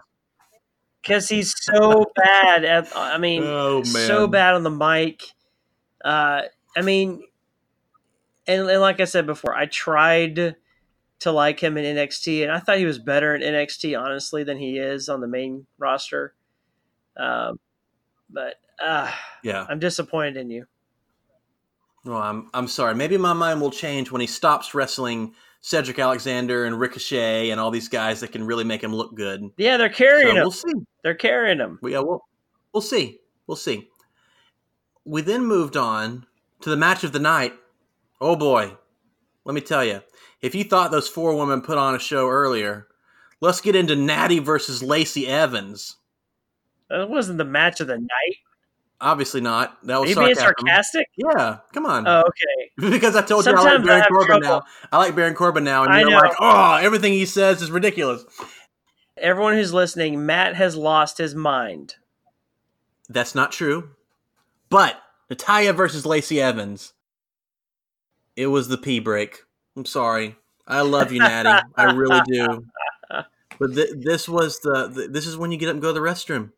Because 1.00 1.28
he's 1.28 1.54
so 1.58 2.10
bad 2.14 2.64
at 2.64 2.94
I 2.96 3.18
mean 3.18 3.42
Oh 3.46 3.82
so 3.84 4.26
bad 4.26 4.54
on 4.54 4.62
the 4.64 4.70
mic. 4.70 5.22
Uh 6.04 6.42
I 6.76 6.82
mean 6.82 7.22
and, 8.46 8.68
and 8.68 8.80
like 8.80 9.00
I 9.00 9.04
said 9.04 9.26
before, 9.26 9.54
I 9.54 9.66
tried 9.66 10.56
to 11.20 11.30
like 11.32 11.60
him 11.60 11.76
in 11.76 11.96
NXT 11.96 12.42
and 12.42 12.50
I 12.50 12.58
thought 12.58 12.78
he 12.78 12.84
was 12.84 12.98
better 12.98 13.34
in 13.34 13.42
NXT 13.42 13.98
honestly 14.00 14.42
than 14.42 14.58
he 14.58 14.78
is 14.78 15.08
on 15.08 15.20
the 15.20 15.28
main 15.28 15.66
roster. 15.78 16.34
Um 17.16 17.60
but 18.28 18.54
uh 18.82 19.10
Yeah. 19.44 19.64
I'm 19.68 19.78
disappointed 19.78 20.36
in 20.36 20.50
you. 20.50 20.66
Well, 22.04 22.16
I'm 22.20 22.50
I'm 22.52 22.66
sorry. 22.66 22.94
Maybe 22.96 23.16
my 23.16 23.32
mind 23.32 23.60
will 23.60 23.70
change 23.70 24.10
when 24.10 24.20
he 24.20 24.26
stops 24.26 24.74
wrestling 24.74 25.34
Cedric 25.60 26.00
Alexander 26.00 26.64
and 26.64 26.80
Ricochet 26.80 27.50
and 27.50 27.60
all 27.60 27.70
these 27.70 27.88
guys 27.88 28.18
that 28.20 28.32
can 28.32 28.44
really 28.44 28.64
make 28.64 28.82
him 28.82 28.92
look 28.92 29.14
good. 29.14 29.48
Yeah, 29.56 29.76
they're 29.76 29.92
So 29.92 29.98
carrying 29.98 30.34
him. 30.36 30.42
we'll 30.42 30.50
see. 30.50 30.72
They're 31.04 31.14
carrying 31.14 31.58
him. 31.58 31.78
Yeah, 31.84 32.00
we'll 32.00 32.24
we'll 32.72 32.80
see. 32.80 33.20
We'll 33.46 33.56
see. 33.56 33.88
We 35.04 35.22
then 35.22 35.44
moved 35.46 35.76
on 35.76 36.26
to 36.62 36.70
the 36.70 36.76
match 36.76 37.04
of 37.04 37.12
the 37.12 37.20
night. 37.20 37.52
Oh 38.22 38.36
boy, 38.36 38.76
let 39.44 39.52
me 39.52 39.60
tell 39.60 39.84
you, 39.84 40.00
if 40.40 40.54
you 40.54 40.62
thought 40.62 40.92
those 40.92 41.08
four 41.08 41.36
women 41.36 41.60
put 41.60 41.76
on 41.76 41.96
a 41.96 41.98
show 41.98 42.28
earlier, 42.28 42.86
let's 43.40 43.60
get 43.60 43.74
into 43.74 43.96
Natty 43.96 44.38
versus 44.38 44.80
Lacey 44.80 45.26
Evans. 45.26 45.96
That 46.88 47.10
wasn't 47.10 47.38
the 47.38 47.44
match 47.44 47.80
of 47.80 47.88
the 47.88 47.98
night. 47.98 48.36
Obviously 49.00 49.40
not. 49.40 49.84
That 49.84 49.94
Are 49.94 50.00
was 50.02 50.10
you 50.10 50.14
being 50.14 50.36
sarcasm. 50.36 50.68
sarcastic? 50.68 51.08
Yeah, 51.16 51.58
come 51.72 51.84
on. 51.84 52.06
Oh, 52.06 52.20
okay. 52.28 52.90
because 52.92 53.16
I 53.16 53.22
told 53.22 53.44
you 53.44 53.50
I 53.50 53.54
like 53.56 53.62
Sometimes 53.64 53.84
I 53.84 53.86
Baron 53.88 54.04
Corbin 54.08 54.26
trouble. 54.42 54.42
now. 54.60 54.62
I 54.92 54.98
like 54.98 55.16
Baron 55.16 55.34
Corbin 55.34 55.64
now, 55.64 55.82
and 55.82 55.92
I 55.92 56.00
you're 56.00 56.10
know. 56.10 56.16
like, 56.18 56.34
oh, 56.38 56.74
everything 56.80 57.12
he 57.12 57.26
says 57.26 57.60
is 57.60 57.72
ridiculous. 57.72 58.24
Everyone 59.16 59.54
who's 59.54 59.74
listening, 59.74 60.24
Matt 60.24 60.54
has 60.54 60.76
lost 60.76 61.18
his 61.18 61.34
mind. 61.34 61.96
That's 63.08 63.34
not 63.34 63.50
true. 63.50 63.90
But 64.70 65.02
Natalya 65.28 65.72
versus 65.72 66.06
Lacey 66.06 66.40
Evans, 66.40 66.92
it 68.36 68.46
was 68.48 68.68
the 68.68 68.78
pee 68.78 69.00
break. 69.00 69.42
I'm 69.76 69.84
sorry. 69.84 70.36
I 70.66 70.82
love 70.82 71.12
you, 71.12 71.18
Natty. 71.18 71.68
I 71.76 71.84
really 71.92 72.20
do. 72.26 72.66
But 73.58 73.74
th- 73.74 73.94
this 74.00 74.28
was 74.28 74.58
the, 74.60 74.90
th- 74.92 75.10
this 75.10 75.26
is 75.26 75.36
when 75.36 75.52
you 75.52 75.58
get 75.58 75.68
up 75.68 75.74
and 75.74 75.82
go 75.82 75.88
to 75.88 76.00
the 76.00 76.00
restroom. 76.04 76.50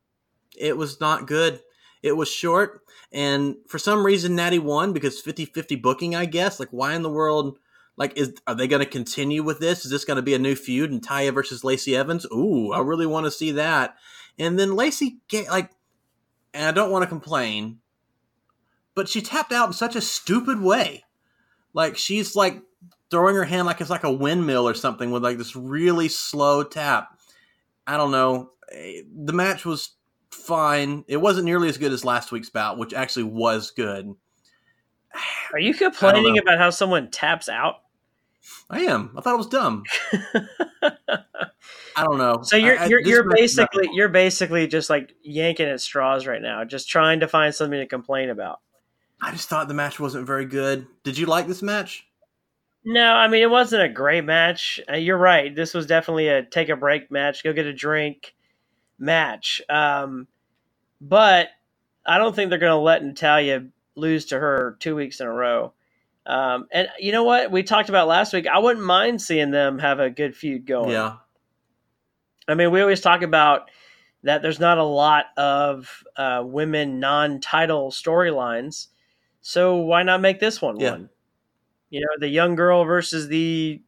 It 0.57 0.77
was 0.77 1.01
not 1.01 1.27
good. 1.27 1.61
It 2.03 2.13
was 2.17 2.31
short, 2.31 2.81
and 3.13 3.57
for 3.69 3.79
some 3.79 4.07
reason, 4.07 4.37
Natty 4.37 4.59
won 4.59 4.93
because 4.93 5.21
50-50 5.21 5.83
booking. 5.83 6.15
I 6.15 6.25
guess. 6.25 6.59
Like, 6.61 6.71
why 6.71 6.95
in 6.95 7.03
the 7.03 7.11
world? 7.11 7.59
Like, 7.97 8.17
is 8.17 8.35
are 8.47 8.55
they 8.55 8.69
going 8.69 8.83
to 8.83 8.89
continue 8.89 9.43
with 9.43 9.59
this? 9.59 9.85
Is 9.85 9.91
this 9.91 10.05
going 10.05 10.17
to 10.17 10.23
be 10.23 10.35
a 10.35 10.39
new 10.39 10.55
feud? 10.55 10.93
Natalya 10.93 11.33
versus 11.33 11.65
Lacey 11.65 11.95
Evans? 11.97 12.27
Ooh, 12.33 12.73
I 12.73 12.81
really 12.81 13.07
want 13.07 13.27
to 13.27 13.31
see 13.31 13.51
that. 13.53 13.97
And 14.39 14.59
then 14.59 14.75
Lacey, 14.77 15.19
ga- 15.29 15.49
like, 15.51 15.71
and 16.53 16.67
I 16.67 16.73
don't 16.73 16.91
want 16.91 17.03
to 17.03 17.09
complain, 17.09 17.81
but 18.95 19.09
she 19.09 19.21
tapped 19.21 19.53
out 19.53 19.69
in 19.69 19.73
such 19.73 19.97
a 19.97 20.01
stupid 20.01 20.61
way. 20.61 21.04
Like 21.75 21.97
she's 21.99 22.35
like 22.37 22.63
throwing 23.11 23.35
her 23.37 23.45
hand 23.45 23.67
like 23.67 23.81
it's 23.81 23.91
like 23.91 24.05
a 24.05 24.13
windmill 24.13 24.67
or 24.67 24.75
something 24.75 25.11
with 25.11 25.23
like 25.23 25.37
this 25.39 25.55
really 25.55 26.09
slow 26.09 26.63
tap. 26.65 27.09
I 27.87 27.97
don't 27.99 28.11
know. 28.13 28.51
Eh, 28.73 29.03
The 29.25 29.33
match 29.35 29.65
was 29.67 29.91
fine. 30.31 31.05
It 31.09 31.19
wasn't 31.19 31.45
nearly 31.45 31.69
as 31.69 31.77
good 31.77 31.93
as 31.93 32.05
last 32.05 32.33
week's 32.33 32.49
bout, 32.51 32.79
which 32.79 32.95
actually 32.95 33.25
was 33.25 33.71
good. 33.73 34.15
Are 35.53 35.59
you 35.59 35.75
complaining 35.75 36.39
about 36.39 36.59
how 36.59 36.71
someone 36.71 37.11
taps 37.11 37.49
out? 37.49 37.77
I 38.71 38.81
am. 38.83 39.13
I 39.17 39.21
thought 39.21 39.35
it 39.35 39.39
was 39.39 39.47
dumb. 39.49 39.85
I 41.97 42.03
don't 42.03 42.19
know. 42.19 42.41
So 42.43 42.57
you're 42.57 42.79
I- 42.79 42.85
I- 42.85 42.87
you're, 42.87 43.01
you're 43.01 43.29
basically 43.31 43.83
nothing. 43.85 43.97
you're 43.97 44.09
basically 44.09 44.67
just 44.67 44.91
like 44.91 45.15
yanking 45.23 45.67
at 45.69 45.81
straws 45.81 46.27
right 46.27 46.43
now, 46.43 46.65
just 46.65 46.89
trying 46.89 47.21
to 47.21 47.29
find 47.29 47.55
something 47.55 47.79
to 47.79 47.87
complain 47.87 48.31
about. 48.31 48.61
I 49.25 49.31
just 49.31 49.49
thought 49.49 49.69
the 49.69 49.75
match 49.75 49.99
wasn't 49.99 50.27
very 50.27 50.45
good. 50.45 50.87
Did 51.03 51.17
you 51.17 51.25
like 51.25 51.47
this 51.47 51.63
match? 51.63 52.07
No, 52.85 53.15
I 53.15 53.27
mean 53.29 53.43
it 53.43 53.51
wasn't 53.51 53.83
a 53.83 53.89
great 53.89 54.25
match. 54.25 54.79
Uh, 54.87 54.97
you're 54.97 55.17
right. 55.17 55.55
This 55.55 55.73
was 55.73 55.87
definitely 55.87 56.29
a 56.29 56.43
take 56.43 56.69
a 56.69 56.77
break 56.77 57.11
match, 57.11 57.43
go 57.43 57.55
get 57.55 57.65
a 57.65 57.73
drink 57.73 58.35
match. 58.99 59.63
Um, 59.71 60.29
but 61.01 61.49
I 62.05 62.19
don't 62.19 62.37
think 62.37 62.51
they're 62.51 62.59
going 62.59 62.71
to 62.71 62.77
let 62.77 63.03
Natalya 63.03 63.67
lose 63.97 64.27
to 64.27 64.39
her 64.39 64.77
two 64.79 64.95
weeks 64.95 65.21
in 65.21 65.27
a 65.27 65.33
row. 65.33 65.73
Um, 66.27 66.67
and 66.71 66.89
you 66.99 67.13
know 67.13 67.25
what? 67.25 67.51
We 67.51 67.63
talked 67.63 67.89
about 67.89 68.09
last 68.09 68.35
week. 68.35 68.47
I 68.47 68.59
wouldn't 68.59 68.85
mind 68.85 69.23
seeing 69.23 69.51
them 69.51 69.79
have 69.79 70.01
a 70.01 70.11
good 70.11 70.37
feud 70.37 70.67
going. 70.67 70.91
Yeah. 70.91 71.17
I 72.47 72.55
mean, 72.55 72.71
we 72.71 72.83
always 72.83 73.01
talk 73.01 73.23
about 73.23 73.71
that 74.23 74.43
there's 74.43 74.61
not 74.61 74.77
a 74.77 74.85
lot 74.85 75.27
of 75.39 76.05
uh, 76.15 76.43
women 76.45 77.01
non 77.01 77.41
title 77.41 77.91
storylines. 77.91 78.89
So 79.47 79.77
why 79.77 80.03
not 80.05 80.23
make 80.23 80.41
this 80.41 80.63
one 80.63 80.81
Yeah. 80.81 80.93
one? 80.93 81.11
You 81.91 82.01
know, 82.01 82.07
the 82.19 82.29
young 82.29 82.55
girl 82.55 82.85
versus 82.85 83.29
the 83.29 83.83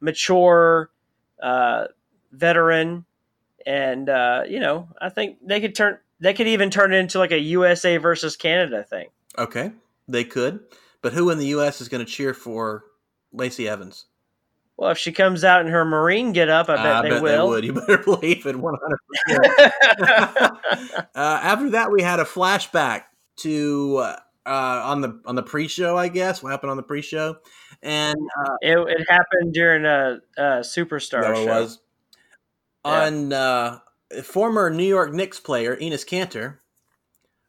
mature 0.00 0.90
uh, 1.42 1.86
veteran, 2.30 3.04
and 3.66 4.08
uh, 4.08 4.44
you 4.48 4.60
know, 4.60 4.88
I 5.00 5.08
think 5.08 5.38
they 5.44 5.60
could 5.60 5.74
turn. 5.74 5.98
They 6.20 6.32
could 6.34 6.46
even 6.46 6.70
turn 6.70 6.92
it 6.94 6.98
into 6.98 7.18
like 7.18 7.32
a 7.32 7.38
USA 7.40 7.96
versus 7.96 8.36
Canada 8.36 8.84
thing. 8.84 9.08
Okay, 9.36 9.72
they 10.06 10.22
could. 10.22 10.60
But 11.02 11.14
who 11.14 11.30
in 11.30 11.38
the 11.38 11.46
U.S. 11.46 11.80
is 11.80 11.88
going 11.88 12.04
to 12.06 12.10
cheer 12.10 12.32
for 12.32 12.84
Lacey 13.32 13.68
Evans? 13.68 14.06
Well, 14.76 14.92
if 14.92 14.98
she 14.98 15.10
comes 15.10 15.42
out 15.42 15.62
in 15.66 15.72
her 15.72 15.84
Marine 15.84 16.32
get 16.32 16.48
up, 16.48 16.68
I 16.68 16.76
bet, 16.76 16.86
I 16.86 17.02
they, 17.02 17.08
bet 17.10 17.22
will. 17.22 17.50
they 17.50 17.54
would. 17.56 17.64
You 17.64 17.72
better 17.72 17.98
believe 18.04 18.46
it, 18.46 18.56
one 18.56 18.76
hundred 18.80 19.00
percent. 19.98 20.52
Uh, 21.14 21.40
After 21.42 21.70
that, 21.70 21.90
we 21.90 22.02
had 22.02 22.20
a 22.20 22.24
flashback 22.24 23.02
to 23.38 23.96
uh, 23.96 24.16
on 24.50 25.00
the 25.00 25.20
on 25.24 25.34
the 25.34 25.42
pre-show, 25.42 25.96
I 25.96 26.08
guess. 26.08 26.42
What 26.42 26.50
happened 26.50 26.70
on 26.70 26.76
the 26.76 26.82
pre-show? 26.82 27.36
And 27.82 28.16
uh, 28.16 28.54
it, 28.60 28.78
it 28.78 29.06
happened 29.08 29.52
during 29.54 29.84
a, 29.84 30.18
a 30.36 30.42
superstar 30.60 31.22
no, 31.22 31.34
show. 31.34 31.40
it 31.40 31.46
was 31.46 31.80
Yeah. 32.84 32.90
on 33.06 33.32
uh, 33.32 33.78
former 34.22 34.70
New 34.70 34.86
York 34.86 35.12
Knicks 35.12 35.40
player 35.40 35.76
Enes 35.76 36.06
Kanter 36.06 36.58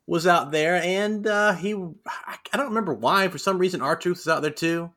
was 0.08 0.28
out 0.28 0.52
there, 0.52 0.76
and 0.76 1.26
uh, 1.28 1.54
he 1.54 1.74
I 1.74 2.58
don't 2.58 2.68
remember 2.70 2.94
why. 2.94 3.28
For 3.30 3.38
some 3.38 3.58
reason, 3.58 3.82
R 3.82 3.96
Truth 3.96 4.20
is 4.20 4.28
out 4.28 4.42
there 4.42 4.52
too, 4.52 4.92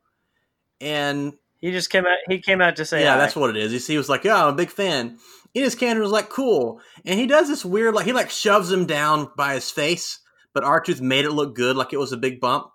and 0.81 1.35
He 1.61 1.71
just 1.71 1.91
came 1.91 2.05
out. 2.07 2.19
He 2.29 2.41
came 2.41 2.61
out 2.61 2.77
to 2.77 2.85
say, 2.85 3.03
yeah, 3.03 3.13
hi. 3.13 3.19
that's 3.19 3.37
what 3.37 3.51
it 3.51 3.57
is. 3.57 3.73
He, 3.87 3.93
he 3.93 3.99
was 3.99 4.09
like, 4.09 4.25
"Yeah, 4.25 4.43
I'm 4.45 4.53
a 4.55 4.57
big 4.57 4.71
fan." 4.71 5.19
Enes 5.55 5.77
Kanter 5.77 6.01
was 6.01 6.11
like, 6.11 6.29
"Cool," 6.29 6.81
and 7.05 7.19
he 7.19 7.27
does 7.27 7.49
this 7.49 7.65
weird, 7.65 7.95
like 7.95 8.05
he 8.07 8.13
like 8.13 8.31
shoves 8.31 8.71
him 8.71 8.85
down 8.87 9.31
by 9.37 9.55
his 9.55 9.71
face, 9.71 10.19
but 10.57 10.65
R 10.65 10.81
Truth 10.81 11.03
made 11.03 11.27
it 11.27 11.33
look 11.33 11.55
good, 11.55 11.77
like 11.77 11.93
it 11.93 11.99
was 11.99 12.13
a 12.13 12.17
big 12.17 12.41
bump. 12.41 12.69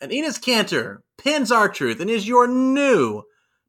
And 0.00 0.10
Enes 0.10 0.40
Kanter 0.40 1.00
pins 1.18 1.52
R 1.52 1.68
Truth 1.68 2.00
and 2.00 2.08
is 2.08 2.26
your 2.26 2.48
new 2.48 3.24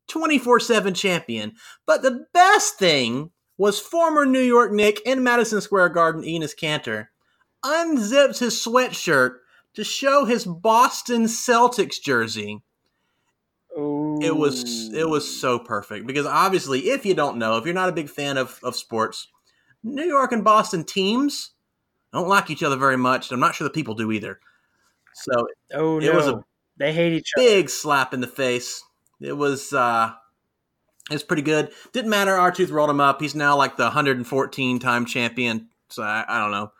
24 0.07 0.61
7 0.61 0.93
champion. 0.93 1.51
But 1.85 2.01
the 2.01 2.27
best 2.33 2.79
thing 2.79 3.31
was 3.57 3.77
former 3.77 4.25
New 4.25 4.39
York 4.39 4.71
Knick 4.71 5.01
in 5.05 5.21
Madison 5.21 5.59
Square 5.59 5.89
Garden, 5.89 6.23
Enes 6.23 6.55
Kanter, 6.57 7.07
unzips 7.65 8.39
his 8.39 8.53
sweatshirt 8.55 9.39
to 9.73 9.83
show 9.83 10.23
his 10.23 10.45
Boston 10.45 11.23
Celtics 11.23 12.01
jersey. 12.01 12.61
It 13.75 14.37
was 14.37 14.93
it 14.93 15.09
was 15.09 15.29
so 15.41 15.59
perfect 15.59 16.07
because 16.07 16.25
obviously, 16.25 16.87
if 16.91 17.05
you 17.05 17.15
don't 17.15 17.37
know, 17.37 17.57
if 17.57 17.65
you're 17.65 17.73
not 17.73 17.89
a 17.89 17.91
big 17.91 18.09
fan 18.09 18.37
of, 18.37 18.61
of 18.63 18.77
sports, 18.77 19.27
New 19.83 20.05
York 20.05 20.31
and 20.31 20.45
Boston 20.45 20.85
teams 20.85 21.51
don't 22.13 22.27
like 22.27 22.49
each 22.49 22.63
other 22.63 22.75
very 22.77 22.97
much. 22.97 23.31
I'm 23.31 23.39
not 23.39 23.55
sure 23.55 23.67
the 23.67 23.73
people 23.73 23.93
do 23.95 24.11
either. 24.11 24.39
So 25.13 25.47
Oh 25.73 25.97
it 25.99 26.05
no, 26.05 26.15
was 26.15 26.27
a 26.27 26.43
they 26.77 26.93
hate 26.93 27.13
each 27.13 27.31
other. 27.37 27.45
big 27.47 27.69
slap 27.69 28.13
in 28.13 28.21
the 28.21 28.27
face. 28.27 28.83
It 29.21 29.33
was 29.33 29.73
uh 29.73 30.11
it 31.09 31.13
was 31.13 31.23
pretty 31.23 31.41
good. 31.41 31.71
Didn't 31.93 32.09
matter. 32.09 32.33
R 32.35 32.51
Truth 32.51 32.69
rolled 32.69 32.89
him 32.89 32.99
up. 33.01 33.21
He's 33.21 33.33
now 33.35 33.55
like 33.57 33.77
the 33.77 33.83
114 33.85 34.79
time 34.79 35.05
champion. 35.05 35.69
So 35.89 36.03
I, 36.03 36.25
I 36.27 36.39
don't 36.39 36.51
know. 36.51 36.71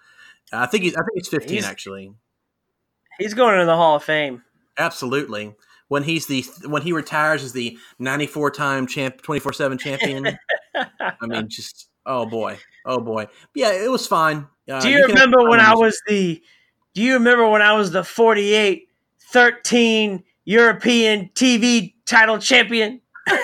I 0.53 0.65
think 0.65 0.83
he's 0.83 0.95
I 0.95 0.99
think 0.99 1.11
he's 1.15 1.27
15 1.29 1.49
He's- 1.49 1.65
actually. 1.65 2.13
He's 3.19 3.33
going 3.33 3.53
into 3.55 3.65
the 3.65 3.75
Hall 3.75 3.95
of 3.95 4.03
Fame. 4.03 4.43
Absolutely. 4.77 5.55
When 5.87 6.03
he's 6.03 6.27
the 6.27 6.45
when 6.67 6.81
he 6.83 6.91
retires 6.91 7.43
as 7.43 7.53
the 7.53 7.77
94 7.97 8.51
time 8.51 8.85
champ 8.85 9.21
24 9.21 9.53
7 9.53 9.77
champion. 9.77 10.37
I 10.75 11.13
mean, 11.25 11.47
just 11.49 11.89
oh 12.05 12.25
boy, 12.27 12.59
oh 12.85 12.99
boy. 12.99 13.25
But 13.25 13.31
yeah, 13.55 13.71
it 13.71 13.89
was 13.89 14.05
fine. 14.05 14.47
Uh, 14.69 14.79
do 14.81 14.89
you, 14.89 15.05
can 15.05 15.09
have 15.09 15.25
remember 15.25 15.49
when 15.49 15.59
I 15.59 15.75
was 15.75 16.01
the? 16.07 16.41
Do 16.93 17.01
you 17.01 17.13
remember 17.13 17.47
when 17.47 17.61
I 17.61 17.73
was 17.73 17.91
the 17.91 18.03
48 18.03 18.87
13 19.31 20.23
European 20.45 21.29
TV 21.35 21.93
title 22.05 22.37
champion? 22.37 23.01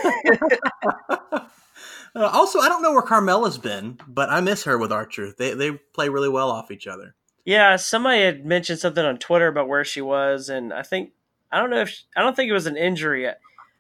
Uh, 2.15 2.29
also, 2.31 2.59
I 2.59 2.69
don't 2.69 2.83
know 2.83 2.93
where 2.93 3.01
Carmella's 3.01 3.57
been, 3.57 3.97
but 4.07 4.29
I 4.29 4.39
miss 4.39 4.65
her 4.65 4.77
with 4.77 4.91
Archer. 4.91 5.33
They 5.35 5.55
they 5.55 5.71
play 5.71 6.09
really 6.09 6.29
well 6.29 6.51
off 6.51 6.69
each 6.69 6.85
other. 6.85 7.15
Yeah, 7.43 7.75
somebody 7.75 8.21
had 8.21 8.45
mentioned 8.45 8.79
something 8.79 9.03
on 9.03 9.17
Twitter 9.17 9.47
about 9.47 9.67
where 9.67 9.83
she 9.83 10.01
was, 10.01 10.47
and 10.47 10.71
I 10.71 10.83
think 10.83 11.13
I 11.51 11.59
don't 11.59 11.71
know 11.71 11.81
if 11.81 11.89
she, 11.89 12.03
I 12.15 12.21
don't 12.21 12.35
think 12.35 12.49
it 12.49 12.53
was 12.53 12.67
an 12.67 12.77
injury. 12.77 13.27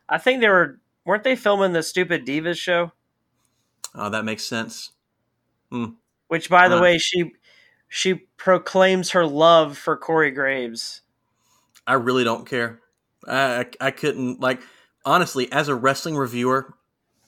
I 0.09 0.17
think 0.17 0.41
they 0.41 0.49
were 0.49 0.79
weren't 1.05 1.23
they 1.23 1.35
filming 1.35 1.73
the 1.73 1.83
stupid 1.83 2.25
divas 2.25 2.57
show? 2.57 2.91
Oh, 3.93 4.09
that 4.09 4.25
makes 4.25 4.43
sense. 4.43 4.91
Which, 6.33 6.49
by 6.49 6.67
the 6.67 6.81
way, 6.81 6.97
she 6.97 7.31
she 7.89 8.15
proclaims 8.37 9.11
her 9.11 9.23
love 9.23 9.77
for 9.77 9.95
Corey 9.95 10.31
Graves. 10.31 11.01
I 11.85 11.93
really 11.93 12.23
don't 12.23 12.47
care. 12.49 12.79
I, 13.27 13.59
I, 13.59 13.65
I 13.79 13.91
couldn't 13.91 14.39
like 14.41 14.59
honestly 15.05 15.51
as 15.51 15.67
a 15.67 15.75
wrestling 15.75 16.17
reviewer. 16.17 16.73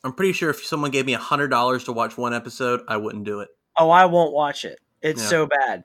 I'm 0.04 0.14
pretty 0.14 0.34
sure 0.34 0.50
if 0.50 0.66
someone 0.66 0.90
gave 0.90 1.06
me 1.06 1.14
a 1.14 1.20
hundred 1.20 1.50
dollars 1.50 1.84
to 1.84 1.92
watch 1.92 2.18
one 2.18 2.34
episode, 2.34 2.82
I 2.88 2.98
wouldn't 2.98 3.26
do 3.26 3.42
it. 3.42 3.50
Oh, 3.78 3.92
I 3.92 4.06
won't 4.06 4.34
watch 4.34 4.66
it. 4.66 4.80
It's 5.04 5.22
Yeah. 5.22 5.30
so 5.30 5.46
bad. 5.46 5.84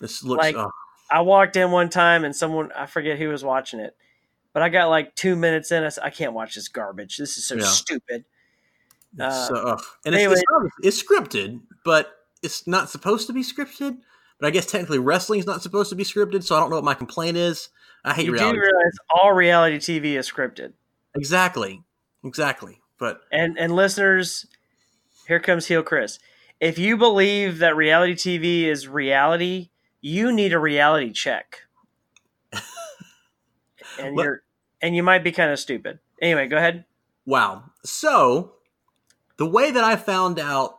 This 0.00 0.24
looks. 0.24 0.38
Like- 0.40 0.56
oh, 0.56 0.70
I 1.10 1.20
walked 1.20 1.56
in 1.56 1.70
one 1.70 1.90
time 1.90 2.24
and 2.24 2.34
someone 2.34 2.72
I 2.72 2.86
forget 2.86 3.18
who 3.18 3.28
was 3.28 3.44
watching 3.44 3.78
it, 3.78 3.94
but 4.54 4.62
I 4.62 4.70
got 4.70 4.86
like 4.88 5.14
two 5.16 5.36
minutes 5.36 5.70
in. 5.70 5.84
I 5.84 5.90
said, 5.90 6.02
I 6.02 6.08
can't 6.08 6.32
watch 6.32 6.54
this 6.54 6.68
garbage. 6.68 7.18
This 7.18 7.36
is 7.36 7.46
so 7.46 7.56
Yeah. 7.56 7.64
stupid. 7.64 8.24
it's 9.12 9.22
uh, 9.22 9.46
so, 9.48 9.70
and 10.06 10.14
it's, 10.14 10.22
anyway. 10.22 10.32
it's, 10.32 10.42
not- 10.50 10.70
it's 10.82 11.02
scripted, 11.02 11.60
but 11.84 12.10
it's 12.44 12.66
not 12.66 12.90
supposed 12.90 13.26
to 13.26 13.32
be 13.32 13.42
scripted. 13.42 13.98
But 14.40 14.48
I 14.48 14.50
guess 14.50 14.66
technically 14.66 14.98
wrestling 14.98 15.38
is 15.40 15.46
not 15.46 15.62
supposed 15.62 15.90
to 15.90 15.96
be 15.96 16.02
scripted, 16.04 16.42
so 16.42 16.56
I 16.56 16.60
don't 16.60 16.68
know 16.70 16.76
what 16.76 16.84
my 16.84 16.94
complaint 16.94 17.36
is. 17.36 17.68
I 18.04 18.14
hate 18.14 18.26
You 18.26 18.32
do 18.32 18.38
reality. 18.38 18.58
realize 18.58 18.92
all 19.14 19.32
reality 19.32 19.76
TV 19.78 20.16
is 20.18 20.30
scripted. 20.30 20.72
exactly, 21.14 21.82
exactly. 22.24 22.80
But 22.98 23.20
And 23.32 23.58
and 23.58 23.74
listeners, 23.74 24.46
here 25.28 25.40
comes 25.40 25.66
heel 25.66 25.82
Chris. 25.82 26.18
If 26.60 26.78
you 26.78 26.96
believe 26.96 27.58
that 27.58 27.76
reality 27.76 28.14
TV 28.14 28.64
is 28.64 28.88
reality, 28.88 29.70
you 30.00 30.32
need 30.32 30.52
a 30.52 30.58
reality 30.58 31.12
check. 31.12 31.60
and 33.98 34.16
you're 34.16 34.42
and 34.82 34.94
you 34.96 35.02
might 35.02 35.24
be 35.24 35.32
kind 35.32 35.50
of 35.50 35.58
stupid. 35.58 35.98
Anyway, 36.20 36.46
go 36.46 36.56
ahead. 36.56 36.84
Wow. 37.26 37.64
So, 37.84 38.54
the 39.36 39.46
way 39.46 39.70
that 39.70 39.82
I 39.84 39.96
found 39.96 40.38
out 40.38 40.78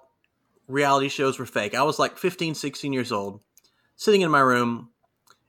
reality 0.67 1.09
shows 1.09 1.39
were 1.39 1.45
fake, 1.45 1.75
I 1.75 1.83
was 1.83 1.99
like 1.99 2.17
15, 2.17 2.55
16 2.55 2.93
years 2.93 3.11
old, 3.11 3.41
sitting 3.95 4.21
in 4.21 4.31
my 4.31 4.39
room, 4.39 4.89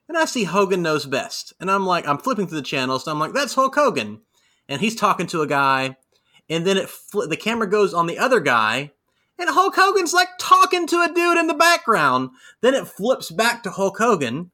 and 0.08 0.16
I 0.16 0.24
see 0.24 0.44
Hogan 0.44 0.82
Knows 0.82 1.06
Best. 1.06 1.52
And 1.60 1.70
I'm 1.70 1.86
like, 1.86 2.06
I'm 2.06 2.18
flipping 2.18 2.46
through 2.46 2.58
the 2.58 2.66
channels, 2.66 3.06
and 3.06 3.12
I'm 3.12 3.20
like, 3.20 3.32
that's 3.32 3.54
Hulk 3.54 3.74
Hogan. 3.74 4.20
And 4.68 4.80
he's 4.80 4.96
talking 4.96 5.26
to 5.28 5.42
a 5.42 5.46
guy, 5.46 5.96
and 6.48 6.66
then 6.66 6.76
it 6.76 6.88
fl- 6.88 7.26
the 7.26 7.36
camera 7.36 7.68
goes 7.68 7.94
on 7.94 8.06
the 8.06 8.18
other 8.18 8.40
guy, 8.40 8.92
and 9.38 9.50
Hulk 9.50 9.74
Hogan's 9.76 10.14
like 10.14 10.28
talking 10.38 10.86
to 10.86 11.02
a 11.02 11.12
dude 11.12 11.38
in 11.38 11.46
the 11.46 11.54
background. 11.54 12.30
Then 12.60 12.74
it 12.74 12.88
flips 12.88 13.30
back 13.30 13.62
to 13.62 13.70
Hulk 13.70 13.98
Hogan, 13.98 14.50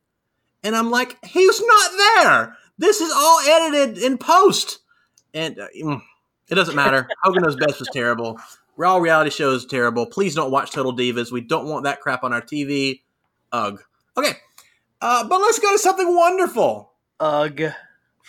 and 0.63 0.77
I'm 0.77 0.91
like, 0.91 1.25
he's 1.25 1.61
not 1.61 1.91
there. 1.97 2.57
This 2.79 3.01
is 3.01 3.13
all 3.13 3.41
edited 3.41 4.03
in 4.03 4.19
post. 4.19 4.79
And 5.35 5.59
uh, 5.59 5.69
mm, 5.77 6.03
it 6.49 6.55
doesn't 6.55 6.75
matter. 6.75 7.09
Hogan 7.23 7.43
Knows 7.43 7.57
Best 7.57 7.79
was 7.79 7.89
terrible. 7.93 8.39
Raw 8.77 8.97
reality 8.97 9.31
show 9.31 9.51
is 9.53 9.67
terrible. 9.67 10.07
Please 10.07 10.35
don't 10.35 10.51
watch 10.51 10.71
Total 10.71 10.95
Divas. 10.97 11.31
We 11.31 11.41
don't 11.41 11.67
want 11.67 11.85
that 11.85 12.01
crap 12.01 12.25
on 12.25 12.33
our 12.33 12.41
TV. 12.41 13.03
Ugh. 13.53 13.79
Okay. 14.17 14.33
Uh, 15.01 15.29
but 15.29 15.41
let's 15.41 15.59
go 15.59 15.73
to 15.73 15.79
something 15.79 16.15
wonderful. 16.15 16.93
Ugh. 17.21 17.73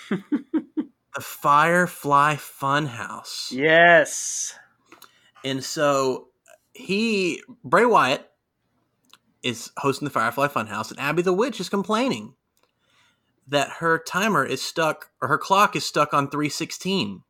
The 0.10 1.22
Firefly 1.22 2.36
Funhouse. 2.36 3.52
Yes. 3.52 4.56
And 5.46 5.64
so 5.64 6.30
he, 6.74 7.44
Bray 7.64 7.86
Wyatt, 7.86 8.30
is 9.44 9.72
hosting 9.78 10.06
the 10.06 10.12
Firefly 10.12 10.48
Funhouse, 10.48 10.90
and 10.90 11.00
Abby 11.00 11.22
the 11.22 11.34
Witch 11.34 11.60
is 11.60 11.70
complaining 11.70 12.34
that 13.48 13.70
her 13.70 14.00
timer 14.00 14.46
is 14.46 14.62
stuck, 14.62 15.12
or 15.22 15.28
her 15.28 15.38
clock 15.38 15.76
is 15.76 15.86
stuck 15.86 16.14
on 16.14 16.30
316. 16.30 17.24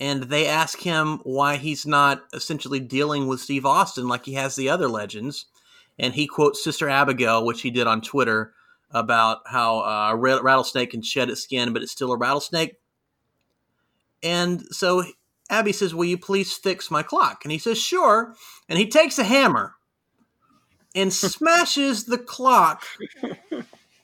And 0.00 0.24
they 0.24 0.46
ask 0.46 0.80
him 0.80 1.18
why 1.24 1.56
he's 1.56 1.84
not 1.84 2.22
essentially 2.32 2.78
dealing 2.78 3.26
with 3.26 3.40
Steve 3.40 3.66
Austin 3.66 4.06
like 4.06 4.24
he 4.24 4.34
has 4.34 4.54
the 4.54 4.68
other 4.68 4.88
legends. 4.88 5.46
And 5.98 6.14
he 6.14 6.28
quotes 6.28 6.62
Sister 6.62 6.88
Abigail, 6.88 7.44
which 7.44 7.62
he 7.62 7.70
did 7.70 7.88
on 7.88 8.00
Twitter, 8.00 8.52
about 8.90 9.40
how 9.46 9.80
uh, 9.80 10.10
a 10.12 10.16
rattlesnake 10.16 10.92
can 10.92 11.02
shed 11.02 11.28
its 11.28 11.42
skin, 11.42 11.72
but 11.72 11.82
it's 11.82 11.92
still 11.92 12.12
a 12.12 12.16
rattlesnake. 12.16 12.76
And 14.22 14.62
so 14.70 15.04
Abby 15.50 15.72
says, 15.72 15.94
Will 15.94 16.04
you 16.04 16.18
please 16.18 16.52
fix 16.52 16.90
my 16.90 17.02
clock? 17.02 17.40
And 17.44 17.52
he 17.52 17.58
says, 17.58 17.78
Sure. 17.78 18.34
And 18.68 18.78
he 18.78 18.88
takes 18.88 19.18
a 19.18 19.24
hammer 19.24 19.74
and 20.94 21.12
smashes 21.12 22.04
the 22.04 22.18
clock 22.18 22.84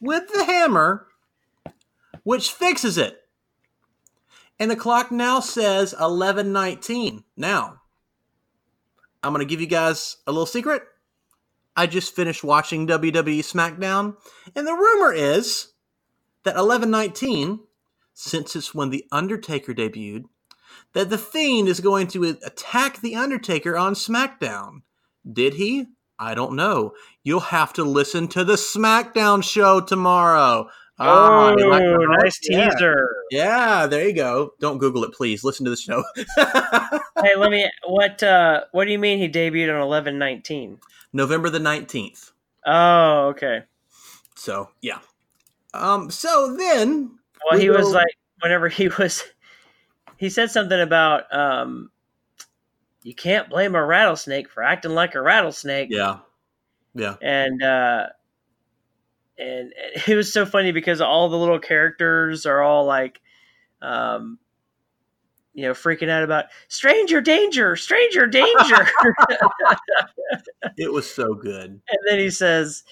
with 0.00 0.28
the 0.32 0.44
hammer, 0.44 1.06
which 2.22 2.50
fixes 2.50 2.98
it. 2.98 3.23
And 4.58 4.70
the 4.70 4.76
clock 4.76 5.10
now 5.10 5.40
says 5.40 5.92
1119. 5.92 7.24
Now, 7.36 7.80
I'm 9.22 9.32
going 9.32 9.46
to 9.46 9.50
give 9.50 9.60
you 9.60 9.66
guys 9.66 10.18
a 10.26 10.32
little 10.32 10.46
secret. 10.46 10.82
I 11.76 11.86
just 11.86 12.14
finished 12.14 12.44
watching 12.44 12.86
WWE 12.86 13.40
SmackDown, 13.40 14.16
and 14.54 14.66
the 14.66 14.74
rumor 14.74 15.12
is 15.12 15.72
that 16.44 16.54
1119 16.54 17.60
since 18.14 18.54
it's 18.54 18.74
when 18.74 18.90
The 18.90 19.04
Undertaker 19.12 19.74
debuted, 19.74 20.24
that 20.92 21.10
The 21.10 21.18
Fiend 21.18 21.68
is 21.68 21.80
going 21.80 22.06
to 22.08 22.24
attack 22.24 23.00
The 23.00 23.16
Undertaker 23.16 23.76
on 23.76 23.94
SmackDown. 23.94 24.82
Did 25.30 25.54
he? 25.54 25.86
I 26.18 26.34
don't 26.34 26.54
know. 26.54 26.92
You'll 27.24 27.40
have 27.40 27.72
to 27.74 27.82
listen 27.82 28.28
to 28.28 28.44
the 28.44 28.54
SmackDown 28.54 29.42
show 29.42 29.80
tomorrow. 29.80 30.68
Oh, 30.98 31.56
oh 31.58 31.96
nice 32.22 32.38
yeah. 32.48 32.70
teaser. 32.70 33.08
Yeah, 33.30 33.86
there 33.86 34.06
you 34.06 34.14
go. 34.14 34.52
Don't 34.60 34.78
Google 34.78 35.02
it, 35.04 35.12
please. 35.12 35.42
Listen 35.42 35.64
to 35.64 35.70
the 35.70 35.76
show. 35.76 36.04
hey, 37.22 37.34
let 37.36 37.50
me. 37.50 37.68
What? 37.86 38.22
uh 38.22 38.64
What 38.70 38.84
do 38.84 38.92
you 38.92 38.98
mean 38.98 39.18
he 39.18 39.28
debuted 39.28 39.74
on 39.74 39.82
eleven 39.82 40.18
nineteen? 40.18 40.78
November 41.12 41.50
the 41.50 41.58
nineteenth. 41.58 42.30
Oh, 42.64 43.28
okay. 43.28 43.64
So 44.36 44.70
yeah. 44.82 44.98
Um. 45.72 46.10
So 46.10 46.56
then. 46.56 47.18
Well, 47.44 47.58
we 47.58 47.64
he 47.64 47.70
was 47.70 47.90
like, 47.90 48.14
whenever 48.40 48.68
he 48.68 48.88
was, 48.88 49.22
he 50.16 50.30
said 50.30 50.50
something 50.50 50.80
about 50.80 51.24
um, 51.34 51.90
you 53.02 53.14
can't 53.14 53.50
blame 53.50 53.74
a 53.74 53.84
rattlesnake 53.84 54.48
for 54.48 54.62
acting 54.62 54.92
like 54.92 55.14
a 55.14 55.20
rattlesnake. 55.20 55.88
Yeah. 55.90 56.18
Yeah. 56.94 57.16
And 57.20 57.62
uh 57.62 58.06
and 59.38 59.72
it 60.06 60.16
was 60.16 60.32
so 60.32 60.46
funny 60.46 60.72
because 60.72 61.00
all 61.00 61.28
the 61.28 61.38
little 61.38 61.58
characters 61.58 62.46
are 62.46 62.62
all 62.62 62.84
like 62.84 63.20
um 63.82 64.38
you 65.52 65.62
know 65.62 65.72
freaking 65.72 66.08
out 66.08 66.24
about 66.24 66.46
stranger 66.68 67.20
danger! 67.20 67.76
Stranger 67.76 68.26
danger! 68.26 68.88
It 70.76 70.92
was 70.92 71.08
so 71.08 71.34
good. 71.34 71.70
And 71.70 71.98
then 72.08 72.18
he 72.18 72.30
says 72.30 72.82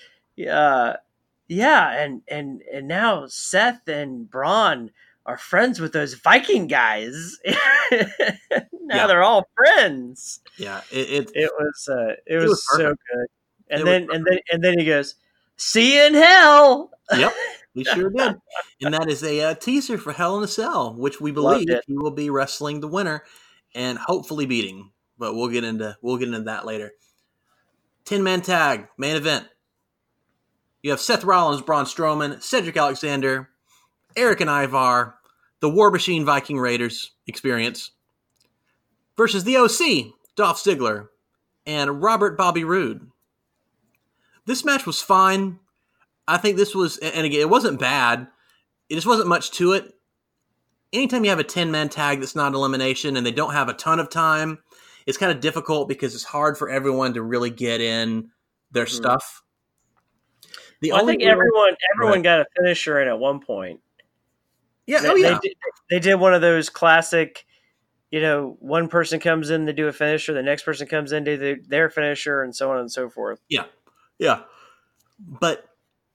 uh 0.48 0.94
yeah 1.48 1.90
and 2.00 2.22
and 2.28 2.62
and 2.72 2.86
now 2.86 3.26
seth 3.26 3.88
and 3.88 4.30
braun 4.30 4.92
are 5.26 5.38
friends 5.38 5.80
with 5.80 5.92
those 5.92 6.14
viking 6.14 6.68
guys. 6.68 7.38
Now 8.84 8.96
yeah. 8.96 9.06
they're 9.06 9.22
all 9.22 9.48
friends. 9.56 10.40
Yeah 10.58 10.82
it 10.92 11.10
it, 11.10 11.30
it 11.34 11.52
was 11.58 11.88
uh 11.90 12.12
it, 12.12 12.18
it 12.26 12.36
was, 12.36 12.50
was 12.50 12.66
so 12.76 12.88
good. 12.88 13.26
And 13.70 13.80
it 13.80 13.84
then 13.84 14.08
and 14.12 14.24
then 14.24 14.38
and 14.52 14.62
then 14.62 14.78
he 14.78 14.84
goes 14.84 15.16
See 15.64 15.94
you 15.94 16.02
in 16.02 16.14
hell. 16.14 16.90
Yep, 17.16 17.32
we 17.76 17.84
sure 17.94 18.10
did. 18.10 18.34
And 18.82 18.94
that 18.94 19.08
is 19.08 19.22
a 19.22 19.40
uh, 19.40 19.54
teaser 19.54 19.96
for 19.96 20.12
Hell 20.12 20.36
in 20.36 20.42
a 20.42 20.48
Cell, 20.48 20.96
which 20.98 21.20
we 21.20 21.30
believe 21.30 21.68
he 21.86 21.96
will 21.96 22.10
be 22.10 22.30
wrestling 22.30 22.80
the 22.80 22.88
winner 22.88 23.22
and 23.72 23.96
hopefully 23.96 24.44
beating. 24.44 24.90
But 25.18 25.36
we'll 25.36 25.48
get 25.48 25.62
into 25.62 25.96
we'll 26.02 26.16
get 26.16 26.28
into 26.28 26.42
that 26.42 26.66
later. 26.66 26.90
Ten 28.04 28.24
man 28.24 28.42
tag 28.42 28.88
main 28.98 29.14
event. 29.14 29.46
You 30.82 30.90
have 30.90 31.00
Seth 31.00 31.22
Rollins, 31.22 31.62
Braun 31.62 31.84
Strowman, 31.84 32.42
Cedric 32.42 32.76
Alexander, 32.76 33.48
Erik 34.16 34.40
and 34.40 34.50
Ivar, 34.50 35.14
the 35.60 35.70
War 35.70 35.92
Machine 35.92 36.24
Viking 36.24 36.58
Raiders 36.58 37.12
experience 37.28 37.92
versus 39.16 39.44
the 39.44 39.58
OC, 39.58 40.12
Dolph 40.34 40.60
Ziggler, 40.60 41.06
and 41.64 42.02
Robert 42.02 42.36
Bobby 42.36 42.64
Roode. 42.64 43.11
This 44.46 44.64
match 44.64 44.86
was 44.86 45.00
fine. 45.00 45.58
I 46.26 46.36
think 46.36 46.56
this 46.56 46.74
was, 46.74 46.98
and 46.98 47.26
again, 47.26 47.40
it 47.40 47.50
wasn't 47.50 47.80
bad. 47.80 48.26
It 48.88 48.94
just 48.94 49.06
wasn't 49.06 49.28
much 49.28 49.50
to 49.52 49.72
it. 49.72 49.92
Anytime 50.92 51.24
you 51.24 51.30
have 51.30 51.38
a 51.38 51.44
10 51.44 51.70
man 51.70 51.88
tag 51.88 52.20
that's 52.20 52.36
not 52.36 52.54
elimination 52.54 53.16
and 53.16 53.24
they 53.24 53.32
don't 53.32 53.54
have 53.54 53.68
a 53.68 53.74
ton 53.74 53.98
of 53.98 54.10
time, 54.10 54.58
it's 55.06 55.18
kind 55.18 55.32
of 55.32 55.40
difficult 55.40 55.88
because 55.88 56.14
it's 56.14 56.24
hard 56.24 56.58
for 56.58 56.68
everyone 56.68 57.14
to 57.14 57.22
really 57.22 57.50
get 57.50 57.80
in 57.80 58.30
their 58.70 58.84
mm-hmm. 58.84 58.94
stuff. 58.94 59.42
The 60.80 60.92
well, 60.92 61.02
I 61.02 61.06
think 61.06 61.22
everyone 61.22 61.76
everyone 61.94 62.18
right. 62.18 62.24
got 62.24 62.40
a 62.40 62.46
finisher 62.56 63.00
in 63.00 63.08
at 63.08 63.18
one 63.18 63.40
point. 63.40 63.80
Yeah, 64.86 65.00
they, 65.00 65.08
oh 65.08 65.14
yeah. 65.14 65.38
They 65.42 65.48
did, 65.48 65.56
they 65.90 65.98
did 66.00 66.14
one 66.16 66.34
of 66.34 66.40
those 66.40 66.68
classic 66.68 67.46
you 68.12 68.20
know, 68.20 68.58
one 68.60 68.88
person 68.88 69.18
comes 69.18 69.48
in 69.48 69.64
to 69.66 69.72
do 69.72 69.88
a 69.88 69.92
finisher, 69.92 70.34
the 70.34 70.42
next 70.42 70.64
person 70.64 70.86
comes 70.86 71.12
in 71.12 71.24
to 71.24 71.36
do 71.38 71.62
their 71.66 71.88
finisher, 71.88 72.42
and 72.42 72.54
so 72.54 72.70
on 72.70 72.78
and 72.78 72.92
so 72.92 73.08
forth. 73.08 73.40
Yeah, 73.48 73.64
yeah. 74.22 74.42
But 75.18 75.68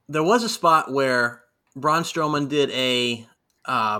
there 0.08 0.24
was 0.24 0.44
a 0.44 0.50
spot 0.50 0.92
where 0.92 1.44
Braun 1.76 2.04
Strowman 2.04 2.48
did 2.48 2.72
a, 2.72 3.28
uh, 3.66 4.00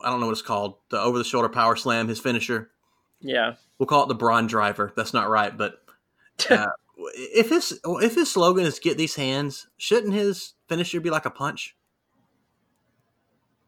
I 0.00 0.10
don't 0.10 0.20
know 0.20 0.26
what 0.26 0.32
it's 0.32 0.42
called, 0.42 0.76
the 0.90 1.00
over 1.00 1.16
the 1.16 1.24
shoulder 1.24 1.48
power 1.48 1.76
slam, 1.76 2.08
his 2.08 2.18
finisher. 2.18 2.70
Yeah. 3.20 3.54
We'll 3.78 3.86
call 3.86 4.02
it 4.02 4.08
the 4.08 4.14
Braun 4.14 4.48
driver. 4.48 4.92
That's 4.96 5.14
not 5.14 5.30
right, 5.30 5.56
but 5.56 5.80
uh, 6.50 6.66
if 7.14 7.50
his 7.50 7.80
if 7.84 8.14
his 8.14 8.30
slogan 8.30 8.66
is 8.66 8.78
"Get 8.78 8.98
these 8.98 9.16
hands," 9.16 9.66
shouldn't 9.76 10.12
his 10.12 10.54
finisher 10.68 11.00
be 11.00 11.10
like 11.10 11.24
a 11.24 11.30
punch? 11.30 11.76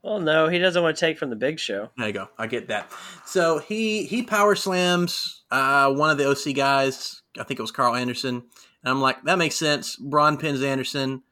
Well, 0.02 0.20
no, 0.20 0.48
he 0.48 0.58
doesn't 0.58 0.80
want 0.80 0.96
to 0.96 1.00
take 1.00 1.18
from 1.18 1.30
the 1.30 1.36
Big 1.36 1.58
Show. 1.58 1.90
There 1.96 2.06
you 2.06 2.12
go. 2.12 2.28
I 2.38 2.46
get 2.46 2.68
that. 2.68 2.92
So 3.24 3.58
he 3.58 4.04
he 4.04 4.22
power 4.22 4.54
slams 4.54 5.42
uh, 5.50 5.92
one 5.92 6.10
of 6.10 6.18
the 6.18 6.28
OC 6.28 6.54
guys. 6.54 7.22
I 7.38 7.42
think 7.42 7.58
it 7.58 7.62
was 7.62 7.72
Karl 7.72 7.96
Anderson, 7.96 8.44
and 8.86 8.92
I'm 8.92 9.00
like, 9.00 9.24
that 9.24 9.36
makes 9.36 9.56
sense. 9.56 9.96
Braun 9.96 10.36
pins 10.36 10.62
Anderson. 10.62 11.24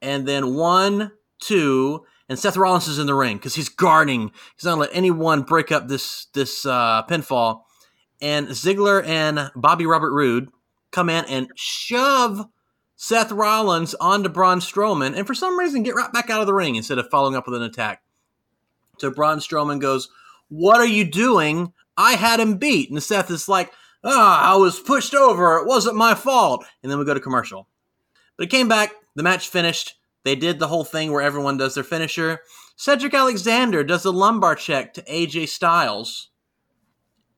And 0.00 0.26
then 0.26 0.54
one, 0.54 1.12
two, 1.40 2.06
and 2.26 2.38
Seth 2.38 2.56
Rollins 2.56 2.88
is 2.88 2.98
in 2.98 3.06
the 3.06 3.14
ring 3.14 3.36
because 3.36 3.54
he's 3.54 3.68
guarding. 3.68 4.32
He's 4.56 4.64
not 4.64 4.76
going 4.76 4.86
to 4.86 4.90
let 4.90 4.96
anyone 4.96 5.42
break 5.42 5.70
up 5.70 5.88
this 5.88 6.28
this 6.32 6.64
uh, 6.64 7.02
pinfall. 7.06 7.64
And 8.22 8.48
Ziggler 8.48 9.06
and 9.06 9.50
Bobby 9.54 9.84
Robert 9.84 10.12
Roode 10.12 10.48
come 10.90 11.10
in 11.10 11.26
and 11.26 11.48
shove 11.54 12.46
Seth 12.96 13.30
Rollins 13.30 13.94
onto 13.96 14.30
Braun 14.30 14.60
Strowman, 14.60 15.14
and 15.14 15.26
for 15.26 15.34
some 15.34 15.58
reason 15.58 15.82
get 15.82 15.94
right 15.94 16.12
back 16.12 16.30
out 16.30 16.40
of 16.40 16.46
the 16.46 16.54
ring 16.54 16.76
instead 16.76 16.98
of 16.98 17.10
following 17.10 17.36
up 17.36 17.46
with 17.46 17.56
an 17.56 17.62
attack. 17.62 18.00
So 18.98 19.10
Braun 19.10 19.38
Strowman 19.38 19.80
goes, 19.80 20.08
"What 20.48 20.80
are 20.80 20.86
you 20.86 21.04
doing? 21.04 21.74
I 21.98 22.14
had 22.14 22.40
him 22.40 22.56
beat." 22.56 22.90
And 22.90 23.02
Seth 23.02 23.30
is 23.30 23.50
like, 23.50 23.70
ah, 24.04 24.52
I 24.52 24.56
was 24.56 24.80
pushed 24.80 25.14
over. 25.14 25.58
It 25.58 25.66
wasn't 25.66 25.96
my 25.96 26.14
fault. 26.14 26.64
And 26.82 26.90
then 26.90 26.98
we 26.98 27.04
go 27.04 27.14
to 27.14 27.20
commercial. 27.20 27.68
But 28.36 28.44
it 28.44 28.50
came 28.50 28.68
back. 28.68 28.92
The 29.14 29.22
match 29.22 29.48
finished. 29.48 29.94
They 30.24 30.36
did 30.36 30.58
the 30.58 30.68
whole 30.68 30.84
thing 30.84 31.12
where 31.12 31.22
everyone 31.22 31.56
does 31.56 31.74
their 31.74 31.84
finisher. 31.84 32.40
Cedric 32.76 33.14
Alexander 33.14 33.84
does 33.84 34.04
the 34.04 34.12
lumbar 34.12 34.54
check 34.54 34.94
to 34.94 35.02
AJ 35.02 35.48
Styles 35.48 36.30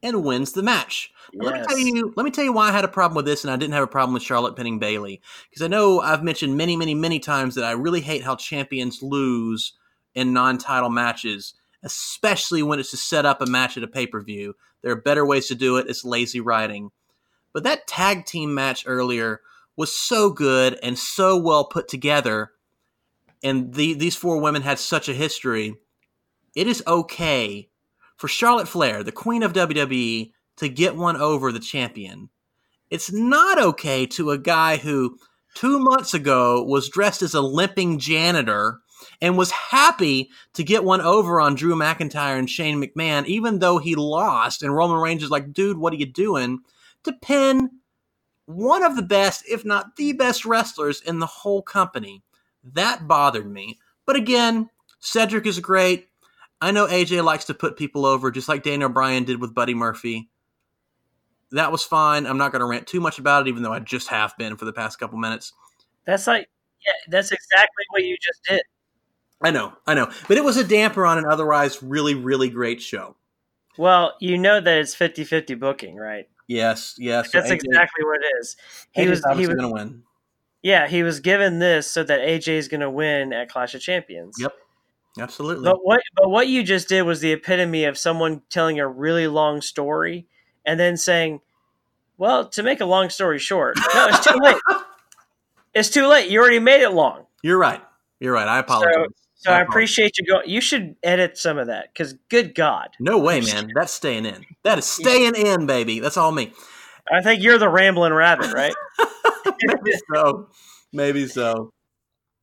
and 0.02 0.24
wins 0.24 0.52
the 0.52 0.62
match. 0.62 1.10
Yes. 1.32 1.44
Let 1.44 1.54
me 1.54 1.66
tell 1.66 1.78
you. 1.78 2.14
Let 2.16 2.24
me 2.24 2.30
tell 2.30 2.44
you 2.44 2.52
why 2.52 2.68
I 2.68 2.72
had 2.72 2.84
a 2.84 2.88
problem 2.88 3.16
with 3.16 3.24
this, 3.24 3.42
and 3.42 3.50
I 3.50 3.56
didn't 3.56 3.72
have 3.72 3.82
a 3.82 3.88
problem 3.88 4.14
with 4.14 4.22
Charlotte 4.22 4.54
pinning 4.54 4.78
Bayley 4.78 5.20
because 5.50 5.62
I 5.62 5.68
know 5.68 6.00
I've 6.00 6.22
mentioned 6.22 6.56
many, 6.56 6.76
many, 6.76 6.94
many 6.94 7.18
times 7.18 7.54
that 7.54 7.64
I 7.64 7.72
really 7.72 8.02
hate 8.02 8.22
how 8.22 8.36
champions 8.36 9.02
lose 9.02 9.72
in 10.14 10.32
non-title 10.32 10.90
matches 10.90 11.54
especially 11.84 12.62
when 12.62 12.80
it's 12.80 12.90
to 12.90 12.96
set 12.96 13.26
up 13.26 13.40
a 13.40 13.46
match 13.46 13.76
at 13.76 13.84
a 13.84 13.88
pay 13.88 14.06
per 14.06 14.20
view. 14.20 14.56
There 14.82 14.90
are 14.90 15.00
better 15.00 15.24
ways 15.24 15.46
to 15.48 15.54
do 15.54 15.76
it. 15.76 15.86
It's 15.88 16.04
lazy 16.04 16.40
writing. 16.40 16.90
But 17.52 17.62
that 17.62 17.86
tag 17.86 18.26
team 18.26 18.54
match 18.54 18.84
earlier 18.86 19.40
was 19.76 19.94
so 19.94 20.30
good 20.30 20.78
and 20.82 20.98
so 20.98 21.38
well 21.38 21.64
put 21.64 21.86
together. 21.88 22.50
And 23.42 23.74
the, 23.74 23.94
these 23.94 24.16
four 24.16 24.40
women 24.40 24.62
had 24.62 24.78
such 24.78 25.08
a 25.08 25.14
history. 25.14 25.76
It 26.56 26.66
is 26.66 26.82
okay 26.86 27.68
for 28.16 28.28
Charlotte 28.28 28.68
Flair, 28.68 29.02
the 29.02 29.12
queen 29.12 29.42
of 29.42 29.52
WWE, 29.52 30.32
to 30.56 30.68
get 30.68 30.96
one 30.96 31.16
over 31.16 31.52
the 31.52 31.60
champion. 31.60 32.30
It's 32.90 33.12
not 33.12 33.60
okay 33.60 34.06
to 34.06 34.30
a 34.30 34.38
guy 34.38 34.76
who 34.76 35.18
two 35.54 35.78
months 35.78 36.14
ago 36.14 36.62
was 36.62 36.88
dressed 36.88 37.22
as 37.22 37.34
a 37.34 37.40
limping 37.40 37.98
janitor 37.98 38.80
and 39.20 39.36
was 39.36 39.50
happy 39.50 40.30
to 40.54 40.64
get 40.64 40.84
one 40.84 41.00
over 41.00 41.40
on 41.40 41.54
Drew 41.54 41.74
McIntyre 41.74 42.38
and 42.38 42.48
Shane 42.48 42.82
McMahon, 42.82 43.26
even 43.26 43.58
though 43.58 43.78
he 43.78 43.94
lost. 43.94 44.62
And 44.62 44.74
Roman 44.74 44.98
Reigns 44.98 45.22
is 45.22 45.30
like, 45.30 45.52
dude, 45.52 45.78
what 45.78 45.92
are 45.92 45.96
you 45.96 46.06
doing? 46.06 46.60
To 47.04 47.12
pin 47.12 47.70
one 48.46 48.82
of 48.82 48.96
the 48.96 49.02
best, 49.02 49.44
if 49.48 49.64
not 49.64 49.96
the 49.96 50.12
best 50.12 50.44
wrestlers 50.44 51.00
in 51.00 51.18
the 51.18 51.26
whole 51.26 51.62
company. 51.62 52.22
That 52.72 53.06
bothered 53.06 53.50
me. 53.50 53.78
But 54.06 54.16
again, 54.16 54.70
Cedric 55.00 55.46
is 55.46 55.60
great. 55.60 56.08
I 56.60 56.70
know 56.70 56.86
AJ 56.86 57.24
likes 57.24 57.44
to 57.46 57.54
put 57.54 57.76
people 57.76 58.06
over, 58.06 58.30
just 58.30 58.48
like 58.48 58.62
Daniel 58.62 58.88
Bryan 58.88 59.24
did 59.24 59.40
with 59.40 59.54
Buddy 59.54 59.74
Murphy. 59.74 60.30
That 61.50 61.70
was 61.70 61.84
fine. 61.84 62.26
I'm 62.26 62.38
not 62.38 62.52
going 62.52 62.60
to 62.60 62.66
rant 62.66 62.86
too 62.86 63.00
much 63.00 63.18
about 63.18 63.46
it, 63.46 63.50
even 63.50 63.62
though 63.62 63.72
I 63.72 63.80
just 63.80 64.08
have 64.08 64.36
been 64.38 64.56
for 64.56 64.64
the 64.64 64.72
past 64.72 64.98
couple 64.98 65.18
minutes. 65.18 65.52
That's 66.06 66.26
like, 66.26 66.48
yeah, 66.86 66.92
that's 67.08 67.32
exactly 67.32 67.84
what 67.90 68.02
you 68.02 68.16
just 68.20 68.40
did. 68.48 68.62
I 69.44 69.50
know, 69.50 69.74
I 69.86 69.92
know. 69.94 70.10
But 70.26 70.38
it 70.38 70.44
was 70.44 70.56
a 70.56 70.64
damper 70.64 71.04
on 71.04 71.18
an 71.18 71.26
otherwise 71.26 71.82
really, 71.82 72.14
really 72.14 72.48
great 72.48 72.80
show. 72.80 73.14
Well, 73.76 74.14
you 74.20 74.38
know 74.38 74.60
that 74.60 74.78
it's 74.78 74.94
50 74.94 75.24
50 75.24 75.54
booking, 75.54 75.96
right? 75.96 76.28
Yes, 76.48 76.94
yes. 76.98 77.30
That's 77.30 77.48
so 77.48 77.54
exactly 77.54 78.04
what 78.04 78.20
it 78.22 78.26
is. 78.40 78.56
He 78.92 79.02
AJ's 79.02 79.22
was 79.22 79.36
he 79.36 79.46
was 79.46 79.54
going 79.54 79.68
to 79.68 79.74
win. 79.74 80.02
Yeah, 80.62 80.86
he 80.88 81.02
was 81.02 81.20
given 81.20 81.58
this 81.58 81.90
so 81.90 82.02
that 82.04 82.20
AJ 82.20 82.48
is 82.48 82.68
going 82.68 82.80
to 82.80 82.90
win 82.90 83.34
at 83.34 83.50
Clash 83.50 83.74
of 83.74 83.82
Champions. 83.82 84.36
Yep. 84.38 84.54
Absolutely. 85.18 85.64
But 85.64 85.84
what 85.84 86.00
but 86.16 86.30
what 86.30 86.48
you 86.48 86.62
just 86.62 86.88
did 86.88 87.02
was 87.02 87.20
the 87.20 87.32
epitome 87.32 87.84
of 87.84 87.96
someone 87.96 88.42
telling 88.48 88.80
a 88.80 88.88
really 88.88 89.28
long 89.28 89.60
story 89.60 90.26
and 90.64 90.80
then 90.80 90.96
saying, 90.96 91.40
"Well, 92.16 92.48
to 92.48 92.62
make 92.62 92.80
a 92.80 92.84
long 92.84 93.10
story 93.10 93.38
short, 93.38 93.76
no, 93.94 94.06
it's 94.08 94.24
too 94.24 94.38
late. 94.42 94.56
it's 95.74 95.90
too 95.90 96.06
late. 96.06 96.30
You 96.30 96.40
already 96.40 96.58
made 96.58 96.82
it 96.82 96.90
long." 96.90 97.26
You're 97.42 97.58
right. 97.58 97.82
You're 98.18 98.32
right. 98.32 98.48
I 98.48 98.58
apologize. 98.58 98.94
So, 98.94 99.06
So 99.36 99.52
I 99.52 99.60
appreciate 99.60 100.18
you 100.18 100.24
going. 100.24 100.48
You 100.48 100.60
should 100.60 100.96
edit 101.02 101.36
some 101.36 101.58
of 101.58 101.66
that 101.66 101.92
because, 101.92 102.14
good 102.30 102.54
God, 102.54 102.90
no 102.98 103.18
way, 103.18 103.40
man, 103.40 103.68
that's 103.74 103.92
staying 103.92 104.24
in. 104.26 104.44
That 104.62 104.78
is 104.78 104.86
staying 104.86 105.34
in, 105.34 105.66
baby. 105.66 106.00
That's 106.00 106.16
all 106.16 106.32
me. 106.32 106.52
I 107.12 107.20
think 107.20 107.42
you're 107.42 107.58
the 107.58 107.68
rambling 107.68 108.12
rabbit, 108.12 108.52
right? 108.54 108.74
Maybe 109.62 109.98
so. 110.14 110.48
Maybe 110.92 111.26
so. 111.26 111.72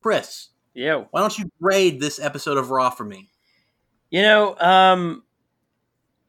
Chris, 0.02 0.50
yeah. 0.74 1.06
Why 1.12 1.22
don't 1.22 1.38
you 1.38 1.50
grade 1.62 2.00
this 2.00 2.20
episode 2.20 2.58
of 2.58 2.70
Raw 2.70 2.90
for 2.90 3.04
me? 3.04 3.30
You 4.10 4.22
know, 4.22 4.58
um, 4.60 5.24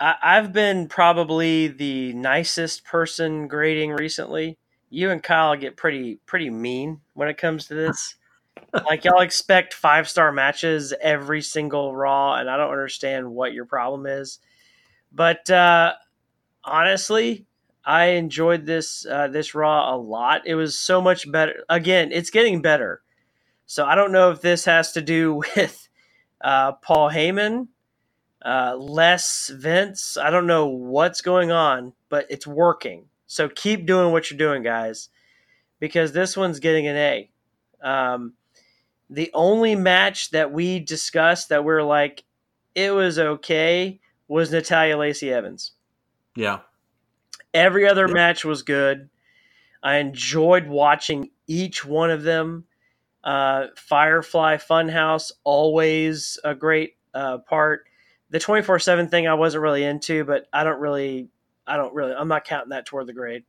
I, 0.00 0.14
I've 0.22 0.52
been 0.52 0.88
probably 0.88 1.68
the 1.68 2.12
nicest 2.14 2.84
person 2.84 3.48
grading 3.48 3.90
recently. 3.90 4.58
You 4.90 5.10
and 5.10 5.22
Kyle 5.22 5.56
get 5.56 5.76
pretty 5.76 6.20
pretty 6.26 6.50
mean 6.50 7.00
when 7.14 7.28
it 7.28 7.38
comes 7.38 7.66
to 7.66 7.74
this. 7.74 8.16
Like 8.86 9.04
y'all 9.04 9.20
expect 9.20 9.74
five 9.74 10.08
star 10.08 10.32
matches 10.32 10.94
every 11.00 11.42
single 11.42 11.94
Raw, 11.94 12.34
and 12.34 12.48
I 12.48 12.56
don't 12.56 12.70
understand 12.70 13.30
what 13.30 13.52
your 13.52 13.64
problem 13.64 14.06
is. 14.06 14.38
But 15.12 15.50
uh, 15.50 15.94
honestly, 16.64 17.46
I 17.84 18.04
enjoyed 18.04 18.66
this 18.66 19.06
uh, 19.06 19.28
this 19.28 19.54
Raw 19.54 19.94
a 19.94 19.96
lot. 19.96 20.46
It 20.46 20.54
was 20.54 20.76
so 20.76 21.00
much 21.00 21.30
better. 21.30 21.64
Again, 21.68 22.10
it's 22.12 22.30
getting 22.30 22.62
better. 22.62 23.02
So 23.66 23.84
I 23.84 23.94
don't 23.94 24.12
know 24.12 24.30
if 24.30 24.40
this 24.40 24.64
has 24.64 24.92
to 24.92 25.00
do 25.00 25.34
with 25.56 25.88
uh, 26.40 26.72
Paul 26.72 27.10
Heyman 27.10 27.68
uh, 28.44 28.76
less 28.76 29.48
Vince. 29.48 30.16
I 30.16 30.30
don't 30.30 30.46
know 30.46 30.66
what's 30.66 31.20
going 31.20 31.50
on, 31.50 31.92
but 32.08 32.26
it's 32.28 32.46
working. 32.46 33.06
So 33.26 33.48
keep 33.48 33.86
doing 33.86 34.12
what 34.12 34.30
you're 34.30 34.38
doing, 34.38 34.62
guys, 34.62 35.08
because 35.78 36.12
this 36.12 36.36
one's 36.36 36.58
getting 36.60 36.86
an 36.86 36.96
A. 36.96 37.30
Um, 37.82 38.34
the 39.12 39.30
only 39.34 39.74
match 39.74 40.30
that 40.30 40.52
we 40.52 40.80
discussed 40.80 41.50
that 41.50 41.64
we're 41.64 41.82
like, 41.82 42.24
it 42.74 42.92
was 42.92 43.18
okay, 43.18 44.00
was 44.28 44.50
Natalya 44.50 44.96
Lacey 44.96 45.32
Evans. 45.32 45.72
Yeah. 46.34 46.60
Every 47.52 47.86
other 47.86 48.08
yeah. 48.08 48.14
match 48.14 48.44
was 48.44 48.62
good. 48.62 49.10
I 49.82 49.96
enjoyed 49.96 50.66
watching 50.66 51.30
each 51.46 51.84
one 51.84 52.10
of 52.10 52.22
them. 52.22 52.64
Uh, 53.22 53.66
Firefly 53.76 54.56
Funhouse, 54.56 55.30
always 55.44 56.38
a 56.42 56.54
great 56.54 56.96
uh, 57.14 57.38
part 57.38 57.86
the 58.32 58.40
24 58.40 58.78
7 58.80 59.08
thing 59.08 59.28
I 59.28 59.34
wasn't 59.34 59.62
really 59.62 59.84
into, 59.84 60.24
but 60.24 60.48
I 60.52 60.64
don't 60.64 60.80
really, 60.80 61.28
I 61.66 61.76
don't 61.76 61.94
really, 61.94 62.14
I'm 62.14 62.28
not 62.28 62.44
counting 62.44 62.70
that 62.70 62.86
toward 62.86 63.06
the 63.06 63.12
grade. 63.12 63.44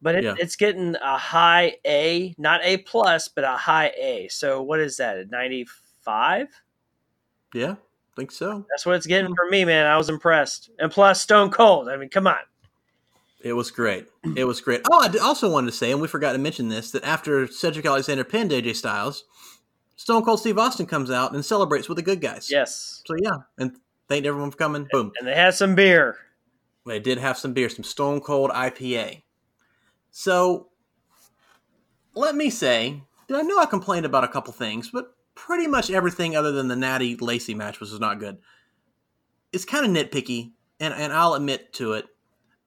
But 0.00 0.14
it, 0.16 0.24
yeah. 0.24 0.34
it's 0.38 0.56
getting 0.56 0.94
a 0.96 1.18
high 1.18 1.76
A, 1.84 2.34
not 2.38 2.60
A 2.62 2.78
plus, 2.78 3.28
but 3.28 3.44
a 3.44 3.56
high 3.56 3.92
A. 3.98 4.28
So 4.28 4.62
what 4.62 4.80
is 4.80 4.96
that, 4.98 5.18
a 5.18 5.24
95? 5.26 6.48
Yeah, 7.54 7.72
I 7.72 7.76
think 8.16 8.30
so. 8.30 8.64
That's 8.70 8.86
what 8.86 8.94
it's 8.94 9.06
getting 9.06 9.34
for 9.34 9.46
me, 9.50 9.64
man. 9.64 9.86
I 9.86 9.96
was 9.96 10.08
impressed. 10.08 10.70
And 10.78 10.90
plus, 10.90 11.20
Stone 11.20 11.50
Cold. 11.50 11.88
I 11.88 11.96
mean, 11.96 12.08
come 12.08 12.26
on. 12.26 12.38
It 13.40 13.52
was 13.52 13.70
great. 13.70 14.06
It 14.36 14.44
was 14.44 14.60
great. 14.60 14.82
Oh, 14.90 15.00
I 15.00 15.18
also 15.18 15.50
wanted 15.50 15.70
to 15.70 15.76
say, 15.76 15.92
and 15.92 16.00
we 16.00 16.08
forgot 16.08 16.32
to 16.32 16.38
mention 16.38 16.68
this, 16.68 16.90
that 16.90 17.04
after 17.04 17.46
Cedric 17.46 17.86
Alexander 17.86 18.24
pinned 18.24 18.50
AJ 18.50 18.76
Styles, 18.76 19.24
Stone 19.96 20.24
Cold 20.24 20.40
Steve 20.40 20.58
Austin 20.58 20.86
comes 20.86 21.10
out 21.10 21.34
and 21.34 21.44
celebrates 21.44 21.88
with 21.88 21.96
the 21.96 22.02
good 22.02 22.20
guys. 22.20 22.50
Yes. 22.50 23.02
So 23.06 23.14
yeah, 23.20 23.38
and 23.56 23.76
Thanked 24.08 24.26
everyone 24.26 24.50
for 24.50 24.56
coming. 24.56 24.88
Boom. 24.90 25.12
And 25.18 25.28
they 25.28 25.34
had 25.34 25.54
some 25.54 25.74
beer. 25.74 26.16
They 26.86 26.98
did 26.98 27.18
have 27.18 27.36
some 27.36 27.52
beer, 27.52 27.68
some 27.68 27.84
Stone 27.84 28.22
Cold 28.22 28.50
IPA. 28.50 29.22
So 30.10 30.68
let 32.14 32.34
me 32.34 32.50
say 32.50 33.02
that 33.28 33.38
I 33.38 33.42
know 33.42 33.58
I 33.58 33.66
complained 33.66 34.06
about 34.06 34.24
a 34.24 34.28
couple 34.28 34.52
things, 34.52 34.90
but 34.90 35.14
pretty 35.34 35.66
much 35.66 35.90
everything 35.90 36.36
other 36.36 36.52
than 36.52 36.68
the 36.68 36.76
Natty 36.76 37.16
Lacey 37.16 37.54
match 37.54 37.80
was 37.80 37.98
not 38.00 38.18
good. 38.18 38.38
It's 39.52 39.64
kind 39.64 39.86
of 39.86 39.92
nitpicky, 39.92 40.52
and, 40.80 40.92
and 40.92 41.12
I'll 41.12 41.34
admit 41.34 41.72
to 41.74 41.92
it. 41.94 42.06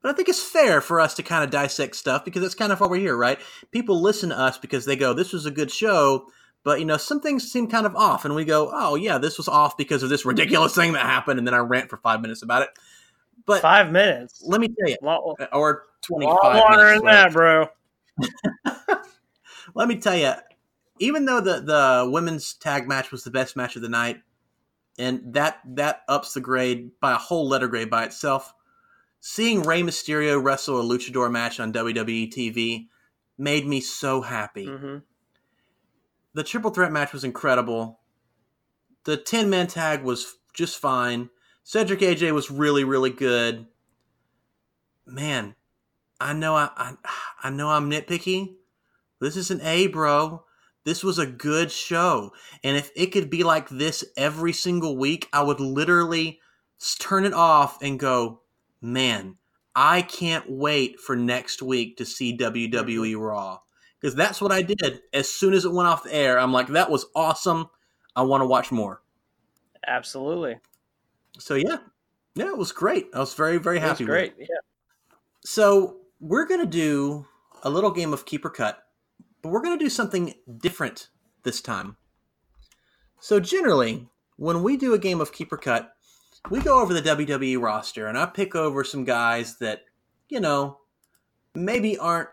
But 0.01 0.11
I 0.11 0.13
think 0.15 0.29
it's 0.29 0.43
fair 0.43 0.81
for 0.81 0.99
us 0.99 1.13
to 1.15 1.23
kind 1.23 1.43
of 1.43 1.51
dissect 1.51 1.95
stuff 1.95 2.25
because 2.25 2.41
that's 2.41 2.55
kind 2.55 2.71
of 2.71 2.79
why 2.79 2.87
we're 2.87 2.97
here, 2.97 3.15
right? 3.15 3.39
People 3.71 4.01
listen 4.01 4.29
to 4.29 4.39
us 4.39 4.57
because 4.57 4.85
they 4.85 4.95
go, 4.95 5.13
"This 5.13 5.31
was 5.31 5.45
a 5.45 5.51
good 5.51 5.69
show," 5.69 6.25
But 6.63 6.79
you 6.79 6.85
know, 6.85 6.97
some 6.97 7.21
things 7.21 7.51
seem 7.51 7.67
kind 7.67 7.85
of 7.85 7.95
off, 7.95 8.23
and 8.23 8.35
we 8.35 8.45
go, 8.45 8.69
"Oh 8.71 8.95
yeah, 8.95 9.17
this 9.17 9.37
was 9.37 9.47
off 9.47 9.77
because 9.77 10.03
of 10.03 10.09
this 10.09 10.25
ridiculous 10.25 10.75
thing 10.75 10.93
that 10.93 11.05
happened," 11.05 11.39
and 11.39 11.47
then 11.47 11.55
I 11.55 11.59
rant 11.59 11.89
for 11.89 11.97
five 11.97 12.21
minutes 12.21 12.43
about 12.43 12.61
it. 12.63 12.69
But 13.45 13.61
five 13.61 13.91
minutes. 13.91 14.43
Let 14.45 14.61
me 14.61 14.67
tell 14.67 14.89
you, 14.89 14.97
lot, 15.01 15.23
or 15.53 15.83
twenty 16.01 16.27
five. 16.41 16.57
Longer 16.57 16.95
than 16.95 17.05
that, 17.05 17.33
bro. 17.33 17.67
let 19.75 19.87
me 19.87 19.97
tell 19.97 20.15
you, 20.15 20.33
even 20.99 21.25
though 21.25 21.41
the 21.41 21.61
the 21.61 22.09
women's 22.11 22.53
tag 22.53 22.87
match 22.87 23.11
was 23.11 23.23
the 23.23 23.31
best 23.31 23.55
match 23.55 23.75
of 23.75 23.81
the 23.81 23.89
night, 23.89 24.21
and 24.97 25.33
that 25.33 25.59
that 25.65 26.01
ups 26.07 26.33
the 26.33 26.41
grade 26.41 26.91
by 26.99 27.13
a 27.13 27.17
whole 27.17 27.47
letter 27.47 27.67
grade 27.67 27.89
by 27.89 28.05
itself. 28.05 28.53
Seeing 29.23 29.61
Rey 29.61 29.83
Mysterio 29.83 30.43
wrestle 30.43 30.81
a 30.81 30.83
luchador 30.83 31.31
match 31.31 31.59
on 31.59 31.71
WWE 31.71 32.33
TV 32.33 32.87
made 33.37 33.67
me 33.67 33.79
so 33.79 34.21
happy. 34.21 34.65
Mm-hmm 34.65 34.97
the 36.33 36.43
triple 36.43 36.71
threat 36.71 36.91
match 36.91 37.13
was 37.13 37.23
incredible. 37.23 37.99
The 39.03 39.17
10 39.17 39.49
man 39.49 39.67
tag 39.67 40.03
was 40.03 40.35
just 40.53 40.77
fine. 40.77 41.29
Cedric 41.71 42.01
AJ 42.01 42.33
was 42.33 42.51
really, 42.51 42.83
really 42.83 43.11
good. 43.11 43.65
Man, 45.05 45.55
I 46.19 46.33
know 46.33 46.53
I, 46.53 46.69
I, 46.75 46.95
I 47.43 47.49
know 47.49 47.69
I'm 47.69 47.89
nitpicky. 47.89 48.55
This 49.21 49.37
is 49.37 49.51
an 49.51 49.61
A, 49.61 49.87
bro. 49.87 50.43
This 50.83 51.01
was 51.01 51.17
a 51.17 51.25
good 51.25 51.71
show. 51.71 52.33
And 52.61 52.75
if 52.75 52.91
it 52.93 53.13
could 53.13 53.29
be 53.29 53.45
like 53.45 53.69
this 53.69 54.03
every 54.17 54.51
single 54.51 54.97
week, 54.97 55.29
I 55.31 55.43
would 55.43 55.61
literally 55.61 56.41
turn 56.99 57.23
it 57.23 57.33
off 57.33 57.81
and 57.81 57.97
go, 57.97 58.41
man, 58.81 59.37
I 59.73 60.01
can't 60.01 60.51
wait 60.51 60.99
for 60.99 61.15
next 61.15 61.61
week 61.61 61.95
to 61.99 62.05
see 62.05 62.37
WWE 62.37 63.17
Raw 63.17 63.59
because 64.01 64.13
that's 64.13 64.41
what 64.41 64.51
I 64.51 64.61
did 64.61 65.03
as 65.13 65.31
soon 65.31 65.53
as 65.53 65.63
it 65.63 65.71
went 65.71 65.87
off 65.87 66.03
the 66.03 66.13
air. 66.13 66.37
I'm 66.37 66.51
like, 66.51 66.67
that 66.67 66.91
was 66.91 67.05
awesome. 67.15 67.69
I 68.13 68.23
want 68.23 68.41
to 68.41 68.47
watch 68.47 68.73
more. 68.73 69.01
Absolutely. 69.87 70.57
So 71.41 71.55
yeah, 71.55 71.77
yeah, 72.35 72.47
it 72.47 72.57
was 72.57 72.71
great. 72.71 73.07
I 73.13 73.19
was 73.19 73.33
very 73.33 73.57
very 73.57 73.79
happy. 73.79 74.05
great. 74.05 74.33
Yeah. 74.37 74.45
So 75.43 75.97
we're 76.19 76.45
gonna 76.45 76.65
do 76.65 77.25
a 77.63 77.69
little 77.69 77.91
game 77.91 78.13
of 78.13 78.25
keeper 78.25 78.49
cut, 78.49 78.83
but 79.41 79.49
we're 79.49 79.61
gonna 79.61 79.77
do 79.77 79.89
something 79.89 80.33
different 80.57 81.09
this 81.43 81.61
time. 81.61 81.97
So 83.19 83.39
generally, 83.39 84.07
when 84.37 84.63
we 84.63 84.77
do 84.77 84.93
a 84.93 84.99
game 84.99 85.21
of 85.21 85.31
keeper 85.31 85.57
cut, 85.57 85.93
we 86.49 86.59
go 86.59 86.81
over 86.81 86.93
the 86.93 87.01
WWE 87.01 87.61
roster 87.61 88.07
and 88.07 88.17
I 88.17 88.25
pick 88.25 88.55
over 88.55 88.83
some 88.83 89.03
guys 89.03 89.57
that 89.57 89.81
you 90.29 90.39
know 90.39 90.79
maybe 91.53 91.97
aren't 91.97 92.29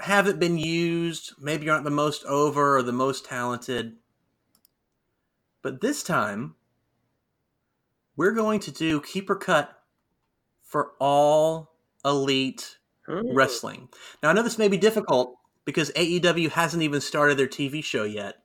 haven't 0.00 0.38
been 0.38 0.58
used, 0.58 1.32
maybe 1.40 1.70
aren't 1.70 1.84
the 1.84 1.90
most 1.90 2.24
over 2.24 2.76
or 2.76 2.82
the 2.82 2.92
most 2.92 3.24
talented. 3.24 3.96
But 5.62 5.80
this 5.80 6.02
time, 6.02 6.55
we're 8.16 8.32
going 8.32 8.60
to 8.60 8.70
do 8.70 9.00
keeper 9.00 9.36
cut 9.36 9.78
for 10.64 10.92
all 10.98 11.72
elite 12.04 12.76
Ooh. 13.08 13.30
wrestling. 13.32 13.88
Now, 14.22 14.30
I 14.30 14.32
know 14.32 14.42
this 14.42 14.58
may 14.58 14.68
be 14.68 14.76
difficult 14.76 15.36
because 15.64 15.90
AEW 15.92 16.50
hasn't 16.50 16.82
even 16.82 17.00
started 17.00 17.38
their 17.38 17.46
TV 17.46 17.82
show 17.82 18.04
yet. 18.04 18.36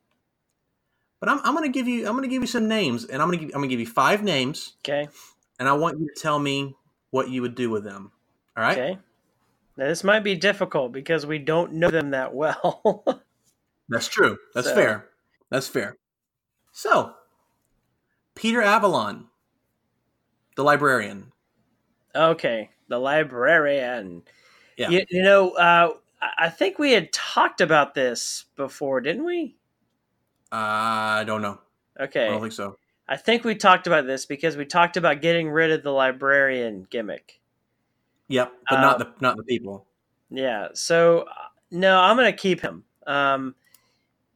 But 1.19 1.29
I'm, 1.29 1.39
I'm 1.43 1.53
going 1.55 1.71
to 1.71 1.77
give 1.77 1.87
you 1.87 2.07
I'm 2.07 2.13
going 2.13 2.27
to 2.27 2.33
give 2.33 2.41
you 2.41 2.47
some 2.47 2.67
names, 2.67 3.05
and 3.05 3.21
I'm 3.21 3.27
going 3.27 3.39
to 3.39 3.45
give 3.45 3.55
I'm 3.55 3.61
going 3.61 3.69
to 3.69 3.73
give 3.73 3.79
you 3.79 3.87
five 3.87 4.23
names. 4.23 4.73
Okay. 4.79 5.07
And 5.59 5.69
I 5.69 5.73
want 5.73 5.99
you 5.99 6.07
to 6.07 6.19
tell 6.19 6.39
me 6.39 6.75
what 7.11 7.29
you 7.29 7.43
would 7.43 7.53
do 7.53 7.69
with 7.69 7.83
them. 7.83 8.11
All 8.57 8.63
right. 8.63 8.77
Okay. 8.77 8.99
Now, 9.77 9.87
this 9.87 10.03
might 10.03 10.21
be 10.21 10.35
difficult 10.35 10.91
because 10.91 11.25
we 11.25 11.37
don't 11.37 11.73
know 11.73 11.89
them 11.89 12.11
that 12.11 12.33
well. 12.33 13.03
That's 13.89 14.07
true. 14.07 14.37
That's 14.55 14.67
so. 14.67 14.75
fair. 14.75 15.09
That's 15.49 15.67
fair. 15.67 15.95
So, 16.71 17.13
Peter 18.35 18.61
Avalon, 18.61 19.27
the 20.61 20.65
librarian. 20.65 21.31
Okay, 22.15 22.69
the 22.87 22.99
librarian. 22.99 24.21
Yeah. 24.77 24.89
You, 24.89 25.05
you 25.09 25.23
know, 25.23 25.51
uh, 25.51 25.93
I 26.37 26.49
think 26.49 26.77
we 26.77 26.91
had 26.91 27.11
talked 27.11 27.61
about 27.61 27.95
this 27.95 28.45
before, 28.55 29.01
didn't 29.01 29.25
we? 29.25 29.55
Uh, 30.51 30.55
I 31.21 31.23
don't 31.25 31.41
know. 31.41 31.59
Okay. 31.99 32.27
I 32.27 32.29
don't 32.29 32.41
think 32.41 32.53
so. 32.53 32.77
I 33.07 33.17
think 33.17 33.43
we 33.43 33.55
talked 33.55 33.87
about 33.87 34.05
this 34.05 34.27
because 34.27 34.55
we 34.55 34.65
talked 34.65 34.97
about 34.97 35.21
getting 35.21 35.49
rid 35.49 35.71
of 35.71 35.81
the 35.81 35.91
librarian 35.91 36.85
gimmick. 36.89 37.41
Yep, 38.27 38.53
but 38.69 38.77
uh, 38.77 38.81
not 38.81 38.99
the 38.99 39.11
not 39.19 39.37
the 39.37 39.43
people. 39.43 39.87
Yeah. 40.29 40.67
So 40.73 41.25
no, 41.71 41.99
I'm 41.99 42.15
gonna 42.15 42.31
keep 42.31 42.61
him. 42.61 42.83
Um, 43.07 43.55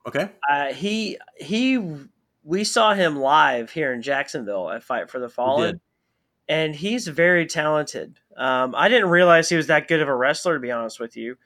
okay. 0.08 0.32
Uh, 0.50 0.74
he 0.74 1.20
he. 1.38 1.80
We 2.44 2.64
saw 2.64 2.94
him 2.94 3.16
live 3.16 3.72
here 3.72 3.94
in 3.94 4.02
Jacksonville 4.02 4.70
at 4.70 4.84
Fight 4.84 5.10
for 5.10 5.20
the 5.20 5.30
Fallen, 5.30 5.80
and 6.48 6.76
he's 6.76 7.08
very 7.08 7.46
talented. 7.46 8.20
Um, 8.38 8.76
I 8.76 8.90
didn't 8.90 9.10
realize 9.10 9.50
he 9.50 9.56
was 9.56 9.68
that 9.68 9.88
good 9.88 10.02
of 10.02 10.08
a 10.08 10.16
wrestler, 10.16 10.56
to 10.56 10.60
be 10.60 10.72
honest 10.72 11.00
with 11.00 11.18
you. 11.18 11.38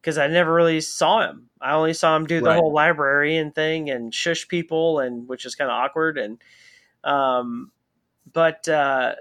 because 0.00 0.18
I 0.18 0.26
never 0.28 0.52
really 0.54 0.80
saw 0.80 1.22
him. 1.28 1.50
I 1.60 1.72
only 1.74 1.94
saw 1.94 2.16
him 2.16 2.26
do 2.26 2.40
the 2.42 2.46
Right. 2.46 2.54
whole 2.54 2.72
librarian 2.72 3.52
thing 3.52 3.90
and 3.90 4.14
shush 4.14 4.48
people, 4.48 5.00
and 5.00 5.28
which 5.28 5.46
is 5.46 5.54
kind 5.54 5.70
of 5.70 5.76
awkward. 5.76 6.18
And 6.18 6.42
um, 7.04 7.72
but 8.32 8.68
uh, 8.68 9.14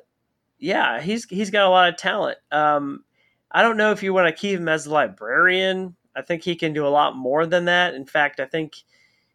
yeah, 0.59 1.01
he's 1.01 1.25
he's 1.25 1.49
got 1.51 1.65
a 1.67 1.69
lot 1.69 1.89
of 1.89 1.97
talent. 1.97 2.37
Um, 2.51 3.03
I 3.51 3.61
don't 3.63 3.77
know 3.77 3.91
if 3.91 4.03
you 4.03 4.13
want 4.13 4.27
to 4.35 4.39
keep 4.39 4.59
him 4.59 4.69
as 4.69 4.85
the 4.85 4.91
librarian. 4.91 5.95
I 6.15 6.21
think 6.21 6.43
he 6.43 6.55
can 6.55 6.73
do 6.73 6.85
a 6.85 6.89
lot 6.89 7.15
more 7.15 7.45
than 7.45 7.65
that. 7.65 7.93
In 7.95 8.05
fact, 8.05 8.39
I 8.39 8.45
think 8.45 8.73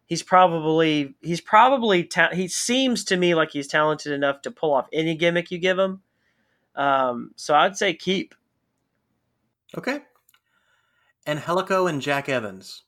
he's 0.07 0.23
probably 0.23 1.13
he's 1.21 1.41
probably 1.41 2.03
ta- 2.03 2.33
he 2.33 2.47
seems 2.47 3.03
to 3.05 3.17
me 3.17 3.35
like 3.35 3.51
he's 3.51 3.67
talented 3.67 4.11
enough 4.11 4.41
to 4.41 4.51
pull 4.51 4.73
off 4.73 4.87
any 4.91 5.15
gimmick 5.15 5.51
you 5.51 5.59
give 5.59 5.77
him. 5.77 6.01
Um, 6.75 7.31
so 7.35 7.53
I'd 7.53 7.77
say 7.77 7.93
keep. 7.93 8.33
Okay. 9.77 9.99
And 11.25 11.39
Angélico 11.39 11.89
and 11.89 12.01
Jack 12.01 12.29
Evans. 12.29 12.83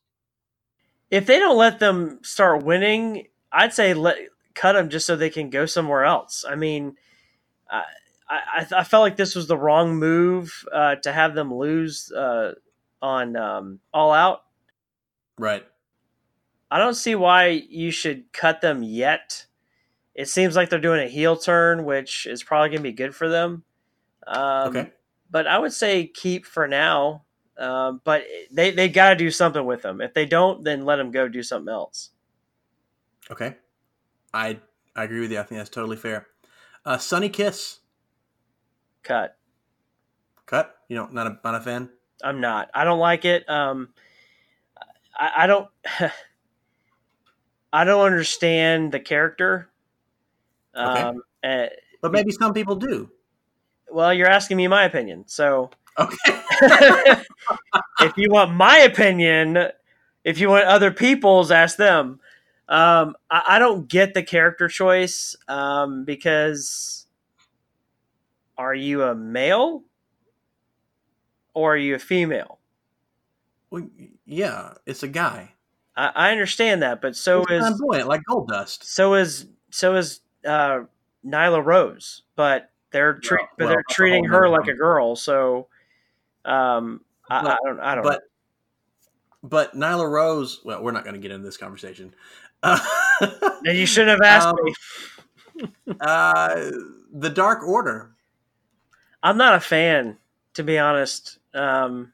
If 1.11 1.25
they 1.25 1.39
don't 1.39 1.57
let 1.57 1.79
them 1.79 2.19
start 2.23 2.63
winning, 2.63 3.27
I'd 3.51 3.73
say 3.73 3.93
let 3.93 4.17
cut 4.55 4.73
them 4.73 4.89
just 4.89 5.05
so 5.05 5.15
they 5.15 5.29
can 5.29 5.49
go 5.49 5.65
somewhere 5.65 6.05
else. 6.05 6.45
I 6.47 6.55
mean, 6.55 6.95
I 7.69 7.83
I, 8.29 8.67
I 8.77 8.83
felt 8.83 9.01
like 9.01 9.17
this 9.17 9.35
was 9.35 9.47
the 9.47 9.57
wrong 9.57 9.95
move 9.95 10.63
uh, 10.71 10.95
to 10.95 11.11
have 11.11 11.33
them 11.33 11.53
lose 11.53 12.11
uh, 12.11 12.53
on 13.01 13.35
um, 13.35 13.79
All 13.91 14.13
Out. 14.13 14.43
Right. 15.37 15.65
I 16.71 16.77
don't 16.77 16.93
see 16.93 17.15
why 17.15 17.47
you 17.47 17.91
should 17.91 18.31
cut 18.31 18.61
them 18.61 18.83
yet. 18.83 19.45
It 20.13 20.27
seems 20.27 20.55
like 20.55 20.69
they're 20.69 20.79
doing 20.79 21.01
a 21.01 21.07
heel 21.09 21.35
turn, 21.37 21.85
which 21.85 22.25
is 22.25 22.43
probably 22.43 22.69
going 22.69 22.79
to 22.79 22.83
be 22.83 22.91
good 22.91 23.15
for 23.15 23.29
them. 23.29 23.63
Um, 24.27 24.69
Okay. 24.69 24.91
But 25.31 25.47
I 25.47 25.59
would 25.59 25.73
say 25.73 26.07
keep 26.07 26.45
for 26.45 26.67
now. 26.67 27.23
Um, 27.57 28.01
but 28.03 28.23
they 28.51 28.71
they 28.71 28.87
got 28.89 29.09
to 29.11 29.15
do 29.15 29.29
something 29.29 29.65
with 29.65 29.81
them. 29.81 30.01
If 30.01 30.13
they 30.13 30.25
don't, 30.25 30.63
then 30.63 30.85
let 30.85 30.95
them 30.95 31.11
go 31.11 31.27
do 31.27 31.43
something 31.43 31.71
else. 31.71 32.11
Okay. 33.29 33.55
I 34.33 34.59
I 34.95 35.03
agree 35.03 35.19
with 35.19 35.31
you. 35.31 35.39
I 35.39 35.43
think 35.43 35.59
that's 35.59 35.69
totally 35.69 35.97
fair. 35.97 36.27
Uh, 36.85 36.97
Sonny 36.97 37.29
Kiss. 37.29 37.79
Cut. 39.03 39.37
Cut. 40.45 40.77
You 40.87 40.95
know, 40.95 41.07
not 41.11 41.27
a 41.27 41.39
not 41.43 41.55
a 41.55 41.61
fan. 41.61 41.89
I'm 42.23 42.41
not. 42.41 42.69
I 42.73 42.83
don't 42.85 42.99
like 42.99 43.25
it. 43.25 43.47
Um, 43.49 43.89
I, 45.17 45.31
I 45.39 45.47
don't. 45.47 45.67
I 47.71 47.83
don't 47.83 48.05
understand 48.05 48.91
the 48.91 48.99
character. 48.99 49.69
Okay. 50.75 51.01
Um, 51.01 51.23
eh, 51.43 51.69
But 52.01 52.11
maybe 52.11 52.31
some 52.31 52.53
people 52.53 52.75
do. 52.75 53.09
well, 53.91 54.13
you're 54.13 54.27
asking 54.29 54.57
me 54.57 54.67
my 54.67 54.83
opinion, 54.83 55.23
so 55.27 55.71
Okay. 55.97 56.15
if 58.01 58.17
you 58.17 58.29
want 58.29 58.53
my 58.53 58.77
opinion, 58.79 59.69
if 60.23 60.39
you 60.39 60.49
want 60.49 60.65
other 60.65 60.91
people's, 60.91 61.51
ask 61.51 61.77
them. 61.77 62.19
Um, 62.69 63.15
I, 63.29 63.43
I 63.49 63.59
don't 63.59 63.87
get 63.87 64.13
the 64.13 64.23
character 64.23 64.67
choice 64.67 65.35
um, 65.47 66.05
because 66.05 67.07
are 68.57 68.75
you 68.75 69.03
a 69.03 69.15
male 69.15 69.83
or 71.53 71.73
are 71.73 71.77
you 71.77 71.95
a 71.95 71.99
female? 71.99 72.59
well, 73.71 73.87
yeah, 74.25 74.73
it's 74.85 75.03
a 75.03 75.07
guy. 75.07 75.53
I, 75.99 76.11
I 76.15 76.31
understand 76.31 76.81
that, 76.81 77.01
but 77.01 77.15
so 77.15 77.43
is 77.45 77.59
flamboyant, 77.59 78.07
like 78.07 78.21
Goldust. 78.29 78.83
so 78.83 79.15
is 79.15 79.47
so 79.69 79.95
is 79.95 80.21
uh, 80.45 80.81
Nyla 81.25 81.63
Rose, 81.63 82.23
but 82.35 82.71
they're 82.91 83.19
Well, 83.29 83.39
but 83.57 83.67
they're 83.67 83.79
a 83.79 83.83
treating 83.91 84.23
her 84.25 84.47
like 84.47 84.67
a 84.67 84.73
girl. 84.73 85.15
So 85.17 85.67
um, 86.45 87.01
I, 87.29 87.39
I 87.39 87.57
don't 87.65 87.79
I 87.79 87.95
don't 87.95 88.03
know. 88.05 88.09
But 88.11 88.21
but 89.43 89.75
Nyla 89.75 90.09
Rose. 90.09 90.61
Well, 90.63 90.81
we're 90.81 90.91
not 90.91 91.03
going 91.03 91.15
to 91.15 91.19
get 91.21 91.31
into 91.31 91.45
this 91.45 91.57
conversation. 91.57 92.13
Uh, 92.61 92.77
And 93.63 93.77
you 93.77 93.85
shouldn't 93.85 94.21
have 94.21 94.29
asked 94.29 94.47
Um, 94.49 94.55
me. 94.63 95.95
uh, 96.01 96.71
the 97.13 97.29
Dark 97.29 97.63
Order. 97.65 98.11
I'm 99.23 99.37
not 99.37 99.55
a 99.55 99.61
fan, 99.61 100.17
to 100.55 100.63
be 100.63 100.77
honest. 100.77 101.37
Um, 101.53 102.11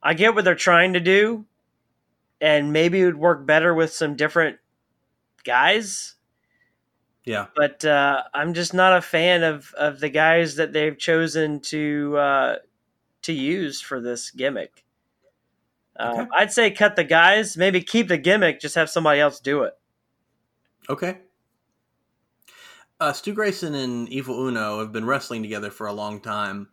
I 0.00 0.14
get 0.14 0.36
what 0.36 0.44
they're 0.44 0.54
trying 0.54 0.92
to 0.92 1.00
do, 1.00 1.44
and 2.40 2.72
maybe 2.72 3.00
it 3.00 3.06
would 3.06 3.18
work 3.18 3.46
better 3.46 3.74
with 3.74 3.92
some 3.92 4.16
different 4.16 4.58
guys. 5.44 6.14
Yeah. 7.24 7.46
But 7.54 7.84
uh, 7.84 8.22
I'm 8.32 8.54
just 8.54 8.72
not 8.72 8.96
a 8.96 9.02
fan 9.02 9.42
of, 9.42 9.74
of 9.74 10.00
the 10.00 10.08
guys 10.08 10.56
that 10.56 10.72
they've 10.72 10.96
chosen 10.96 11.60
to 11.60 12.16
uh, 12.16 12.56
to 13.22 13.32
use 13.32 13.80
for 13.80 14.00
this 14.00 14.30
gimmick. 14.30 14.84
Uh, 15.98 16.14
Okay. 16.20 16.28
I'd 16.36 16.52
say 16.52 16.70
cut 16.70 16.96
the 16.96 17.04
guys, 17.04 17.56
maybe 17.56 17.82
keep 17.82 18.08
the 18.08 18.18
gimmick, 18.18 18.60
just 18.60 18.76
have 18.76 18.88
somebody 18.88 19.20
else 19.20 19.40
do 19.40 19.64
it. 19.64 19.74
Okay. 20.88 21.18
Uh, 23.00 23.12
Stu 23.12 23.32
Grayson 23.32 23.74
and 23.74 24.08
Evil 24.08 24.46
Uno 24.48 24.80
have 24.80 24.92
been 24.92 25.04
wrestling 25.04 25.42
together 25.42 25.70
for 25.70 25.86
a 25.86 25.92
long 25.92 26.20
time, 26.20 26.68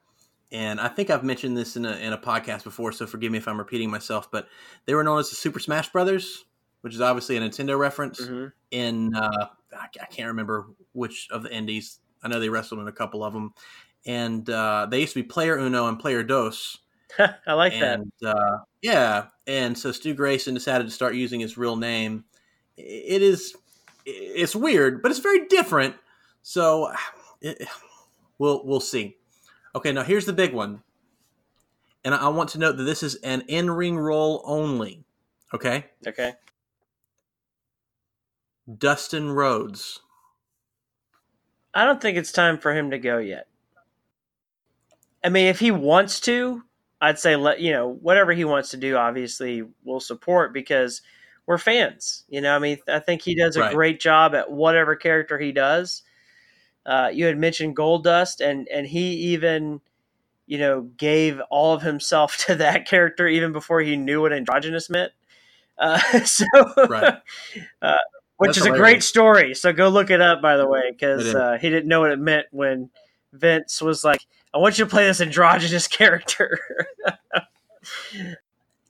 and 0.56 0.80
I 0.80 0.88
think 0.88 1.10
I've 1.10 1.24
mentioned 1.24 1.58
this 1.58 1.76
in 1.76 1.86
a 1.86 1.97
in 1.97 2.14
a 2.14 2.18
podcast 2.18 2.64
before. 2.64 2.93
So 2.93 3.06
forgive 3.06 3.30
me 3.30 3.38
if 3.38 3.47
I'm 3.47 3.58
repeating 3.58 3.91
myself, 3.91 4.32
but 4.32 4.47
they 4.86 4.95
were 4.95 5.03
known 5.03 5.20
as 5.20 5.30
the 5.30 5.36
Super 5.36 5.60
Smash 5.60 5.91
Brothers, 5.91 6.45
which 6.80 6.93
is 6.93 7.01
obviously 7.01 7.36
a 7.36 7.41
Nintendo 7.41 7.78
reference. 7.78 8.22
Mhm. 8.22 8.53
In 8.72 9.16
uh, 9.16 9.47
I, 9.78 9.88
I 10.01 10.06
can't 10.06 10.30
remember 10.30 10.68
which 10.93 11.28
of 11.30 11.43
the 11.43 11.53
indies. 11.53 11.99
I 12.24 12.30
know 12.30 12.39
they 12.39 12.47
wrestled 12.47 12.80
in 12.80 12.88
a 12.88 12.93
couple 12.93 13.22
of 13.22 13.34
them, 13.34 13.53
and 14.06 14.49
uh, 14.49 14.88
they 14.89 15.01
used 15.01 15.14
to 15.14 15.22
be 15.22 15.28
Player 15.28 15.58
Uno 15.58 15.88
and 15.88 15.99
Player 15.99 16.24
Dos. 16.24 16.78
I 17.20 17.53
like 17.53 17.74
that. 17.80 17.99
uh, 18.26 18.60
yeah, 18.82 19.26
and 19.45 19.78
so 19.78 19.91
Stu 19.91 20.14
Grayson 20.14 20.53
decided 20.53 20.86
to 20.86 20.91
start 20.91 21.16
using 21.16 21.41
his 21.41 21.58
real 21.58 21.76
name. 21.76 22.24
It 22.78 23.22
is 23.22 23.56
it's 24.06 24.56
weird, 24.56 25.01
but 25.01 25.12
it's 25.12 25.20
very 25.20 25.47
different. 25.47 25.95
So 26.43 26.93
it, 27.41 27.68
we'll 28.38 28.66
we'll 28.66 28.80
see. 28.80 29.18
Okay, 29.76 29.91
now 29.91 30.03
here's 30.03 30.26
the 30.26 30.34
big 30.34 30.53
one, 30.53 30.82
and 32.03 32.15
I 32.15 32.30
want 32.30 32.49
to 32.51 32.59
note 32.59 32.78
that 32.78 32.84
this 32.84 33.03
is 33.03 33.15
an 33.15 33.41
in 33.47 33.69
ring 33.69 33.97
role 33.97 34.41
only. 34.45 35.03
Okay, 35.53 35.86
Okay. 36.07 36.34
Dustin 38.78 39.32
Rhodes. 39.32 40.01
I 41.73 41.86
don't 41.86 42.01
think 42.01 42.17
it's 42.17 42.32
time 42.32 42.57
for 42.57 42.73
him 42.73 42.91
to 42.91 42.97
go 42.99 43.17
yet. 43.17 43.47
I 45.23 45.30
mean, 45.30 45.47
if 45.47 45.59
he 45.59 45.71
wants 45.71 46.19
to, 46.21 46.63
I'd 47.01 47.19
say 47.19 47.36
let 47.36 47.59
you 47.59 47.71
know 47.71 47.89
whatever 47.89 48.32
he 48.34 48.45
wants 48.45 48.69
to 48.71 48.78
do. 48.78 48.95
Obviously, 48.95 49.63
we'll 49.84 49.99
support 49.99 50.53
because 50.53 51.01
we're 51.45 51.57
fans. 51.57 52.23
You 52.30 52.41
know, 52.41 52.55
I 52.55 52.59
mean, 52.59 52.78
I 52.88 52.99
think 52.99 53.21
he 53.21 53.36
does 53.36 53.55
a 53.57 53.61
Right. 53.61 53.73
great 53.73 53.99
job 53.99 54.36
at 54.36 54.51
whatever 54.51 54.95
character 54.95 55.38
he 55.38 55.51
does. 55.51 56.03
Uh, 56.86 57.09
you 57.13 57.25
had 57.25 57.38
mentioned 57.38 57.75
Goldust, 57.75 58.41
and 58.41 58.67
and 58.67 58.86
he 58.86 59.33
even, 59.33 59.81
you 60.45 60.57
know, 60.57 60.81
gave 60.81 61.39
all 61.49 61.73
of 61.73 61.81
himself 61.81 62.38
to 62.45 62.55
that 62.55 62.88
character 62.88 63.27
even 63.27 63.51
before 63.51 63.81
he 63.81 63.95
knew 63.95 64.21
what 64.21 64.33
androgynous 64.33 64.89
meant. 64.89 65.11
Uh, 65.77 65.99
so, 66.25 66.45
Right. 66.89 67.15
uh, 67.81 67.93
which 68.38 68.49
That's 68.49 68.57
is 68.57 68.65
a 68.65 68.71
great 68.71 69.01
story. 69.01 69.53
So 69.53 69.71
go 69.71 69.88
look 69.88 70.09
it 70.09 70.19
up, 70.19 70.41
by 70.41 70.57
the 70.57 70.67
way, 70.67 70.91
because 70.91 71.33
uh, 71.33 71.57
he 71.59 71.69
didn't 71.69 71.88
know 71.88 72.01
what 72.01 72.11
it 72.11 72.19
meant 72.19 72.47
when 72.51 72.89
Vince 73.31 73.81
was 73.81 74.03
like, 74.03 74.19
"I 74.53 74.57
want 74.57 74.77
you 74.77 74.83
to 74.83 74.91
play 74.91 75.05
this 75.05 75.21
androgynous 75.21 75.88
character." 75.88 76.59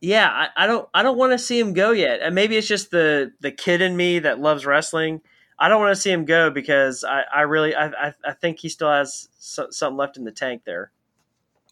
yeah, 0.01 0.27
I, 0.29 0.63
I 0.63 0.67
don't, 0.67 0.89
I 0.95 1.03
don't 1.03 1.17
want 1.17 1.33
to 1.33 1.37
see 1.37 1.59
him 1.59 1.73
go 1.73 1.91
yet, 1.91 2.21
and 2.21 2.33
maybe 2.33 2.57
it's 2.57 2.67
just 2.67 2.89
the 2.89 3.33
the 3.39 3.51
kid 3.51 3.81
in 3.81 3.95
me 3.95 4.17
that 4.19 4.39
loves 4.39 4.65
wrestling. 4.65 5.21
I 5.57 5.69
don't 5.69 5.81
want 5.81 5.95
to 5.95 6.01
see 6.01 6.11
him 6.11 6.25
go 6.25 6.49
because 6.49 7.03
I, 7.03 7.23
I 7.33 7.41
really, 7.41 7.75
I, 7.75 8.13
I, 8.25 8.33
think 8.33 8.59
he 8.59 8.67
still 8.67 8.91
has 8.91 9.29
so, 9.37 9.67
something 9.69 9.97
left 9.97 10.17
in 10.17 10.25
the 10.25 10.31
tank 10.31 10.63
there. 10.65 10.91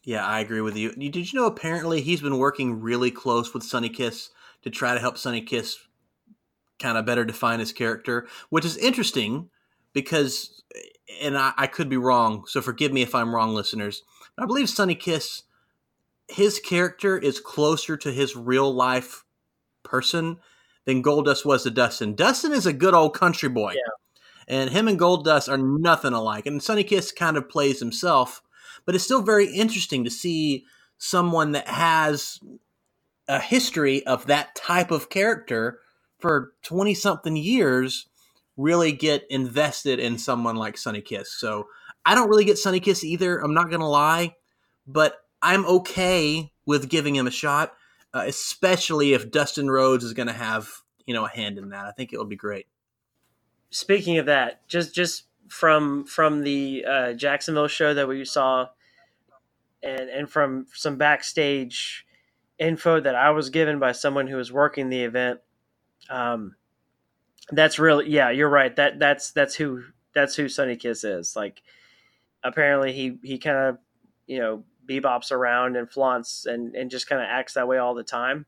Yeah, 0.04 0.24
I 0.24 0.40
agree 0.40 0.60
with 0.60 0.76
you. 0.76 0.92
Did 0.92 1.32
you 1.32 1.38
know 1.38 1.46
apparently 1.46 2.00
he's 2.00 2.20
been 2.20 2.38
working 2.38 2.80
really 2.80 3.10
close 3.10 3.52
with 3.52 3.62
Sonny 3.62 3.88
Kiss 3.88 4.30
to 4.62 4.70
try 4.70 4.94
to 4.94 5.00
help 5.00 5.18
Sonny 5.18 5.42
Kiss 5.42 5.78
kind 6.78 6.98
of 6.98 7.06
better 7.06 7.24
define 7.24 7.60
his 7.60 7.72
character, 7.72 8.26
which 8.50 8.64
is 8.64 8.76
interesting 8.78 9.50
because, 9.92 10.62
and 11.22 11.36
I, 11.36 11.52
I 11.56 11.66
could 11.66 11.88
be 11.88 11.96
wrong, 11.96 12.44
so 12.46 12.60
forgive 12.60 12.92
me 12.92 13.02
if 13.02 13.14
I'm 13.14 13.34
wrong, 13.34 13.54
listeners. 13.54 14.02
I 14.36 14.46
believe 14.46 14.68
Sonny 14.68 14.94
Kiss, 14.94 15.44
his 16.28 16.58
character 16.58 17.16
is 17.18 17.38
closer 17.38 17.96
to 17.98 18.12
his 18.12 18.34
real 18.34 18.72
life 18.72 19.24
person 19.82 20.38
than 20.84 21.02
Goldust 21.02 21.44
was 21.44 21.62
to 21.62 21.70
Dustin. 21.70 22.14
Dustin 22.14 22.52
is 22.52 22.66
a 22.66 22.72
good 22.72 22.94
old 22.94 23.14
country 23.14 23.48
boy. 23.48 23.72
Yeah. 23.74 23.80
And 24.46 24.70
him 24.70 24.88
and 24.88 24.98
Goldust 24.98 25.50
are 25.50 25.56
nothing 25.56 26.12
alike. 26.12 26.46
And 26.46 26.62
Sonny 26.62 26.84
Kiss 26.84 27.12
kind 27.12 27.36
of 27.36 27.48
plays 27.48 27.80
himself 27.80 28.42
but 28.84 28.94
it's 28.94 29.04
still 29.04 29.22
very 29.22 29.46
interesting 29.46 30.04
to 30.04 30.10
see 30.10 30.66
someone 30.98 31.52
that 31.52 31.68
has 31.68 32.40
a 33.28 33.40
history 33.40 34.06
of 34.06 34.26
that 34.26 34.54
type 34.54 34.90
of 34.90 35.08
character 35.08 35.80
for 36.18 36.52
20 36.62 36.94
something 36.94 37.36
years 37.36 38.06
really 38.56 38.92
get 38.92 39.24
invested 39.30 39.98
in 39.98 40.18
someone 40.18 40.56
like 40.56 40.76
Sonny 40.76 41.00
Kiss. 41.00 41.32
So 41.32 41.68
I 42.04 42.14
don't 42.14 42.28
really 42.28 42.44
get 42.44 42.58
Sonny 42.58 42.80
Kiss 42.80 43.02
either. 43.02 43.38
I'm 43.38 43.54
not 43.54 43.68
going 43.68 43.80
to 43.80 43.86
lie, 43.86 44.36
but 44.86 45.16
I'm 45.42 45.66
okay 45.66 46.52
with 46.66 46.88
giving 46.88 47.16
him 47.16 47.26
a 47.26 47.32
shot. 47.32 47.72
Uh, 48.14 48.24
especially 48.26 49.12
if 49.12 49.30
Dustin 49.30 49.68
Rhodes 49.68 50.04
is 50.04 50.12
going 50.12 50.28
to 50.28 50.32
have 50.32 50.70
you 51.04 51.12
know 51.12 51.26
a 51.26 51.28
hand 51.28 51.58
in 51.58 51.70
that. 51.70 51.84
I 51.84 51.90
think 51.90 52.12
it 52.12 52.18
will 52.18 52.24
be 52.24 52.36
great. 52.36 52.66
Speaking 53.70 54.18
of 54.18 54.26
that, 54.26 54.66
just 54.68 54.94
just 54.94 55.24
from 55.48 56.04
from 56.04 56.42
the 56.42 56.84
uh, 56.88 57.12
Jacksonville 57.14 57.68
show 57.68 57.92
that 57.92 58.08
we 58.08 58.24
saw, 58.24 58.68
and 59.82 60.08
and 60.08 60.30
from 60.30 60.66
some 60.72 60.96
backstage 60.96 62.06
info 62.58 63.00
that 63.00 63.16
I 63.16 63.30
was 63.30 63.50
given 63.50 63.80
by 63.80 63.92
someone 63.92 64.28
who 64.28 64.36
was 64.36 64.52
working 64.52 64.88
the 64.88 65.02
event. 65.02 65.40
Um, 66.08 66.54
that's 67.50 67.78
really 67.78 68.08
yeah, 68.08 68.30
you're 68.30 68.48
right. 68.48 68.74
That 68.76 68.98
that's 68.98 69.32
that's 69.32 69.56
who 69.56 69.82
that's 70.14 70.36
who 70.36 70.48
Sonny 70.48 70.76
Kiss 70.76 71.02
is. 71.02 71.34
Like 71.34 71.62
apparently 72.44 72.92
he 72.92 73.18
he 73.22 73.38
kind 73.38 73.56
of 73.56 73.78
you 74.26 74.38
know 74.38 74.64
bebops 74.88 75.32
around 75.32 75.76
and 75.76 75.90
flaunts 75.90 76.46
and 76.46 76.74
and 76.74 76.90
just 76.90 77.08
kind 77.08 77.22
of 77.22 77.28
acts 77.28 77.54
that 77.54 77.68
way 77.68 77.78
all 77.78 77.94
the 77.94 78.04
time. 78.04 78.46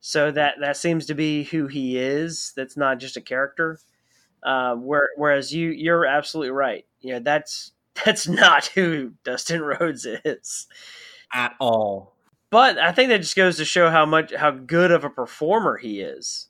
So 0.00 0.30
that 0.32 0.56
that 0.60 0.76
seems 0.76 1.06
to 1.06 1.14
be 1.14 1.44
who 1.44 1.66
he 1.66 1.98
is. 1.98 2.52
That's 2.56 2.76
not 2.76 2.98
just 2.98 3.16
a 3.16 3.20
character. 3.20 3.78
Uh, 4.42 4.74
where, 4.74 5.08
whereas 5.16 5.54
you 5.54 5.70
you're 5.70 6.04
absolutely 6.04 6.50
right. 6.50 6.84
You 7.00 7.14
know 7.14 7.20
that's 7.20 7.72
that's 8.04 8.28
not 8.28 8.66
who 8.66 9.12
Dustin 9.24 9.62
Rhodes 9.62 10.06
is 10.06 10.66
at 11.32 11.54
all. 11.58 12.14
But 12.50 12.78
I 12.78 12.92
think 12.92 13.08
that 13.08 13.22
just 13.22 13.34
goes 13.34 13.56
to 13.56 13.64
show 13.64 13.90
how 13.90 14.06
much 14.06 14.32
how 14.34 14.50
good 14.50 14.90
of 14.90 15.04
a 15.04 15.10
performer 15.10 15.76
he 15.76 16.00
is. 16.00 16.48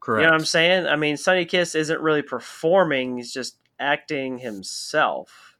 Correct. 0.00 0.20
You 0.20 0.26
know 0.26 0.32
what 0.32 0.40
I'm 0.40 0.46
saying? 0.46 0.86
I 0.86 0.96
mean, 0.96 1.16
Sonny 1.16 1.44
Kiss 1.44 1.74
isn't 1.74 2.00
really 2.00 2.22
performing; 2.22 3.16
he's 3.16 3.32
just 3.32 3.56
acting 3.80 4.38
himself. 4.38 5.56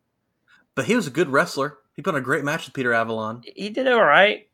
But 0.74 0.84
he 0.84 0.94
was 0.94 1.06
a 1.06 1.10
good 1.10 1.30
wrestler. 1.30 1.78
He 1.96 2.02
put 2.02 2.14
on 2.14 2.20
a 2.20 2.24
great 2.24 2.44
match 2.44 2.66
with 2.66 2.74
Peter 2.74 2.92
Avalon. 2.92 3.42
He 3.44 3.70
did 3.70 3.88
all 3.88 4.04
right. 4.04 4.48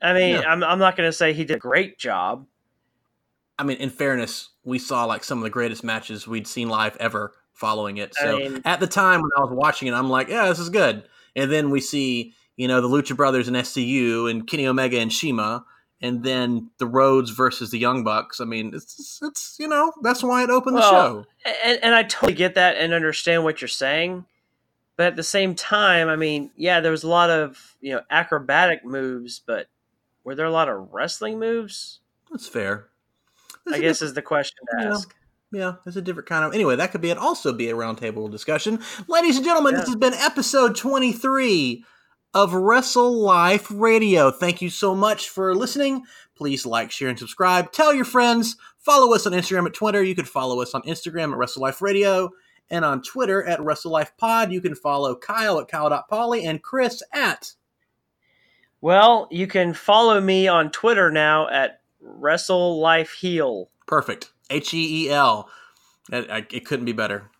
I 0.00 0.12
mean, 0.12 0.36
yeah. 0.36 0.50
I'm 0.50 0.64
I'm 0.64 0.78
not 0.78 0.96
going 0.96 1.08
to 1.08 1.12
say 1.12 1.32
he 1.32 1.44
did 1.44 1.56
a 1.56 1.60
great 1.60 1.98
job. 1.98 2.46
I 3.58 3.64
mean, 3.64 3.76
in 3.78 3.90
fairness, 3.90 4.50
we 4.64 4.78
saw 4.78 5.04
like 5.04 5.24
some 5.24 5.38
of 5.38 5.44
the 5.44 5.50
greatest 5.50 5.84
matches 5.84 6.26
we'd 6.26 6.46
seen 6.46 6.68
live 6.68 6.96
ever 6.98 7.34
following 7.52 7.96
it. 7.96 8.14
So 8.14 8.36
I 8.36 8.38
mean, 8.38 8.62
at 8.64 8.80
the 8.80 8.86
time 8.86 9.20
when 9.20 9.30
I 9.36 9.40
was 9.40 9.50
watching 9.52 9.88
it, 9.88 9.94
I'm 9.94 10.08
like, 10.08 10.28
yeah, 10.28 10.48
this 10.48 10.58
is 10.58 10.68
good. 10.68 11.04
And 11.34 11.50
then 11.50 11.70
we 11.70 11.80
see 11.80 12.34
you 12.58 12.66
know, 12.66 12.80
the 12.80 12.88
Lucha 12.88 13.16
Brothers 13.16 13.48
and 13.48 13.56
SCU 13.56 14.28
and 14.28 14.46
Kenny 14.46 14.66
Omega 14.66 14.98
and 14.98 15.12
CIMA, 15.12 15.64
and 16.02 16.24
then 16.24 16.70
the 16.78 16.86
Rhodes 16.86 17.30
versus 17.30 17.70
the 17.70 17.78
Young 17.78 18.02
Bucks. 18.02 18.40
I 18.40 18.44
mean, 18.44 18.72
it's 18.74 19.20
it's 19.22 19.56
you 19.58 19.68
know 19.68 19.92
that's 20.02 20.22
why 20.22 20.42
it 20.42 20.50
opened 20.50 20.74
well, 20.74 20.92
the 20.92 20.98
show. 20.98 21.52
And, 21.64 21.78
and 21.84 21.94
I 21.94 22.02
totally 22.02 22.34
get 22.34 22.56
that 22.56 22.76
and 22.76 22.92
understand 22.92 23.44
what 23.44 23.62
you're 23.62 23.68
saying, 23.68 24.26
but 24.98 25.06
at 25.06 25.16
the 25.16 25.22
same 25.22 25.54
time, 25.54 26.08
I 26.08 26.16
mean, 26.16 26.50
yeah, 26.56 26.80
there 26.80 26.90
was 26.90 27.04
a 27.04 27.08
lot 27.08 27.30
of 27.30 27.76
you 27.80 27.94
know 27.94 28.02
acrobatic 28.10 28.84
moves, 28.84 29.40
but 29.46 29.68
were 30.24 30.34
there 30.34 30.44
a 30.44 30.50
lot 30.50 30.68
of 30.68 30.92
wrestling 30.92 31.38
moves? 31.38 32.00
That's 32.30 32.48
fair. 32.48 32.88
I 33.72 33.78
guess 33.78 34.02
is 34.02 34.14
the 34.14 34.22
question 34.22 34.58
to 34.72 34.82
yeah. 34.82 34.90
ask. 34.90 35.14
Yeah, 35.52 35.74
it's 35.86 35.96
a 35.96 36.02
different 36.02 36.28
kind 36.28 36.44
of. 36.44 36.52
Anyway, 36.52 36.74
that 36.76 36.90
could 36.90 37.00
be 37.00 37.10
it. 37.10 37.16
Also, 37.16 37.52
be 37.52 37.70
a 37.70 37.74
roundtable 37.74 38.28
discussion, 38.28 38.80
ladies 39.06 39.36
and 39.36 39.44
gentlemen. 39.44 39.74
Yeah. 39.74 39.80
This 39.80 39.88
has 39.88 39.96
been 39.96 40.14
episode 40.14 40.74
twenty 40.74 41.12
three 41.12 41.84
of 42.34 42.52
Wrestle 42.52 43.22
Life 43.22 43.70
Radio. 43.70 44.32
Thank 44.32 44.60
you 44.60 44.68
so 44.68 44.96
much 44.96 45.28
for 45.28 45.54
listening. 45.54 46.02
Please 46.34 46.66
like, 46.66 46.90
share, 46.90 47.08
and 47.08 47.18
subscribe. 47.18 47.70
Tell 47.70 47.94
your 47.94 48.04
friends. 48.04 48.56
Follow 48.78 49.14
us 49.14 49.26
on 49.26 49.32
Instagram 49.32 49.66
at 49.66 49.74
Twitter. 49.74 50.02
You 50.02 50.16
can 50.16 50.24
follow 50.24 50.60
us 50.60 50.74
on 50.74 50.82
Instagram 50.82 51.30
at 51.30 51.38
Wrestle 51.38 51.62
Life 51.62 51.80
Radio 51.80 52.30
and 52.70 52.84
on 52.84 53.02
Twitter 53.02 53.44
at 53.44 53.60
Wrestle 53.60 53.92
Life 53.92 54.12
Pod. 54.16 54.52
You 54.52 54.60
can 54.60 54.74
follow 54.74 55.14
Kyle 55.16 55.60
at 55.60 55.68
Kyle.Polly 55.68 56.44
and 56.44 56.62
Chris 56.62 57.02
at. 57.12 57.52
Well, 58.80 59.28
you 59.30 59.46
can 59.46 59.74
follow 59.74 60.20
me 60.20 60.46
on 60.46 60.70
Twitter 60.70 61.10
now 61.10 61.48
at 61.48 61.80
Wrestle 62.00 62.80
Life 62.80 63.12
Heel. 63.12 63.70
Perfect. 63.86 64.32
H 64.50 64.72
E 64.72 65.06
E 65.06 65.10
L. 65.10 65.48
It 66.10 66.64
couldn't 66.64 66.86
be 66.86 66.92
better. 66.92 67.30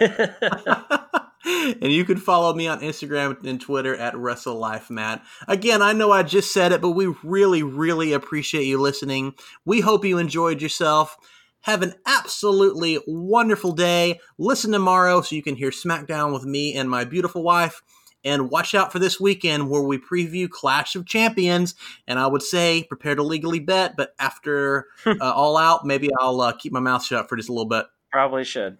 and 1.44 1.92
you 1.92 2.04
can 2.04 2.16
follow 2.16 2.54
me 2.54 2.68
on 2.68 2.80
Instagram 2.80 3.44
and 3.44 3.60
Twitter 3.60 3.96
at 3.96 4.14
WrestleLifeMatt. 4.14 5.22
Again, 5.48 5.82
I 5.82 5.92
know 5.92 6.12
I 6.12 6.22
just 6.22 6.52
said 6.52 6.72
it, 6.72 6.80
but 6.80 6.90
we 6.90 7.14
really, 7.22 7.62
really 7.62 8.12
appreciate 8.12 8.64
you 8.64 8.80
listening. 8.80 9.34
We 9.64 9.80
hope 9.80 10.04
you 10.04 10.18
enjoyed 10.18 10.62
yourself. 10.62 11.16
Have 11.62 11.82
an 11.82 11.94
absolutely 12.06 12.98
wonderful 13.06 13.72
day. 13.72 14.20
Listen 14.38 14.72
tomorrow 14.72 15.20
so 15.20 15.36
you 15.36 15.42
can 15.42 15.56
hear 15.56 15.70
SmackDown 15.70 16.32
with 16.32 16.44
me 16.44 16.74
and 16.74 16.90
my 16.90 17.04
beautiful 17.04 17.42
wife. 17.42 17.82
And 18.24 18.50
watch 18.50 18.74
out 18.74 18.92
for 18.92 18.98
this 19.00 19.18
weekend 19.18 19.68
where 19.68 19.82
we 19.82 19.98
preview 19.98 20.48
Clash 20.48 20.94
of 20.94 21.06
Champions. 21.06 21.74
And 22.06 22.18
I 22.18 22.26
would 22.26 22.42
say 22.42 22.84
prepare 22.84 23.16
to 23.16 23.22
legally 23.22 23.58
bet, 23.58 23.96
but 23.96 24.14
after 24.18 24.86
uh, 25.06 25.16
All 25.20 25.56
Out, 25.56 25.84
maybe 25.84 26.08
I'll 26.20 26.40
uh, 26.40 26.52
keep 26.52 26.72
my 26.72 26.80
mouth 26.80 27.04
shut 27.04 27.28
for 27.28 27.36
just 27.36 27.48
a 27.48 27.52
little 27.52 27.68
bit. 27.68 27.86
Probably 28.10 28.44
should. 28.44 28.78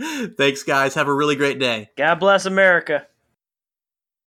Thanks, 0.36 0.62
guys. 0.62 0.94
Have 0.94 1.08
a 1.08 1.14
really 1.14 1.36
great 1.36 1.58
day. 1.58 1.90
God 1.96 2.16
bless 2.16 2.46
America. 2.46 3.06